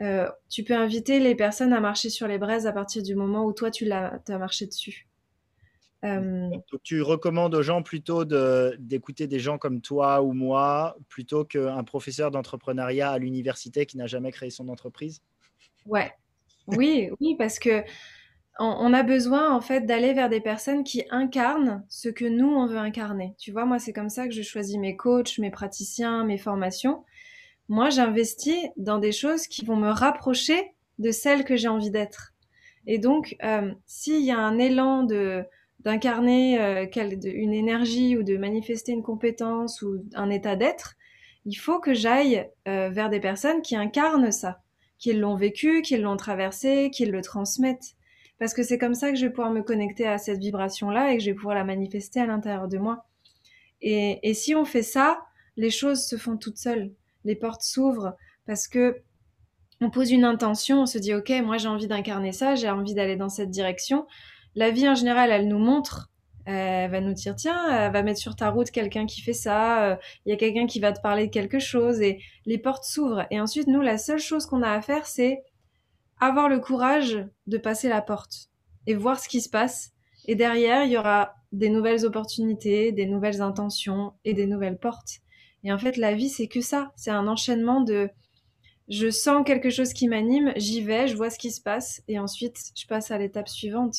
euh, 0.00 0.28
tu 0.48 0.64
peux 0.64 0.74
inviter 0.74 1.20
les 1.20 1.34
personnes 1.34 1.72
à 1.72 1.80
marcher 1.80 2.08
sur 2.08 2.26
les 2.26 2.38
braises 2.38 2.66
à 2.66 2.72
partir 2.72 3.02
du 3.02 3.14
moment 3.14 3.44
où 3.44 3.52
toi, 3.52 3.70
tu 3.70 3.90
as, 3.90 4.20
marché 4.28 4.66
dessus. 4.66 5.06
Euh, 6.04 6.48
Donc, 6.48 6.64
tu 6.82 7.02
recommandes 7.02 7.54
aux 7.54 7.62
gens 7.62 7.82
plutôt 7.82 8.24
d'écouter 8.24 9.26
des 9.26 9.38
gens 9.38 9.58
comme 9.58 9.82
toi 9.82 10.22
ou 10.22 10.32
moi 10.32 10.96
plutôt 11.08 11.44
qu'un 11.44 11.84
professeur 11.84 12.30
d'entrepreneuriat 12.30 13.10
à 13.10 13.18
l'université 13.18 13.84
qui 13.84 13.98
n'a 13.98 14.06
jamais 14.06 14.32
créé 14.32 14.48
son 14.48 14.68
entreprise? 14.68 15.20
Ouais, 15.84 16.12
oui, 16.66 17.10
oui, 17.20 17.36
parce 17.36 17.58
que 17.58 17.82
on, 18.58 18.92
a 18.92 19.02
besoin 19.02 19.54
en 19.54 19.60
fait 19.60 19.86
d'aller 19.86 20.12
vers 20.12 20.28
des 20.28 20.40
personnes 20.40 20.84
qui 20.84 21.04
incarnent 21.10 21.82
ce 21.88 22.08
que 22.10 22.26
nous 22.26 22.48
on 22.48 22.66
veut 22.66 22.78
incarner. 22.78 23.34
Tu 23.38 23.52
vois, 23.52 23.64
moi 23.64 23.78
c'est 23.78 23.92
comme 23.92 24.10
ça 24.10 24.26
que 24.26 24.34
je 24.34 24.42
choisis 24.42 24.76
mes 24.76 24.96
coachs, 24.96 25.38
mes 25.38 25.50
praticiens, 25.50 26.24
mes 26.24 26.36
formations 26.36 27.04
moi, 27.70 27.88
j'investis 27.88 28.66
dans 28.76 28.98
des 28.98 29.12
choses 29.12 29.46
qui 29.46 29.64
vont 29.64 29.76
me 29.76 29.90
rapprocher 29.90 30.74
de 30.98 31.12
celle 31.12 31.44
que 31.44 31.54
j'ai 31.54 31.68
envie 31.68 31.92
d'être. 31.92 32.34
Et 32.88 32.98
donc, 32.98 33.36
euh, 33.44 33.72
s'il 33.86 34.22
y 34.22 34.32
a 34.32 34.38
un 34.38 34.58
élan 34.58 35.04
de 35.04 35.44
d'incarner 35.78 36.60
euh, 36.60 36.84
une 37.24 37.54
énergie 37.54 38.14
ou 38.18 38.22
de 38.22 38.36
manifester 38.36 38.92
une 38.92 39.04
compétence 39.04 39.80
ou 39.80 40.04
un 40.14 40.28
état 40.28 40.56
d'être, 40.56 40.96
il 41.46 41.54
faut 41.54 41.78
que 41.78 41.94
j'aille 41.94 42.50
euh, 42.68 42.90
vers 42.90 43.08
des 43.08 43.20
personnes 43.20 43.62
qui 43.62 43.76
incarnent 43.76 44.32
ça, 44.32 44.60
qui 44.98 45.12
l'ont 45.14 45.36
vécu, 45.36 45.80
qui 45.80 45.96
l'ont 45.96 46.16
traversé, 46.16 46.90
qui 46.92 47.06
le 47.06 47.22
transmettent. 47.22 47.94
Parce 48.40 48.52
que 48.52 48.64
c'est 48.64 48.78
comme 48.78 48.94
ça 48.94 49.10
que 49.10 49.16
je 49.16 49.26
vais 49.26 49.32
pouvoir 49.32 49.52
me 49.52 49.62
connecter 49.62 50.06
à 50.06 50.18
cette 50.18 50.40
vibration-là 50.40 51.12
et 51.12 51.18
que 51.18 51.22
je 51.22 51.30
vais 51.30 51.36
pouvoir 51.36 51.54
la 51.54 51.64
manifester 51.64 52.20
à 52.20 52.26
l'intérieur 52.26 52.66
de 52.66 52.78
moi. 52.78 53.06
Et, 53.80 54.18
et 54.28 54.34
si 54.34 54.56
on 54.56 54.64
fait 54.64 54.82
ça, 54.82 55.20
les 55.56 55.70
choses 55.70 56.04
se 56.04 56.16
font 56.16 56.36
toutes 56.36 56.58
seules. 56.58 56.92
Les 57.24 57.36
portes 57.36 57.62
s'ouvrent 57.62 58.16
parce 58.46 58.68
que 58.68 59.02
on 59.80 59.90
pose 59.90 60.10
une 60.10 60.24
intention, 60.24 60.82
on 60.82 60.86
se 60.86 60.98
dit 60.98 61.14
ok, 61.14 61.30
moi 61.42 61.56
j'ai 61.56 61.68
envie 61.68 61.86
d'incarner 61.86 62.32
ça, 62.32 62.54
j'ai 62.54 62.68
envie 62.68 62.94
d'aller 62.94 63.16
dans 63.16 63.30
cette 63.30 63.50
direction. 63.50 64.06
La 64.54 64.70
vie 64.70 64.88
en 64.88 64.94
général, 64.94 65.30
elle 65.30 65.48
nous 65.48 65.58
montre, 65.58 66.10
elle 66.44 66.90
va 66.90 67.00
nous 67.00 67.14
dire 67.14 67.34
tiens, 67.36 67.86
elle 67.86 67.92
va 67.92 68.02
mettre 68.02 68.18
sur 68.18 68.36
ta 68.36 68.50
route 68.50 68.70
quelqu'un 68.70 69.06
qui 69.06 69.22
fait 69.22 69.32
ça, 69.32 69.98
il 70.26 70.30
y 70.30 70.32
a 70.32 70.36
quelqu'un 70.36 70.66
qui 70.66 70.80
va 70.80 70.92
te 70.92 71.00
parler 71.00 71.26
de 71.26 71.32
quelque 71.32 71.58
chose 71.58 72.00
et 72.00 72.20
les 72.44 72.58
portes 72.58 72.84
s'ouvrent. 72.84 73.26
Et 73.30 73.40
ensuite, 73.40 73.68
nous, 73.68 73.80
la 73.80 73.98
seule 73.98 74.18
chose 74.18 74.46
qu'on 74.46 74.62
a 74.62 74.70
à 74.70 74.82
faire, 74.82 75.06
c'est 75.06 75.42
avoir 76.18 76.48
le 76.48 76.58
courage 76.58 77.24
de 77.46 77.58
passer 77.58 77.88
la 77.88 78.02
porte 78.02 78.50
et 78.86 78.94
voir 78.94 79.18
ce 79.18 79.28
qui 79.28 79.40
se 79.40 79.48
passe. 79.48 79.92
Et 80.26 80.34
derrière, 80.34 80.84
il 80.84 80.90
y 80.90 80.98
aura 80.98 81.34
des 81.52 81.70
nouvelles 81.70 82.04
opportunités, 82.04 82.92
des 82.92 83.06
nouvelles 83.06 83.40
intentions 83.40 84.12
et 84.24 84.34
des 84.34 84.46
nouvelles 84.46 84.78
portes. 84.78 85.20
Et 85.64 85.72
en 85.72 85.78
fait, 85.78 85.96
la 85.96 86.14
vie, 86.14 86.28
c'est 86.28 86.48
que 86.48 86.60
ça. 86.60 86.92
C'est 86.96 87.10
un 87.10 87.28
enchaînement 87.28 87.80
de 87.80 88.10
je 88.88 89.08
sens 89.08 89.44
quelque 89.46 89.70
chose 89.70 89.92
qui 89.92 90.08
m'anime, 90.08 90.52
j'y 90.56 90.82
vais, 90.82 91.06
je 91.06 91.16
vois 91.16 91.30
ce 91.30 91.38
qui 91.38 91.52
se 91.52 91.60
passe, 91.60 92.02
et 92.08 92.18
ensuite 92.18 92.58
je 92.76 92.86
passe 92.86 93.12
à 93.12 93.18
l'étape 93.18 93.48
suivante. 93.48 93.94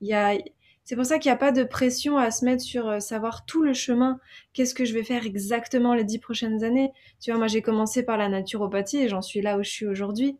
Il 0.00 0.14
a, 0.14 0.34
c'est 0.84 0.96
pour 0.96 1.04
ça 1.04 1.18
qu'il 1.18 1.28
n'y 1.30 1.34
a 1.34 1.38
pas 1.38 1.52
de 1.52 1.64
pression 1.64 2.18
à 2.18 2.30
se 2.30 2.44
mettre 2.44 2.62
sur 2.62 2.88
euh, 2.88 3.00
savoir 3.00 3.44
tout 3.46 3.62
le 3.62 3.72
chemin. 3.72 4.20
Qu'est-ce 4.52 4.74
que 4.74 4.84
je 4.84 4.94
vais 4.94 5.02
faire 5.04 5.26
exactement 5.26 5.94
les 5.94 6.04
dix 6.04 6.18
prochaines 6.18 6.62
années? 6.64 6.92
Tu 7.20 7.30
vois, 7.30 7.38
moi 7.38 7.48
j'ai 7.48 7.62
commencé 7.62 8.04
par 8.04 8.16
la 8.16 8.28
naturopathie 8.28 8.98
et 8.98 9.08
j'en 9.08 9.22
suis 9.22 9.42
là 9.42 9.58
où 9.58 9.62
je 9.64 9.70
suis 9.70 9.86
aujourd'hui. 9.86 10.36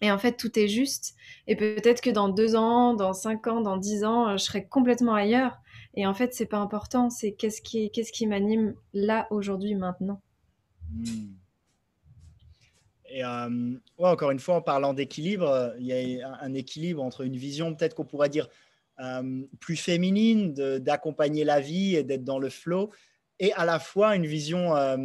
Et 0.00 0.10
en 0.10 0.18
fait, 0.18 0.36
tout 0.36 0.58
est 0.58 0.68
juste. 0.68 1.14
Et 1.46 1.54
peut-être 1.54 2.00
que 2.00 2.10
dans 2.10 2.28
deux 2.28 2.56
ans, 2.56 2.94
dans 2.94 3.12
cinq 3.12 3.46
ans, 3.46 3.60
dans 3.60 3.76
dix 3.76 4.04
ans, 4.04 4.28
euh, 4.28 4.32
je 4.32 4.44
serai 4.44 4.66
complètement 4.66 5.14
ailleurs. 5.14 5.58
Et 5.94 6.06
en 6.06 6.14
fait, 6.14 6.34
c'est 6.34 6.46
pas 6.46 6.58
important. 6.58 7.10
C'est 7.10 7.32
qu'est-ce 7.32 7.60
qui, 7.60 7.90
qu'est-ce 7.90 8.12
qui 8.12 8.26
m'anime 8.26 8.74
là, 8.94 9.26
aujourd'hui, 9.30 9.74
maintenant. 9.74 10.20
Hmm. 10.90 11.34
Et 13.12 13.24
euh, 13.24 13.74
encore 13.98 14.30
une 14.30 14.38
fois, 14.38 14.56
en 14.56 14.62
parlant 14.62 14.94
d'équilibre, 14.94 15.74
il 15.78 15.86
y 15.86 16.22
a 16.22 16.38
un, 16.40 16.54
équilibre 16.54 17.02
entre 17.02 17.22
une 17.22 17.36
vision, 17.36 17.74
peut-être 17.74 17.94
qu'on 17.94 18.06
pourrait 18.06 18.30
dire 18.30 18.48
euh, 19.00 19.42
plus 19.60 19.76
féminine, 19.76 20.54
d'accompagner 20.54 21.44
la 21.44 21.60
vie 21.60 21.94
et 21.94 22.04
d'être 22.04 22.24
dans 22.24 22.38
le 22.38 22.48
flow, 22.48 22.90
et 23.38 23.52
à 23.54 23.66
la 23.66 23.78
fois 23.78 24.16
une 24.16 24.24
vision, 24.24 24.76
euh, 24.76 24.96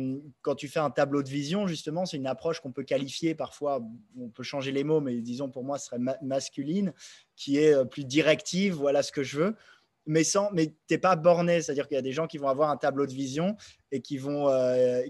quand 0.42 0.56
tu 0.56 0.70
fais 0.70 0.80
un 0.80 0.90
tableau 0.90 1.22
de 1.22 1.28
vision, 1.28 1.68
justement, 1.68 2.06
c'est 2.06 2.18
une 2.18 2.28
approche 2.28 2.62
qu'on 2.62 2.72
peut 2.72 2.84
qualifier 2.84 3.36
parfois, 3.36 3.82
on 4.18 4.30
peut 4.30 4.44
changer 4.44 4.72
les 4.72 4.86
mots, 4.86 5.02
mais 5.02 5.20
disons 5.20 5.50
pour 5.50 5.66
moi, 5.66 5.78
ce 5.78 5.88
serait 5.88 6.00
masculine, 6.22 6.94
qui 7.36 7.58
est 7.58 7.86
plus 7.90 8.06
directive, 8.06 8.76
voilà 8.76 9.04
ce 9.04 9.12
que 9.12 9.24
je 9.24 9.38
veux 9.38 9.56
mais 10.08 10.24
sans, 10.24 10.50
mais 10.52 10.74
t'es 10.88 10.98
pas 10.98 11.16
borné. 11.16 11.62
C'est-à-dire 11.62 11.88
qu'il 11.88 11.96
y 11.96 12.00
a 12.00 12.04
des 12.04 12.12
gens 12.12 12.28
qui 12.28 12.38
vont 12.38 12.50
avoir 12.50 12.70
un 12.70 12.78
tableau 12.78 13.06
de 13.06 13.14
vision 13.14 13.56
et 13.92 14.02
qui 14.02 14.18
vont, 14.18 14.48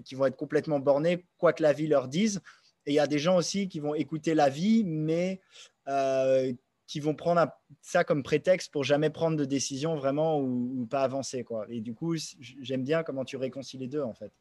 qui 0.03 0.15
vont 0.15 0.25
être 0.25 0.35
complètement 0.35 0.79
bornés, 0.79 1.25
quoi 1.37 1.53
que 1.53 1.63
la 1.63 1.73
vie 1.73 1.87
leur 1.87 2.07
dise. 2.07 2.41
Et 2.87 2.91
il 2.91 2.95
y 2.95 2.99
a 2.99 3.07
des 3.07 3.19
gens 3.19 3.35
aussi 3.35 3.67
qui 3.67 3.81
vont 3.81 3.93
écouter 3.93 4.33
la 4.33 4.49
vie, 4.49 4.83
mais 4.85 5.41
euh, 5.89 6.53
qui 6.87 7.01
vont 7.01 7.13
prendre 7.13 7.45
ça 7.81 8.05
comme 8.05 8.23
prétexte 8.23 8.71
pour 8.71 8.85
jamais 8.85 9.09
prendre 9.09 9.35
de 9.35 9.43
décision 9.43 9.95
vraiment 9.95 10.39
ou, 10.39 10.87
pas 10.89 11.01
avancer. 11.01 11.43
Quoi. 11.43 11.65
Et 11.69 11.81
du 11.81 11.93
coup, 11.93 12.15
j'aime 12.39 12.83
bien 12.83 13.03
comment 13.03 13.25
tu 13.25 13.35
réconcilies 13.35 13.83
les 13.83 13.87
deux, 13.89 14.01
en 14.01 14.13
fait. 14.13 14.31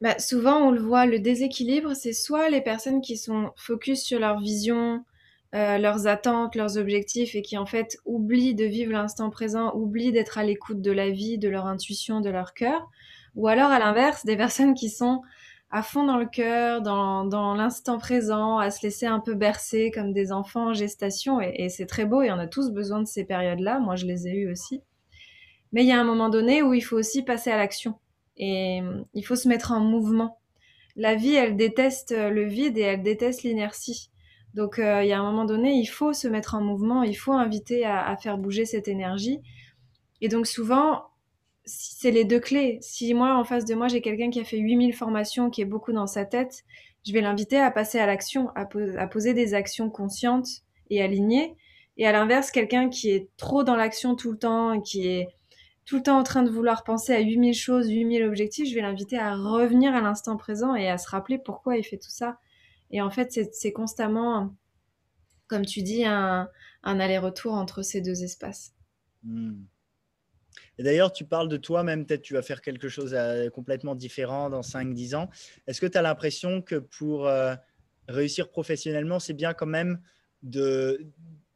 Bah, 0.00 0.18
souvent, 0.18 0.66
on 0.66 0.72
le 0.72 0.80
voit, 0.80 1.06
le 1.06 1.20
déséquilibre, 1.20 1.94
c'est 1.94 2.12
soit 2.12 2.50
les 2.50 2.60
personnes 2.60 3.00
qui 3.00 3.16
sont 3.16 3.52
focus 3.54 4.02
sur 4.02 4.18
leur 4.18 4.40
vision, 4.40 5.04
euh, 5.52 5.78
leurs 5.78 6.06
attentes, 6.06 6.54
leurs 6.54 6.78
objectifs 6.78 7.34
et 7.34 7.42
qui 7.42 7.58
en 7.58 7.66
fait 7.66 7.98
oublient 8.04 8.54
de 8.54 8.64
vivre 8.64 8.92
l'instant 8.92 9.30
présent, 9.30 9.74
oublient 9.74 10.12
d'être 10.12 10.38
à 10.38 10.44
l'écoute 10.44 10.80
de 10.80 10.92
la 10.92 11.10
vie, 11.10 11.38
de 11.38 11.48
leur 11.48 11.66
intuition, 11.66 12.20
de 12.20 12.30
leur 12.30 12.54
cœur. 12.54 12.88
Ou 13.34 13.48
alors, 13.48 13.70
à 13.70 13.80
l'inverse, 13.80 14.24
des 14.24 14.36
personnes 14.36 14.74
qui 14.74 14.88
sont 14.88 15.22
à 15.72 15.82
fond 15.82 16.04
dans 16.04 16.18
le 16.18 16.26
cœur, 16.26 16.82
dans, 16.82 17.24
dans 17.24 17.54
l'instant 17.54 17.98
présent, 17.98 18.58
à 18.58 18.70
se 18.70 18.84
laisser 18.84 19.06
un 19.06 19.18
peu 19.18 19.34
bercer 19.34 19.90
comme 19.92 20.12
des 20.12 20.30
enfants 20.30 20.68
en 20.68 20.74
gestation. 20.74 21.40
Et, 21.40 21.68
c'est 21.68 21.86
très 21.86 22.04
beau 22.04 22.22
et 22.22 22.30
on 22.30 22.38
a 22.38 22.46
tous 22.46 22.70
besoin 22.70 23.00
de 23.00 23.06
ces 23.06 23.24
périodes-là. 23.24 23.80
Moi, 23.80 23.96
je 23.96 24.06
les 24.06 24.28
ai 24.28 24.32
eues 24.32 24.50
aussi. 24.52 24.82
Mais 25.72 25.82
il 25.82 25.88
y 25.88 25.92
a 25.92 26.00
un 26.00 26.04
moment 26.04 26.28
donné 26.28 26.62
où 26.62 26.74
il 26.74 26.80
faut 26.80 26.96
aussi 26.96 27.24
passer 27.24 27.50
à 27.50 27.56
l'action. 27.56 27.94
Et 28.36 28.82
euh, 28.82 29.02
il 29.14 29.24
faut 29.24 29.36
se 29.36 29.48
mettre 29.48 29.72
en 29.72 29.80
mouvement. 29.80 30.38
La 30.94 31.16
vie, 31.16 31.34
elle 31.34 31.56
déteste 31.56 32.12
le 32.12 32.44
vide 32.44 32.78
et 32.78 32.82
elle 32.82 33.02
déteste 33.02 33.42
l'inertie. 33.42 34.10
Donc 34.54 34.78
euh, 34.78 35.02
il 35.04 35.08
y 35.08 35.12
a 35.12 35.20
un 35.20 35.22
moment 35.22 35.44
donné, 35.44 35.74
il 35.74 35.86
faut 35.86 36.12
se 36.12 36.28
mettre 36.28 36.54
en 36.54 36.60
mouvement, 36.60 37.02
il 37.02 37.14
faut 37.14 37.32
inviter 37.32 37.84
à, 37.84 38.06
à 38.06 38.16
faire 38.16 38.38
bouger 38.38 38.64
cette 38.64 38.88
énergie. 38.88 39.40
Et 40.20 40.28
donc 40.28 40.46
souvent, 40.46 41.04
c'est 41.64 42.10
les 42.10 42.24
deux 42.24 42.40
clés. 42.40 42.78
Si 42.80 43.14
moi, 43.14 43.36
en 43.36 43.44
face 43.44 43.64
de 43.64 43.74
moi, 43.74 43.88
j'ai 43.88 44.00
quelqu'un 44.00 44.30
qui 44.30 44.40
a 44.40 44.44
fait 44.44 44.58
8000 44.58 44.94
formations, 44.94 45.50
qui 45.50 45.62
est 45.62 45.66
beaucoup 45.66 45.92
dans 45.92 46.06
sa 46.06 46.24
tête, 46.24 46.64
je 47.06 47.12
vais 47.12 47.20
l'inviter 47.20 47.58
à 47.58 47.70
passer 47.70 47.98
à 47.98 48.06
l'action, 48.06 48.50
à, 48.54 48.66
poser 49.06 49.34
des 49.34 49.54
actions 49.54 49.90
conscientes 49.90 50.48
et 50.90 51.02
alignées. 51.02 51.56
Et 51.96 52.06
à 52.06 52.12
l'inverse, 52.12 52.50
quelqu'un 52.50 52.88
qui 52.88 53.10
est 53.10 53.28
trop 53.36 53.64
dans 53.64 53.76
l'action 53.76 54.16
tout 54.16 54.32
le 54.32 54.38
temps, 54.38 54.80
qui 54.80 55.06
est 55.06 55.28
tout 55.86 55.96
le 55.96 56.02
temps 56.02 56.18
en 56.18 56.22
train 56.22 56.42
de 56.42 56.50
vouloir 56.50 56.84
penser 56.84 57.14
à 57.14 57.20
8000 57.20 57.54
choses, 57.54 57.90
8000 57.90 58.22
objectifs, 58.24 58.68
je 58.68 58.74
vais 58.74 58.82
l'inviter 58.82 59.18
à 59.18 59.34
revenir 59.34 59.94
à 59.94 60.00
l'instant 60.00 60.36
présent 60.36 60.74
et 60.74 60.88
à 60.88 60.98
se 60.98 61.08
rappeler 61.08 61.38
pourquoi 61.38 61.76
il 61.76 61.84
fait 61.84 61.98
tout 61.98 62.10
ça. 62.10 62.38
Et 62.90 63.00
en 63.00 63.10
fait, 63.10 63.48
c'est 63.52 63.72
constamment, 63.72 64.54
comme 65.46 65.64
tu 65.64 65.82
dis, 65.82 66.04
un, 66.04 66.48
aller-retour 66.82 67.52
entre 67.52 67.82
ces 67.82 68.00
deux 68.00 68.22
espaces. 68.22 68.74
Hmm. 69.22 69.62
Et 70.78 70.82
d'ailleurs, 70.82 71.12
tu 71.12 71.24
parles 71.24 71.48
de 71.48 71.56
toi-même, 71.56 72.06
peut-être 72.06 72.22
tu 72.22 72.34
vas 72.34 72.42
faire 72.42 72.62
quelque 72.62 72.88
chose 72.88 73.14
euh, 73.14 73.50
complètement 73.50 73.94
différent 73.94 74.50
dans 74.50 74.62
5-10 74.62 75.14
ans. 75.14 75.30
Est-ce 75.66 75.80
que 75.80 75.86
tu 75.86 75.98
as 75.98 76.02
l'impression 76.02 76.62
que 76.62 76.76
pour 76.76 77.28
euh, 77.28 77.54
réussir 78.08 78.48
professionnellement, 78.48 79.20
c'est 79.20 79.34
bien 79.34 79.52
quand 79.52 79.66
même 79.66 80.00
de, 80.42 81.06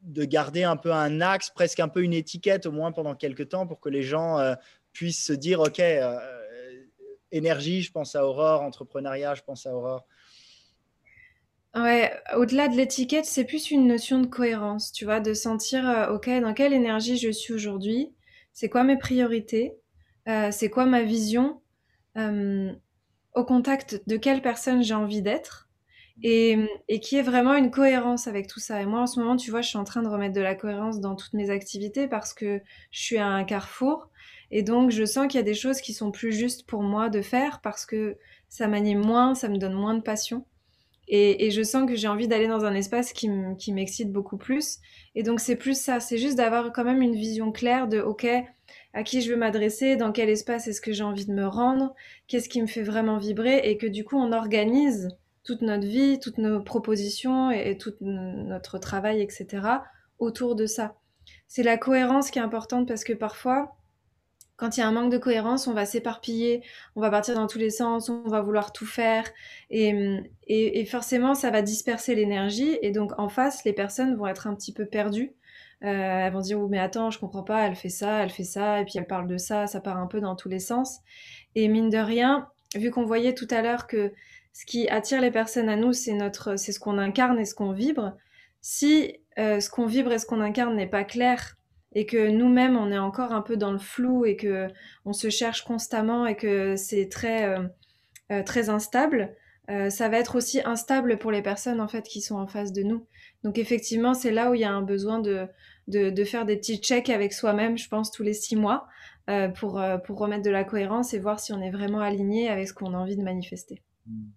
de 0.03 0.25
garder 0.25 0.63
un 0.63 0.77
peu 0.77 0.93
un 0.93 1.21
axe, 1.21 1.51
presque 1.51 1.81
un 1.81 1.89
peu 1.89 2.03
une 2.03 2.13
étiquette, 2.13 2.67
au 2.67 2.73
moins 2.73 2.93
pendant 2.93 3.15
quelques 3.15 3.49
temps, 3.49 3.67
pour 3.67 3.81
que 3.81 3.89
les 3.89 4.03
gens 4.03 4.39
euh, 4.39 4.55
puissent 4.93 5.25
se 5.25 5.33
dire, 5.33 5.61
OK, 5.61 5.81
énergie, 7.33 7.83
je 7.83 7.91
pense 7.91 8.15
à 8.15 8.27
Aurore, 8.27 8.63
entrepreneuriat, 8.63 9.35
je 9.35 9.43
pense 9.43 9.67
à 9.67 9.75
Aurore. 9.75 10.07
Ouais, 11.75 12.13
au-delà 12.37 12.69
de 12.69 12.77
l'étiquette, 12.77 13.25
c'est 13.25 13.45
plus 13.45 13.71
une 13.71 13.87
notion 13.89 14.21
de 14.21 14.27
cohérence, 14.27 14.93
tu 14.93 15.05
vois, 15.05 15.19
de 15.21 15.35
sentir, 15.35 16.09
OK, 16.13 16.29
dans 16.41 16.55
quelle 16.55 16.73
énergie 16.73 17.17
je 17.17 17.31
suis 17.31 17.53
aujourd'hui 17.53 18.15
c'est 18.55 18.69
quoi 18.69 18.85
mes 18.85 18.97
priorités, 18.97 19.75
euh, 20.29 20.51
c'est 20.53 20.71
quoi 20.71 20.87
ma 20.87 21.03
vision, 21.03 21.61
euh, 22.19 22.73
au 23.35 23.45
contact 23.45 24.03
de 24.09 24.17
quelle 24.17 24.43
personne 24.43 24.83
j'ai 24.83 24.95
envie 24.95 25.23
d'être 25.23 25.69
et, 26.23 26.59
et 26.89 27.01
qui 27.01 27.17
est 27.17 27.23
vraiment 27.23 27.55
une 27.55 27.71
cohérence 27.73 28.29
avec 28.29 28.47
tout 28.49 28.61
ça. 28.61 28.83
Et 28.83 28.87
moi, 28.87 29.01
en 29.01 29.07
ce 29.09 29.21
moment, 29.21 29.37
tu 29.37 29.51
vois, 29.51 29.63
je 29.63 29.69
suis 29.71 29.79
en 29.79 29.85
train 29.85 30.03
de 30.03 30.09
remettre 30.09 30.35
de 30.35 30.41
la 30.41 30.55
cohérence 30.55 31.01
dans 31.01 31.17
toutes 31.17 31.35
mes 31.35 31.51
activités 31.51 32.09
parce 32.09 32.35
que 32.35 32.61
je 32.93 33.01
suis 33.03 33.19
à 33.19 33.27
un 33.29 33.45
carrefour. 33.45 34.11
Et 34.53 34.63
donc, 34.63 34.91
je 34.91 35.05
sens 35.05 35.27
qu'il 35.29 35.39
y 35.39 35.43
a 35.43 35.45
des 35.45 35.55
choses 35.55 35.81
qui 35.81 35.95
sont 35.95 36.13
plus 36.13 36.33
justes 36.33 36.67
pour 36.67 36.83
moi 36.83 37.09
de 37.11 37.23
faire 37.23 37.61
parce 37.63 37.87
que 37.87 38.19
ça 38.49 38.69
m'anime 38.69 39.01
moins, 39.05 39.35
ça 39.35 39.49
me 39.49 39.59
donne 39.59 39.75
moins 39.75 39.95
de 39.95 40.03
passion. 40.03 40.47
Et, 41.09 41.51
je 41.51 41.63
sens 41.63 41.89
que 41.89 41.95
j'ai 41.95 42.09
envie 42.09 42.29
d'aller 42.29 42.47
dans 42.47 42.65
un 42.65 42.75
espace 42.75 43.13
qui 43.13 43.29
m'excite 43.73 44.11
beaucoup 44.11 44.37
plus. 44.37 44.79
Et 45.15 45.23
donc 45.23 45.41
c'est 45.41 45.57
plus 45.57 45.79
ça, 45.79 46.01
c'est 46.01 46.19
juste 46.19 46.37
d'avoir 46.37 46.73
quand 46.73 46.85
même 46.85 47.03
une 47.03 47.15
vision 47.15 47.53
claire 47.53 47.89
de, 47.89 48.01
OK, 48.01 48.27
à 48.95 49.03
qui 49.03 49.21
je 49.21 49.31
veux 49.31 49.37
m'adresser, 49.37 49.97
dans 49.97 50.13
quel 50.13 50.29
espace 50.29 50.67
est-ce 50.69 50.81
que 50.81 50.93
j'ai 50.93 51.05
envie 51.05 51.27
de 51.27 51.33
me 51.33 51.47
rendre, 51.47 51.95
qu'est-ce 52.27 52.49
qui 52.49 52.63
me 52.63 52.67
fait 52.67 52.83
vraiment 52.83 53.19
vibrer, 53.19 53.59
et 53.65 53.77
que 53.77 53.87
du 53.87 54.05
coup 54.05 54.17
on 54.17 54.33
organise 54.33 55.11
toute 55.43 55.63
notre 55.63 55.87
vie, 55.87 56.19
toutes 56.21 56.39
nos 56.39 56.63
propositions 56.63 57.51
et 57.51 57.77
tout 57.77 57.93
notre 58.01 58.79
travail, 58.79 59.21
etc., 59.21 59.47
autour 60.19 60.55
de 60.55 60.67
ça. 60.67 60.97
C'est 61.49 61.63
la 61.63 61.77
cohérence 61.77 62.31
qui 62.31 62.39
est 62.39 62.43
importante 62.43 62.89
parce 62.89 63.05
que 63.05 63.13
parfois, 63.13 63.77
quand 64.57 64.77
il 64.77 64.81
y 64.81 64.83
a 64.83 64.89
un 64.89 64.93
manque 64.93 65.11
de 65.11 65.19
cohérence, 65.19 65.67
on 65.67 65.73
va 65.73 65.85
s'éparpiller, 65.85 66.63
on 66.95 67.01
va 67.01 67.11
partir 67.11 67.35
dans 67.35 67.47
tous 67.47 67.59
les 67.59 67.71
sens, 67.71 68.09
on 68.09 68.23
va 68.29 68.41
vouloir 68.41 68.73
tout 68.73 68.87
faire. 68.87 69.25
Et, 69.71 70.85
forcément, 70.87 71.35
ça 71.35 71.51
va 71.51 71.63
disperser 71.63 72.15
l'énergie. 72.15 72.79
Et 72.83 72.91
donc, 72.93 73.19
en 73.19 73.29
face, 73.29 73.65
les 73.65 73.73
personnes 73.73 74.15
vont 74.15 74.27
être 74.27 74.47
un 74.47 74.55
petit 74.55 74.73
peu 74.73 74.87
perdues. 74.87 75.35
Euh, 75.83 75.89
elles 76.27 76.33
vont 76.33 76.41
dire, 76.41 76.61
oh, 76.61 76.69
mais 76.69 76.79
attends, 76.79 77.11
je 77.11 77.19
comprends 77.19 77.43
pas, 77.43 77.67
elle 77.67 77.75
fait 77.75 77.89
ça, 77.89 78.23
elle 78.23 78.31
fait 78.31 78.45
ça, 78.45 78.81
et 78.81 78.85
puis 78.85 78.95
elle 78.97 79.07
parle 79.07 79.27
de 79.27 79.37
ça, 79.37 79.67
ça 79.67 79.81
part 79.81 79.99
un 79.99 80.07
peu 80.07 80.21
dans 80.21 80.37
tous 80.37 80.49
les 80.49 80.61
sens. 80.61 81.01
Et 81.57 81.69
mine 81.69 81.91
de 81.91 81.99
rien, 81.99 82.49
vu 82.75 82.91
qu'on 82.91 83.05
voyait 83.05 83.35
tout 83.35 83.49
à 83.51 83.61
l'heure 83.61 83.87
que 83.87 84.13
ce 84.53 84.65
qui 84.65 84.89
attire 84.89 85.21
les 85.21 85.33
personnes 85.33 85.69
à 85.69 85.77
nous, 85.77 85.93
c'est 85.93 86.15
notre, 86.15 86.57
c'est 86.57 86.73
ce 86.73 86.81
qu'on 86.81 86.97
incarne 86.97 87.39
et 87.39 87.45
ce 87.45 87.55
qu'on 87.55 87.73
vibre, 87.73 88.17
si 88.63 89.17
ce 89.37 89.69
qu'on 89.69 89.87
vibre 89.87 90.13
et 90.13 90.19
ce 90.19 90.27
qu'on 90.27 90.41
incarne 90.41 90.77
n'est 90.77 90.87
pas 90.87 91.05
clair 91.05 91.57
et 91.95 92.07
que 92.07 92.29
nous-mêmes 92.29 92.77
on 92.77 92.91
est 92.91 92.99
encore 92.99 93.33
un 93.33 93.43
peu 93.43 93.57
dans 93.57 93.73
le 93.73 93.79
flou 93.79 94.25
et 94.25 94.37
que 94.37 94.69
on 95.05 95.13
se 95.13 95.31
cherche 95.31 95.63
constamment 95.63 96.27
et 96.27 96.37
que 96.37 96.77
c'est 96.77 97.09
très 97.09 97.57
très 98.45 98.69
instable, 98.69 99.35
ça 99.69 100.09
va 100.09 100.19
être 100.19 100.37
aussi 100.37 100.61
instable 100.65 101.19
pour 101.19 101.31
les 101.31 101.43
personnes 101.43 101.81
en 101.81 101.89
fait 101.89 102.03
qui 102.03 102.21
sont 102.21 102.37
en 102.37 102.47
face 102.47 102.73
de 102.73 102.83
nous. 102.83 103.07
Donc 103.45 103.59
effectivement, 103.59 104.15
c'est 104.15 104.33
là 104.33 104.51
où 104.51 104.55
il 104.55 104.63
y 104.63 104.65
a 104.65 104.73
un 104.73 104.83
besoin 104.83 105.21
de, 105.21 105.47
de, 105.89 106.25
faire 106.25 106.47
des 106.47 106.57
petits 106.57 106.79
checks 106.79 107.11
avec 107.11 107.33
soi-même, 107.33 107.77
je 107.77 107.89
pense, 107.89 108.11
tous 108.11 108.23
les 108.23 108.33
six 108.33 108.57
mois, 108.57 108.87
euh, 109.29 109.49
pour, 109.49 109.81
euh, 109.81 109.99
pour 109.99 110.19
remettre 110.19 110.43
de 110.43 110.51
la 110.51 110.65
cohérence 110.65 111.15
et 111.15 111.19
voir 111.19 111.41
si 111.41 111.53
on 111.53 111.61
est 111.61 111.71
vraiment 111.71 112.01
aligné 112.01 112.49
avec 112.49 112.69
ce 112.69 112.75
qu'on 112.75 112.95
a 112.95 112.99
envie 112.99 113.17
de 113.17 113.23
manifester. 113.23 113.83
Mmh, 114.07 114.31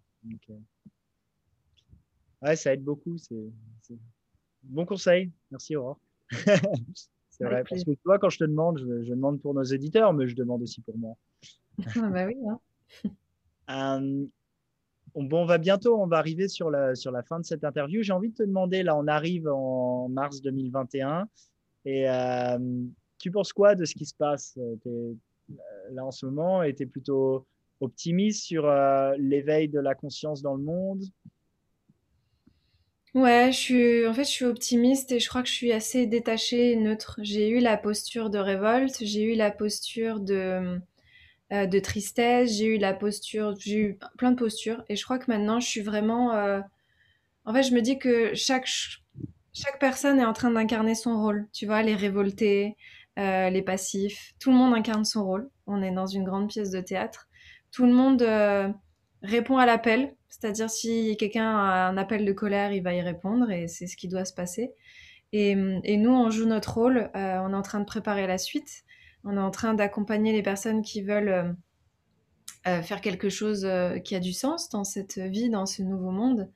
ouais, 2.42 2.56
ça 2.56 2.74
aide 2.74 2.84
beaucoup. 2.84 3.18
C'est 3.18 3.98
bon 4.64 4.86
conseil. 4.86 5.32
Merci 5.52 5.76
Aurore. 5.76 6.00
c'est 7.40 7.46
vrai. 7.46 7.64
Parce 7.70 7.84
que 7.84 7.92
toi, 8.04 8.20
quand 8.20 8.30
je 8.30 8.40
te 8.40 8.44
demande, 8.44 8.80
je, 8.80 9.10
demande 9.10 9.42
pour 9.42 9.54
nos 9.54 9.64
éditeurs, 9.64 10.14
mais 10.14 10.28
je 10.28 10.36
demande 10.36 10.62
aussi 10.62 10.82
pour 10.82 10.98
moi. 10.98 11.16
ah 11.80 11.84
bah 12.10 12.26
oui. 12.26 12.38
Hein. 12.48 12.60
Bon, 15.16 15.42
on 15.42 15.46
va 15.46 15.58
bientôt, 15.58 16.00
on 16.00 16.06
va 16.06 16.18
arriver 16.18 16.48
sur 16.48 16.70
la, 16.70 16.94
sur 16.94 17.12
la 17.12 17.24
fin 17.24 17.40
de 17.40 17.46
cette 17.46 17.64
interview. 17.64 18.04
J'ai 18.04 18.14
envie 18.14 18.30
de 18.30 18.36
te 18.36 18.44
demander, 18.44 18.84
là, 18.84 18.96
on 18.96 19.08
arrive 19.08 19.48
en 19.48 20.10
mars 20.10 20.42
2021. 20.42 21.28
Et 21.86 22.08
euh, 22.08 22.60
tu 23.18 23.32
penses 23.32 23.52
quoi 23.52 23.74
de 23.74 23.84
ce 23.86 23.96
qui 23.96 24.06
se 24.06 24.14
passe 24.14 24.60
euh, 24.86 25.14
là 25.92 26.06
en 26.06 26.12
ce 26.12 26.28
moment? 26.28 26.62
Et 26.62 26.76
tu 26.76 26.84
es 26.84 26.86
plutôt 26.86 27.48
optimiste 27.80 28.44
sur 28.44 28.68
euh, 28.68 29.16
l'éveil 29.18 29.70
de 29.70 29.80
la 29.80 29.96
conscience 29.96 30.44
dans 30.44 30.54
le 30.54 30.64
monde? 30.64 31.02
Ouais, 33.14 33.52
je 33.52 33.58
suis, 33.58 34.08
en 34.08 34.14
fait, 34.14 34.24
je 34.26 34.30
suis 34.30 34.46
optimiste 34.46 35.12
et 35.12 35.20
je 35.20 35.28
crois 35.28 35.42
que 35.42 35.50
je 35.50 35.54
suis 35.54 35.72
assez 35.72 36.06
détachée 36.06 36.72
et 36.74 36.76
neutre. 36.76 37.20
J'ai 37.24 37.50
eu 37.50 37.60
la 37.60 37.78
posture 37.78 38.30
de 38.30 38.38
révolte, 38.38 38.98
j'ai 39.02 39.24
eu 39.24 39.36
la 39.36 39.50
posture 39.50 40.20
de, 40.20 40.80
euh, 41.54 41.68
de 41.68 41.80
tristesse, 41.80 42.58
j'ai 42.58 42.66
eu 42.76 42.80
la 42.80 42.94
posture, 42.94 43.56
j'ai 43.60 43.78
eu 43.80 44.00
plein 44.18 44.32
de 44.32 44.38
postures. 44.38 44.84
Et 44.90 44.98
je 44.98 45.04
crois 45.06 45.20
que 45.20 45.32
maintenant, 45.32 45.60
je 45.62 45.68
suis 45.68 45.82
vraiment. 45.82 46.34
Euh, 46.34 46.62
en 47.46 47.54
fait, 47.54 47.64
je 47.64 47.74
me 47.76 47.82
dis 47.82 48.00
que 48.00 48.36
chaque, 48.36 48.68
chaque 49.54 49.80
personne 49.80 50.20
est 50.20 50.26
en 50.26 50.34
train 50.34 50.52
d'incarner 50.52 50.96
son 50.96 51.22
rôle. 51.22 51.48
Tu 51.54 51.68
vois, 51.68 51.84
les 51.84 51.96
révoltés, 51.96 52.78
euh, 53.20 53.50
les 53.52 53.64
passifs, 53.64 54.34
tout 54.40 54.52
le 54.52 54.58
monde 54.58 54.76
incarne 54.76 55.06
son 55.06 55.26
rôle. 55.26 55.50
On 55.68 55.84
est 55.84 55.92
dans 55.94 56.08
une 56.08 56.26
grande 56.26 56.50
pièce 56.50 56.72
de 56.72 56.82
théâtre. 56.82 57.30
Tout 57.72 57.86
le 57.88 57.94
monde 57.94 58.24
répond 59.24 59.58
à 59.60 59.66
l'appel. 59.68 60.17
C'est-à-dire, 60.30 60.70
si 60.70 61.16
quelqu'un 61.18 61.50
a 61.50 61.88
un 61.88 61.98
appel 61.98 62.26
de 62.26 62.34
colère, 62.34 62.72
il 62.72 62.84
va 62.84 62.94
y 62.94 63.02
répondre 63.02 63.50
et 63.52 63.68
c'est 63.68 63.88
ce 63.88 63.98
qui 63.98 64.08
doit 64.08 64.26
se 64.26 64.34
passer. 64.34 64.72
Et, 65.34 65.56
nous, 65.56 66.12
on 66.12 66.30
joue 66.30 66.46
notre 66.46 66.74
rôle. 66.74 67.10
on 67.14 67.54
est 67.54 67.56
en 67.56 67.62
train 67.62 67.80
de 67.80 67.86
préparer 67.86 68.28
la 68.28 68.38
suite. 68.38 68.84
On 69.24 69.36
est 69.36 69.42
en 69.42 69.52
train 69.52 69.74
d'accompagner 69.74 70.32
les 70.32 70.42
personnes 70.42 70.82
qui 70.82 71.02
veulent 71.02 71.30
euh, 71.30 71.52
euh, 72.68 72.82
faire 72.82 73.02
quelque 73.02 73.30
chose 73.30 73.66
euh, 73.66 74.00
qui 74.00 74.16
a 74.16 74.20
du 74.20 74.34
sens 74.34 74.70
dans 74.70 74.84
cette 74.84 75.18
vie, 75.18 75.50
dans 75.50 75.66
ce 75.66 75.82
nouveau 75.82 76.12
monde. 76.12 76.50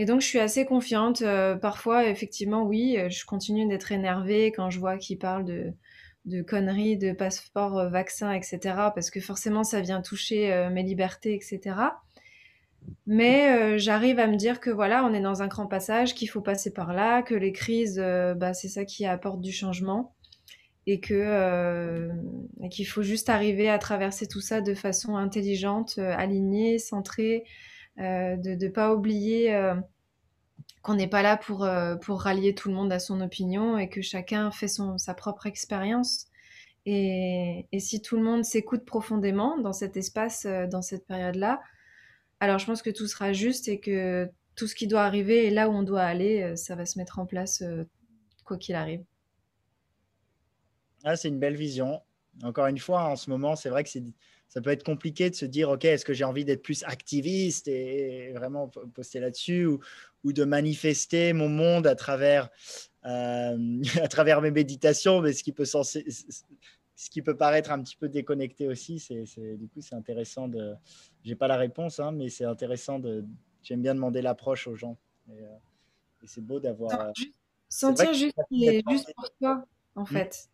Et 0.00 0.04
donc, 0.04 0.20
je 0.20 0.26
suis 0.26 0.38
assez 0.38 0.64
confiante. 0.64 1.24
parfois, 1.60 2.06
effectivement, 2.06 2.62
oui, 2.62 2.96
je 3.10 3.24
continue 3.24 3.66
d'être 3.66 3.90
énervée 3.90 4.52
quand 4.52 4.70
je 4.70 4.78
vois 4.78 4.96
qu'ils 4.96 5.18
parlent 5.18 5.44
de, 5.44 6.42
conneries, 6.42 6.96
de 6.96 7.10
passeport 7.10 7.90
vaccin, 7.90 8.30
etc. 8.30 8.60
Parce 8.94 9.10
que 9.10 9.18
forcément, 9.20 9.64
ça 9.64 9.80
vient 9.80 10.00
toucher 10.00 10.68
mes 10.70 10.84
libertés, 10.84 11.34
etc. 11.34 11.74
Mais 13.06 13.78
j'arrive 13.78 14.18
à 14.18 14.26
me 14.26 14.36
dire 14.36 14.60
que 14.60 14.70
voilà, 14.70 15.04
on 15.04 15.14
est 15.14 15.20
dans 15.20 15.42
un 15.42 15.46
grand 15.46 15.66
passage, 15.66 16.14
qu'il 16.14 16.28
faut 16.28 16.42
passer 16.42 16.72
par 16.72 16.92
là, 16.92 17.22
que 17.22 17.34
les 17.34 17.52
crises, 17.52 17.98
bah, 18.36 18.54
c'est 18.54 18.68
ça 18.68 18.84
qui 18.84 19.06
apporte 19.06 19.40
du 19.40 19.52
changement 19.52 20.14
et 20.88 21.00
euh, 21.10 22.08
qu'il 22.70 22.86
faut 22.86 23.02
juste 23.02 23.28
arriver 23.28 23.68
à 23.68 23.78
traverser 23.78 24.26
tout 24.26 24.40
ça 24.40 24.62
de 24.62 24.74
façon 24.74 25.16
intelligente, 25.16 25.96
euh, 25.98 26.14
alignée, 26.16 26.78
centrée, 26.78 27.44
euh, 27.98 28.36
de 28.36 28.54
ne 28.54 28.68
pas 28.70 28.94
oublier 28.94 29.54
qu'on 30.82 30.94
n'est 30.94 31.08
pas 31.08 31.20
là 31.20 31.36
pour, 31.36 31.68
pour 32.00 32.22
rallier 32.22 32.54
tout 32.54 32.70
le 32.70 32.74
monde 32.74 32.90
à 32.90 32.98
son 32.98 33.20
opinion 33.20 33.76
et 33.76 33.90
que 33.90 34.00
chacun 34.00 34.50
fait 34.50 34.68
son, 34.68 34.96
sa 34.96 35.12
propre 35.12 35.46
expérience. 35.46 36.28
Et, 36.86 37.66
et, 37.70 37.80
si 37.80 38.00
tout 38.00 38.16
le 38.16 38.22
monde 38.22 38.44
s'écoute 38.44 38.86
profondément 38.86 39.58
dans 39.58 39.74
cet 39.74 39.98
espace, 39.98 40.46
dans 40.46 40.80
cette 40.80 41.06
période-là, 41.06 41.60
alors 42.40 42.58
je 42.58 42.66
pense 42.66 42.82
que 42.82 42.90
tout 42.90 43.06
sera 43.06 43.32
juste 43.32 43.68
et 43.68 43.80
que 43.80 44.28
tout 44.54 44.66
ce 44.66 44.74
qui 44.74 44.86
doit 44.86 45.02
arriver 45.02 45.46
et 45.46 45.50
là 45.50 45.68
où 45.68 45.72
on 45.72 45.82
doit 45.82 46.02
aller, 46.02 46.56
ça 46.56 46.74
va 46.74 46.86
se 46.86 46.98
mettre 46.98 47.18
en 47.18 47.26
place 47.26 47.62
quoi 48.44 48.56
qu'il 48.56 48.74
arrive. 48.74 49.04
Ah, 51.04 51.16
c'est 51.16 51.28
une 51.28 51.38
belle 51.38 51.56
vision. 51.56 52.02
Encore 52.42 52.66
une 52.66 52.78
fois, 52.78 53.04
en 53.04 53.16
ce 53.16 53.30
moment, 53.30 53.56
c'est 53.56 53.68
vrai 53.68 53.84
que 53.84 53.90
ça 54.48 54.60
peut 54.60 54.70
être 54.70 54.84
compliqué 54.84 55.30
de 55.30 55.34
se 55.34 55.44
dire, 55.44 55.70
OK, 55.70 55.84
est-ce 55.84 56.04
que 56.04 56.12
j'ai 56.12 56.24
envie 56.24 56.44
d'être 56.44 56.62
plus 56.62 56.82
activiste 56.84 57.68
et 57.68 58.32
vraiment 58.34 58.68
poster 58.94 59.20
là-dessus 59.20 59.66
ou, 59.66 59.80
ou, 60.24 60.32
de 60.32 60.44
manifester 60.44 61.32
mon 61.32 61.48
monde 61.48 61.86
à 61.86 61.94
travers, 61.94 62.48
euh, 63.04 63.82
à 64.02 64.08
travers 64.08 64.40
mes 64.40 64.50
méditations, 64.50 65.20
mais 65.20 65.32
ce 65.32 65.42
qui 65.42 65.52
peut 65.52 65.64
ce 66.98 67.10
qui 67.10 67.22
peut 67.22 67.36
paraître 67.36 67.70
un 67.70 67.80
petit 67.80 67.94
peu 67.94 68.08
déconnecté 68.08 68.66
aussi, 68.66 68.98
c'est 68.98 69.56
du 69.56 69.68
coup 69.68 69.80
c'est 69.80 69.94
intéressant 69.94 70.48
de. 70.48 70.74
J'ai 71.22 71.36
pas 71.36 71.46
la 71.46 71.56
réponse, 71.56 72.00
hein, 72.00 72.10
mais 72.10 72.28
c'est 72.28 72.44
intéressant 72.44 72.98
de. 72.98 73.24
J'aime 73.62 73.82
bien 73.82 73.94
demander 73.94 74.20
l'approche 74.20 74.66
aux 74.66 74.74
gens. 74.74 74.98
Et, 75.30 75.38
euh, 75.44 75.46
c'est 76.24 76.44
beau 76.44 76.58
d'avoir. 76.58 77.12
Sentir 77.68 78.12
juste, 78.14 78.36
juste 78.50 79.14
pour 79.14 79.30
toi, 79.38 79.64
en 79.94 80.02
mmh. 80.02 80.06
fait. 80.06 80.48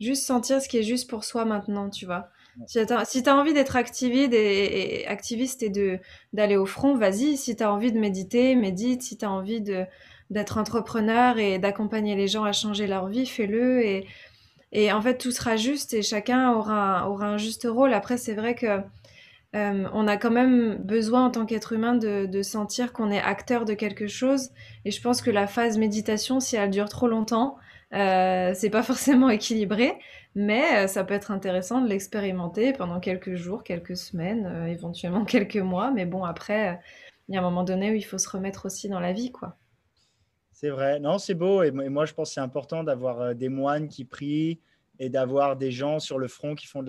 Juste 0.00 0.24
sentir 0.24 0.62
ce 0.62 0.68
qui 0.68 0.78
est 0.78 0.84
juste 0.84 1.10
pour 1.10 1.24
soi 1.24 1.44
maintenant, 1.44 1.90
tu 1.90 2.06
vois. 2.06 2.28
Si 2.66 2.78
tu 2.86 2.92
as, 3.28 3.36
envie 3.36 3.52
d'être 3.52 3.74
activiste 3.74 4.32
et, 4.32 5.04
activiste 5.08 5.64
et 5.64 5.70
de 5.70 5.98
d'aller 6.32 6.56
au 6.56 6.66
front, 6.66 6.96
vas-y. 6.96 7.36
Si 7.36 7.56
tu 7.56 7.64
as 7.64 7.72
envie 7.72 7.90
de 7.90 7.98
méditer, 7.98 8.54
médite. 8.54 9.02
Si 9.02 9.18
tu 9.18 9.24
as 9.24 9.30
envie 9.32 9.60
de 9.60 9.84
d'être 10.30 10.58
entrepreneur 10.58 11.38
et 11.38 11.58
d'accompagner 11.58 12.14
les 12.14 12.28
gens 12.28 12.44
à 12.44 12.52
changer 12.52 12.86
leur 12.86 13.08
vie, 13.08 13.26
fais-le. 13.26 13.84
Et, 13.84 14.06
et 14.72 14.92
en 14.92 15.00
fait, 15.00 15.18
tout 15.18 15.30
sera 15.30 15.56
juste 15.56 15.94
et 15.94 16.02
chacun 16.02 16.52
aura, 16.52 17.08
aura 17.10 17.26
un 17.26 17.38
juste 17.38 17.66
rôle. 17.68 17.94
Après, 17.94 18.16
c'est 18.16 18.34
vrai 18.34 18.54
que 18.54 18.80
euh, 19.56 19.88
on 19.92 20.06
a 20.06 20.16
quand 20.16 20.30
même 20.30 20.76
besoin 20.76 21.26
en 21.26 21.30
tant 21.30 21.46
qu'être 21.46 21.72
humain 21.72 21.94
de, 21.94 22.26
de 22.26 22.42
sentir 22.42 22.92
qu'on 22.92 23.10
est 23.10 23.20
acteur 23.20 23.64
de 23.64 23.74
quelque 23.74 24.06
chose. 24.06 24.50
Et 24.84 24.90
je 24.90 25.00
pense 25.00 25.22
que 25.22 25.30
la 25.30 25.46
phase 25.46 25.78
méditation, 25.78 26.40
si 26.40 26.56
elle 26.56 26.70
dure 26.70 26.88
trop 26.88 27.08
longtemps, 27.08 27.56
euh, 27.94 28.52
c'est 28.54 28.70
pas 28.70 28.82
forcément 28.82 29.30
équilibré, 29.30 29.98
mais 30.34 30.84
euh, 30.84 30.86
ça 30.86 31.04
peut 31.04 31.14
être 31.14 31.30
intéressant 31.30 31.80
de 31.80 31.88
l'expérimenter 31.88 32.72
pendant 32.72 33.00
quelques 33.00 33.34
jours, 33.34 33.64
quelques 33.64 33.96
semaines, 33.96 34.46
euh, 34.46 34.66
éventuellement 34.66 35.24
quelques 35.26 35.56
mois. 35.56 35.90
Mais 35.90 36.06
bon, 36.06 36.24
après, 36.24 36.80
il 37.28 37.34
y 37.34 37.38
a 37.38 37.40
un 37.40 37.44
moment 37.44 37.64
donné 37.64 37.90
où 37.90 37.94
il 37.94 38.04
faut 38.04 38.18
se 38.18 38.28
remettre 38.28 38.66
aussi 38.66 38.88
dans 38.88 39.00
la 39.00 39.12
vie, 39.12 39.32
quoi. 39.32 39.56
C'est 40.60 40.70
vrai. 40.70 40.98
Non, 40.98 41.18
c'est 41.18 41.34
beau. 41.34 41.62
Et 41.62 41.70
moi, 41.70 42.04
je 42.04 42.12
pense 42.12 42.30
que 42.30 42.34
c'est 42.34 42.40
important 42.40 42.82
d'avoir 42.82 43.32
des 43.32 43.48
moines 43.48 43.86
qui 43.86 44.04
prient 44.04 44.58
et 44.98 45.08
d'avoir 45.08 45.56
des 45.56 45.70
gens 45.70 46.00
sur 46.00 46.18
le 46.18 46.26
front 46.26 46.56
qui 46.56 46.66
font 46.66 46.84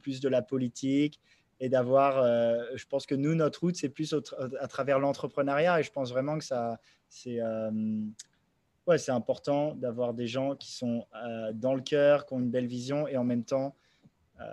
plus 0.00 0.20
de 0.20 0.28
la 0.30 0.40
politique 0.40 1.20
et 1.60 1.68
d'avoir, 1.68 2.24
je 2.74 2.84
pense 2.86 3.04
que 3.04 3.14
nous, 3.14 3.34
notre 3.34 3.60
route, 3.60 3.76
c'est 3.76 3.90
plus 3.90 4.14
à 4.58 4.68
travers 4.68 4.98
l'entrepreneuriat 5.00 5.80
et 5.80 5.82
je 5.82 5.92
pense 5.92 6.12
vraiment 6.12 6.38
que 6.38 6.44
ça, 6.44 6.80
c'est, 7.10 7.40
ouais, 8.86 8.96
c'est 8.96 9.12
important 9.12 9.74
d'avoir 9.74 10.14
des 10.14 10.26
gens 10.26 10.56
qui 10.56 10.72
sont 10.72 11.06
euh, 11.14 11.52
dans 11.52 11.74
le 11.74 11.82
cœur, 11.82 12.26
qui 12.26 12.34
ont 12.34 12.40
une 12.40 12.50
belle 12.50 12.66
vision 12.66 13.06
et 13.06 13.16
en 13.16 13.24
même 13.24 13.44
temps 13.44 13.74
euh, 14.40 14.44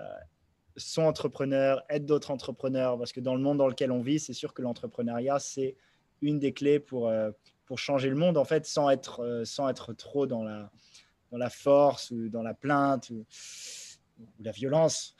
sont 0.75 1.03
entrepreneurs, 1.03 1.83
aident 1.89 2.05
d'autres 2.05 2.31
entrepreneurs. 2.31 2.97
Parce 2.97 3.11
que 3.11 3.19
dans 3.19 3.35
le 3.35 3.41
monde 3.41 3.57
dans 3.57 3.67
lequel 3.67 3.91
on 3.91 4.01
vit, 4.01 4.19
c'est 4.19 4.33
sûr 4.33 4.53
que 4.53 4.61
l'entrepreneuriat, 4.61 5.39
c'est 5.39 5.75
une 6.21 6.39
des 6.39 6.53
clés 6.53 6.79
pour, 6.79 7.07
euh, 7.07 7.31
pour 7.69 7.77
changer 7.77 8.09
le 8.09 8.15
monde, 8.15 8.35
en 8.35 8.45
fait, 8.45 8.65
sans 8.65 8.89
être, 8.89 9.43
sans 9.45 9.69
être 9.69 9.93
trop 9.93 10.25
dans 10.25 10.43
la, 10.43 10.71
dans 11.31 11.37
la 11.37 11.51
force 11.51 12.09
ou 12.09 12.27
dans 12.27 12.41
la 12.41 12.55
plainte 12.55 13.11
ou, 13.11 13.25
la 14.41 14.51
violence. 14.51 15.15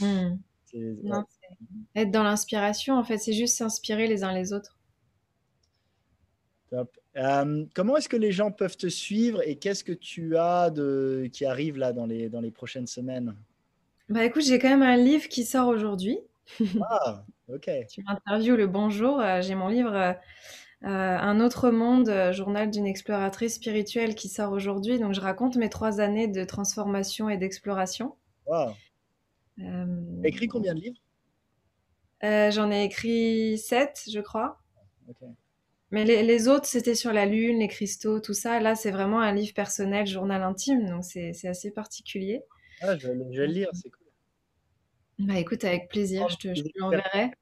Hmm. 0.00 0.36
être 1.94 2.10
dans 2.10 2.22
l'inspiration, 2.22 2.94
en 2.94 3.04
fait, 3.04 3.18
c'est 3.18 3.34
juste 3.34 3.58
s'inspirer 3.58 4.06
les 4.06 4.24
uns 4.24 4.32
les 4.32 4.54
autres. 4.54 4.78
Euh, 7.16 7.66
comment 7.74 7.96
est-ce 7.98 8.08
que 8.08 8.16
les 8.16 8.32
gens 8.32 8.50
peuvent 8.50 8.78
te 8.78 8.86
suivre 8.86 9.46
et 9.46 9.56
qu'est-ce 9.56 9.84
que 9.84 9.92
tu 9.92 10.38
as 10.38 10.70
de, 10.70 11.28
qui 11.30 11.44
arrive 11.44 11.76
là 11.76 11.92
dans 11.92 12.06
les, 12.06 12.30
dans 12.30 12.40
les 12.40 12.50
prochaines 12.50 12.86
semaines? 12.86 13.36
Bah 14.08 14.24
écoute, 14.24 14.44
j'ai 14.44 14.58
quand 14.58 14.70
même 14.70 14.82
un 14.82 14.96
livre 14.96 15.28
qui 15.28 15.44
sort 15.44 15.68
aujourd'hui. 15.68 16.18
Ah, 16.80 17.24
ok. 17.52 17.70
tu 17.90 18.02
m'interviews 18.04 18.56
le 18.56 18.66
bonjour. 18.66 19.20
Euh, 19.20 19.42
j'ai 19.42 19.54
mon 19.54 19.68
livre 19.68 19.94
euh, 19.94 20.12
Un 20.82 21.40
autre 21.40 21.70
monde, 21.70 22.10
journal 22.32 22.70
d'une 22.70 22.86
exploratrice 22.86 23.56
spirituelle 23.56 24.14
qui 24.14 24.28
sort 24.28 24.52
aujourd'hui. 24.52 24.98
Donc 24.98 25.14
je 25.14 25.20
raconte 25.20 25.56
mes 25.56 25.68
trois 25.68 26.00
années 26.00 26.28
de 26.28 26.44
transformation 26.44 27.28
et 27.28 27.36
d'exploration. 27.36 28.16
Wow. 28.46 28.72
écrit 30.24 30.48
combien 30.48 30.74
de 30.74 30.80
livres? 30.80 31.00
J'en 32.22 32.70
ai 32.70 32.84
écrit 32.84 33.58
sept, 33.58 34.04
je 34.10 34.20
crois. 34.20 34.58
Mais 35.90 36.04
les, 36.04 36.48
autres, 36.48 36.66
c'était 36.66 36.94
sur 36.94 37.12
la 37.12 37.26
lune, 37.26 37.58
les 37.58 37.68
cristaux, 37.68 38.20
tout 38.20 38.34
ça. 38.34 38.60
Là, 38.60 38.76
c'est 38.76 38.92
vraiment 38.92 39.20
un 39.20 39.34
livre 39.34 39.54
personnel, 39.54 40.06
journal 40.06 40.42
intime, 40.42 40.88
donc 40.88 41.04
c'est 41.04 41.48
assez 41.48 41.72
particulier. 41.72 42.42
Ah, 42.80 42.96
je, 42.96 43.08
vais 43.08 43.14
le 43.14 43.46
lire, 43.46 43.68
c'est 43.72 43.90
cool. 43.90 44.06
Bah 45.18 45.38
écoute, 45.38 45.64
avec 45.64 45.88
plaisir, 45.88 46.28
je 46.28 46.36
te, 46.36 46.78
l'enverrai. 46.78 47.32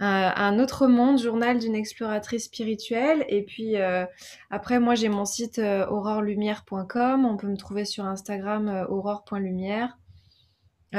Euh, 0.00 0.04
un 0.04 0.60
autre 0.60 0.86
monde, 0.86 1.20
journal 1.20 1.58
d'une 1.58 1.74
exploratrice 1.74 2.44
spirituelle. 2.44 3.24
Et 3.28 3.42
puis 3.42 3.76
euh, 3.76 4.06
après, 4.48 4.78
moi 4.78 4.94
j'ai 4.94 5.08
mon 5.08 5.24
site 5.24 5.58
euh, 5.58 5.86
aurorelumière.com. 5.88 7.24
On 7.24 7.36
peut 7.36 7.48
me 7.48 7.56
trouver 7.56 7.84
sur 7.84 8.04
Instagram 8.04 8.86
aurore.lumière, 8.88 9.98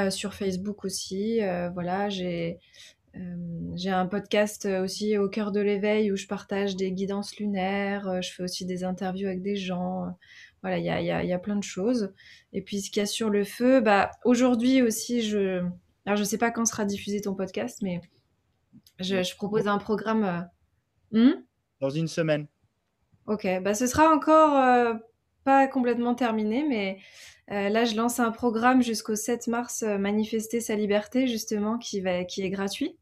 sur 0.09 0.33
Facebook 0.33 0.83
aussi. 0.83 1.39
voilà, 1.73 2.09
j'ai 2.09 2.59
un 3.85 4.05
podcast 4.05 4.65
aussi 4.65 5.17
au 5.17 5.29
cœur 5.29 5.51
de 5.51 5.61
l'éveil 5.61 6.11
où 6.11 6.17
je 6.17 6.27
partage 6.27 6.75
des 6.75 6.91
guidances 6.91 7.37
lunaires. 7.37 8.21
je 8.21 8.31
fais 8.31 8.43
aussi 8.43 8.65
des 8.65 8.83
interviews 8.83 9.27
avec 9.27 9.41
des 9.41 9.55
gens. 9.55 10.13
Voilà, 10.61 10.77
il 10.77 10.83
y 10.83 10.89
a, 10.89 11.01
y, 11.01 11.09
a, 11.09 11.23
y 11.23 11.31
a, 11.31 11.39
plein 11.39 11.55
de 11.55 11.63
choses. 11.63 12.13
Et 12.51 12.61
puis 12.61 12.81
ce 12.81 12.91
qu'il 12.91 12.99
y 12.99 13.03
a 13.03 13.05
sur 13.05 13.29
le 13.29 13.45
feu, 13.45 13.79
bah 13.79 14.11
aujourd'hui 14.25 14.81
aussi, 14.81 15.21
je 15.21 15.63
alors 16.05 16.17
je 16.17 16.23
sais 16.25 16.37
pas 16.37 16.51
quand 16.51 16.65
sera 16.65 16.83
diffusé 16.83 17.21
ton 17.21 17.33
podcast, 17.33 17.79
mais 17.81 18.01
je, 18.99 19.35
propose 19.35 19.67
un 19.67 19.77
programme. 19.77 20.49
Euh, 21.13 21.31
hmm? 21.31 21.43
Dans 21.81 21.89
une 21.89 22.07
semaine. 22.07 22.47
Ok, 23.27 23.47
bah 23.61 23.73
ce 23.73 23.87
sera 23.87 24.13
encore 24.13 24.55
euh, 24.55 24.93
pas 25.43 25.67
complètement 25.67 26.15
terminé, 26.15 26.65
mais 26.67 26.97
euh, 27.51 27.69
là 27.69 27.85
je 27.85 27.95
lance 27.95 28.19
un 28.19 28.31
programme 28.31 28.81
jusqu'au 28.81 29.15
7 29.15 29.47
mars, 29.47 29.83
manifester 29.83 30.61
sa 30.61 30.75
liberté 30.75 31.27
justement, 31.27 31.77
qui 31.77 32.01
va, 32.01 32.23
qui 32.23 32.41
est 32.41 32.49
gratuit. 32.49 32.97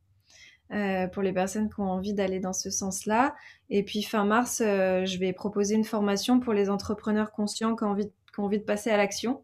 pour 1.13 1.23
les 1.23 1.31
personnes 1.31 1.69
qui 1.69 1.79
ont 1.79 1.89
envie 1.89 2.13
d'aller 2.13 2.39
dans 2.39 2.53
ce 2.53 2.69
sens-là. 2.69 3.35
Et 3.69 3.83
puis 3.83 4.03
fin 4.03 4.25
mars, 4.25 4.57
je 4.59 5.17
vais 5.17 5.31
proposer 5.31 5.75
une 5.75 5.85
formation 5.85 6.41
pour 6.41 6.53
les 6.53 6.69
entrepreneurs 6.69 7.31
conscients 7.31 7.75
qui 7.75 7.85
ont 7.85 7.91
envie, 7.91 8.09
qui 8.33 8.39
ont 8.39 8.43
envie 8.43 8.59
de 8.59 8.65
passer 8.65 8.89
à 8.89 8.97
l'action. 8.97 9.41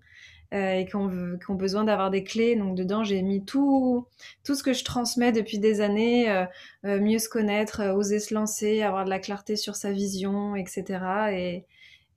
Euh, 0.53 0.73
et 0.73 0.85
qui 0.85 0.95
ont, 0.95 1.55
besoin 1.55 1.83
d'avoir 1.83 2.11
des 2.11 2.23
clés. 2.23 2.55
Donc 2.55 2.75
dedans, 2.75 3.03
j'ai 3.03 3.23
mis 3.23 3.43
tout, 3.43 4.05
tout 4.43 4.53
ce 4.53 4.61
que 4.61 4.73
je 4.73 4.83
transmets 4.83 5.31
depuis 5.31 5.57
des 5.57 5.81
années, 5.81 6.29
euh, 6.29 6.45
euh, 6.85 6.99
mieux 6.99 7.17
se 7.17 7.27
connaître, 7.27 7.81
oser 7.95 8.19
se 8.19 8.35
lancer, 8.35 8.83
avoir 8.83 9.05
de 9.05 9.09
la 9.09 9.17
clarté 9.17 9.55
sur 9.55 9.75
sa 9.75 9.91
vision, 9.91 10.55
etc. 10.55 11.65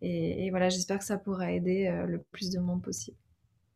Et, 0.03 0.51
voilà, 0.51 0.69
j'espère 0.69 0.99
que 0.99 1.05
ça 1.07 1.17
pourra 1.17 1.51
aider 1.51 1.91
le 2.07 2.19
plus 2.31 2.51
de 2.51 2.59
monde 2.59 2.83
possible. 2.83 3.17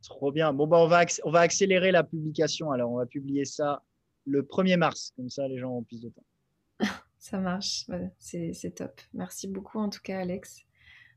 Trop 0.02 0.30
bien. 0.30 0.52
Bon, 0.52 0.66
bah, 0.66 0.76
on, 0.78 0.88
va 0.88 1.06
on 1.24 1.30
va 1.30 1.40
accélérer 1.40 1.90
la 1.90 2.04
publication. 2.04 2.70
Alors, 2.70 2.90
on 2.92 2.98
va 2.98 3.06
publier 3.06 3.46
ça 3.46 3.82
le 4.26 4.42
1er 4.42 4.76
mars. 4.76 5.14
Comme 5.16 5.30
ça, 5.30 5.48
les 5.48 5.58
gens 5.58 5.70
ont 5.70 5.82
plus 5.82 6.02
de 6.02 6.10
temps. 6.10 6.86
ça 7.18 7.38
marche. 7.38 7.86
c'est 8.18 8.74
top. 8.74 9.00
Merci 9.14 9.48
beaucoup, 9.48 9.78
en 9.78 9.88
tout 9.88 10.00
cas, 10.02 10.20
Alex. 10.20 10.60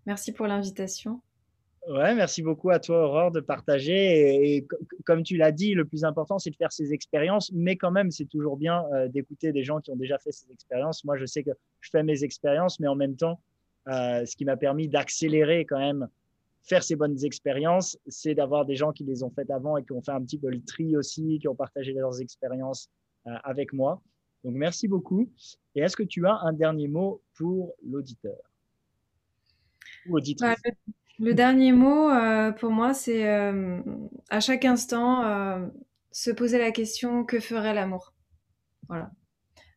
Merci 0.05 0.31
pour 0.31 0.47
l'invitation. 0.47 1.21
Ouais, 1.89 2.15
merci 2.15 2.41
beaucoup 2.41 2.69
à 2.69 2.79
toi, 2.79 3.05
Aurore, 3.05 3.31
de 3.31 3.41
partager. 3.41 4.55
Et, 4.55 4.67
comme 5.05 5.21
tu 5.21 5.36
l'as 5.36 5.51
dit, 5.51 5.73
le 5.73 5.84
plus 5.84 6.05
important, 6.05 6.39
c'est 6.39 6.49
de 6.49 6.55
faire 6.55 6.71
ces 6.71 6.93
expériences, 6.93 7.51
mais 7.51 7.75
quand 7.75 7.91
même, 7.91 8.09
c'est 8.09 8.25
toujours 8.25 8.55
bien 8.55 8.86
euh, 8.93 9.09
d'écouter 9.09 9.51
des 9.51 9.63
gens 9.63 9.81
qui 9.81 9.91
ont 9.91 9.97
déjà 9.97 10.17
fait 10.17 10.31
ces 10.31 10.49
expériences. 10.51 11.03
Moi, 11.03 11.17
je 11.17 11.25
sais 11.25 11.43
que 11.43 11.51
je 11.81 11.89
fais 11.89 12.03
mes 12.03 12.23
expériences, 12.23 12.79
mais 12.79 12.88
en 12.88 12.95
même 12.95 13.17
temps, 13.17 13.41
euh, 13.89 14.25
ce 14.25 14.36
qui 14.38 14.45
m'a 14.45 14.55
permis 14.55 14.88
d'accélérer 14.88 15.65
quand 15.65 15.79
même, 15.79 16.07
faire 16.61 16.84
ces 16.84 16.95
bonnes 16.95 17.21
expériences, 17.25 17.97
c'est 18.07 18.34
d'avoir 18.34 18.65
des 18.65 18.77
gens 18.77 18.93
qui 18.93 19.03
les 19.03 19.21
ont 19.21 19.29
faites 19.29 19.51
avant 19.51 19.75
et 19.75 19.84
qui 19.84 19.91
ont 19.91 20.01
fait 20.01 20.11
un 20.11 20.21
petit 20.21 20.38
peu 20.38 20.49
le 20.49 20.63
tri 20.63 20.95
aussi, 20.95 21.39
qui 21.39 21.49
ont 21.49 21.55
partagé 21.55 21.91
leurs 21.91 22.21
expériences 22.21 22.89
euh, 23.27 23.31
avec 23.43 23.73
moi. 23.73 24.01
Donc, 24.45 24.53
merci 24.55 24.88
beaucoup. 24.88 25.29
Et 25.75 25.81
est-ce 25.81 25.97
que 25.97 26.03
tu 26.03 26.25
as 26.27 26.39
un 26.43 26.53
dernier 26.53 26.88
mot 26.88 27.21
pour 27.36 27.75
l'auditeur 27.86 28.38
ou 30.07 30.15
auditrice? 30.15 30.55
Le 31.20 31.34
dernier 31.34 31.72
mot, 31.72 32.09
euh, 32.09 32.51
pour 32.51 32.72
moi, 32.72 32.93
c'est 32.93 33.30
euh, 33.30 33.82
à 34.30 34.39
chaque 34.39 34.66
instant 34.66 35.26
euh, 35.26 35.68
se 36.11 36.32
poser 36.32 36.57
la 36.57 36.72
question 36.72 37.24
que 37.24 37.39
ferait 37.39 37.74
l'amour? 37.74 38.14
Voilà. 38.88 39.11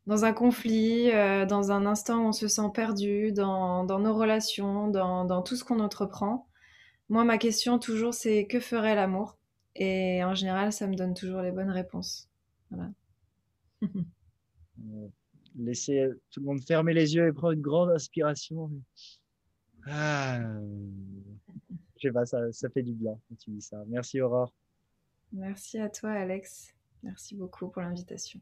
Dans 0.06 0.24
un 0.24 0.32
conflit, 0.32 1.10
dans 1.48 1.72
un 1.72 1.84
instant 1.84 2.18
où 2.18 2.28
on 2.28 2.32
se 2.32 2.46
sent 2.46 2.70
perdu, 2.72 3.32
dans, 3.32 3.84
nos 3.84 4.14
relations, 4.14 4.86
dans, 4.88 5.42
tout 5.42 5.56
ce 5.56 5.64
qu'on 5.64 5.80
entreprend. 5.80 6.46
Moi, 7.08 7.24
ma 7.24 7.38
question 7.38 7.80
toujours, 7.80 8.14
c'est 8.14 8.46
que 8.46 8.60
ferait 8.60 8.94
l'amour? 8.94 9.36
Et 9.74 10.22
en 10.22 10.34
général, 10.34 10.72
ça 10.72 10.86
me 10.86 10.94
donne 10.94 11.12
toujours 11.14 11.40
les 11.40 11.50
bonnes 11.50 11.70
réponses. 11.70 12.28
Voilà. 12.70 12.90
Laissez 15.58 16.08
tout 16.30 16.38
le 16.38 16.46
monde 16.46 16.60
fermer 16.60 16.94
les 16.94 17.16
yeux 17.16 17.26
et 17.26 17.32
prendre 17.32 17.54
une 17.54 17.60
grande 17.60 17.90
inspiration. 17.90 18.70
Ah, 19.88 20.40
je 21.96 22.00
sais 22.00 22.12
pas, 22.12 22.26
ça, 22.26 22.50
ça 22.52 22.68
fait 22.68 22.82
du 22.82 22.92
bien 22.92 23.12
quand 23.28 23.36
tu 23.36 23.50
dis 23.50 23.62
ça. 23.62 23.78
Merci 23.86 24.20
Aurore. 24.20 24.52
Merci 25.32 25.78
à 25.78 25.88
toi 25.88 26.10
Alex. 26.10 26.74
Merci 27.02 27.36
beaucoup 27.36 27.68
pour 27.68 27.82
l'invitation. 27.82 28.40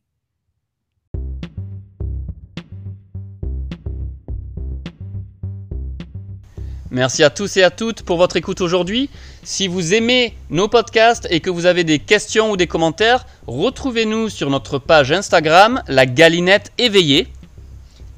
Merci 6.94 7.24
à 7.24 7.30
tous 7.30 7.56
et 7.56 7.64
à 7.64 7.70
toutes 7.70 8.02
pour 8.02 8.18
votre 8.18 8.36
écoute 8.36 8.60
aujourd'hui. 8.60 9.10
Si 9.42 9.66
vous 9.66 9.94
aimez 9.94 10.36
nos 10.48 10.68
podcasts 10.68 11.26
et 11.28 11.40
que 11.40 11.50
vous 11.50 11.66
avez 11.66 11.82
des 11.82 11.98
questions 11.98 12.52
ou 12.52 12.56
des 12.56 12.68
commentaires, 12.68 13.26
retrouvez-nous 13.48 14.28
sur 14.28 14.48
notre 14.48 14.78
page 14.78 15.10
Instagram, 15.10 15.82
la 15.88 16.06
galinette 16.06 16.70
éveillée. 16.78 17.26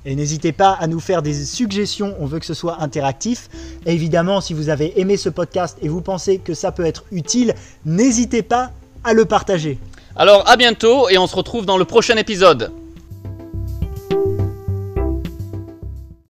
Et 0.07 0.15
n'hésitez 0.15 0.53
pas 0.53 0.71
à 0.71 0.87
nous 0.87 1.01
faire 1.01 1.21
des 1.21 1.35
suggestions, 1.35 2.15
on 2.21 2.27
veut 2.27 2.39
que 2.39 2.47
ce 2.47 2.55
soit 2.55 2.81
interactif. 2.81 3.49
évidemment, 3.87 4.41
si 4.41 4.55
vous 4.55 4.69
avez 4.69 5.01
aimé 5.01 5.17
ce 5.17 5.29
podcast 5.29 5.77
et 5.83 5.89
vous 5.89 6.01
pensez 6.01 6.39
que 6.39 6.55
ça 6.55 6.71
peut 6.71 6.87
être 6.87 7.05
utile, 7.11 7.55
n'hésitez 7.85 8.43
pas 8.43 8.71
à 9.03 9.13
le 9.13 9.25
partager. 9.25 9.81
Alors 10.15 10.49
à 10.49 10.57
bientôt 10.57 11.09
et 11.09 11.19
on 11.19 11.27
se 11.27 11.35
retrouve 11.35 11.67
dans 11.67 11.77
le 11.77 11.85
prochain 11.85 12.17
épisode. 12.17 12.71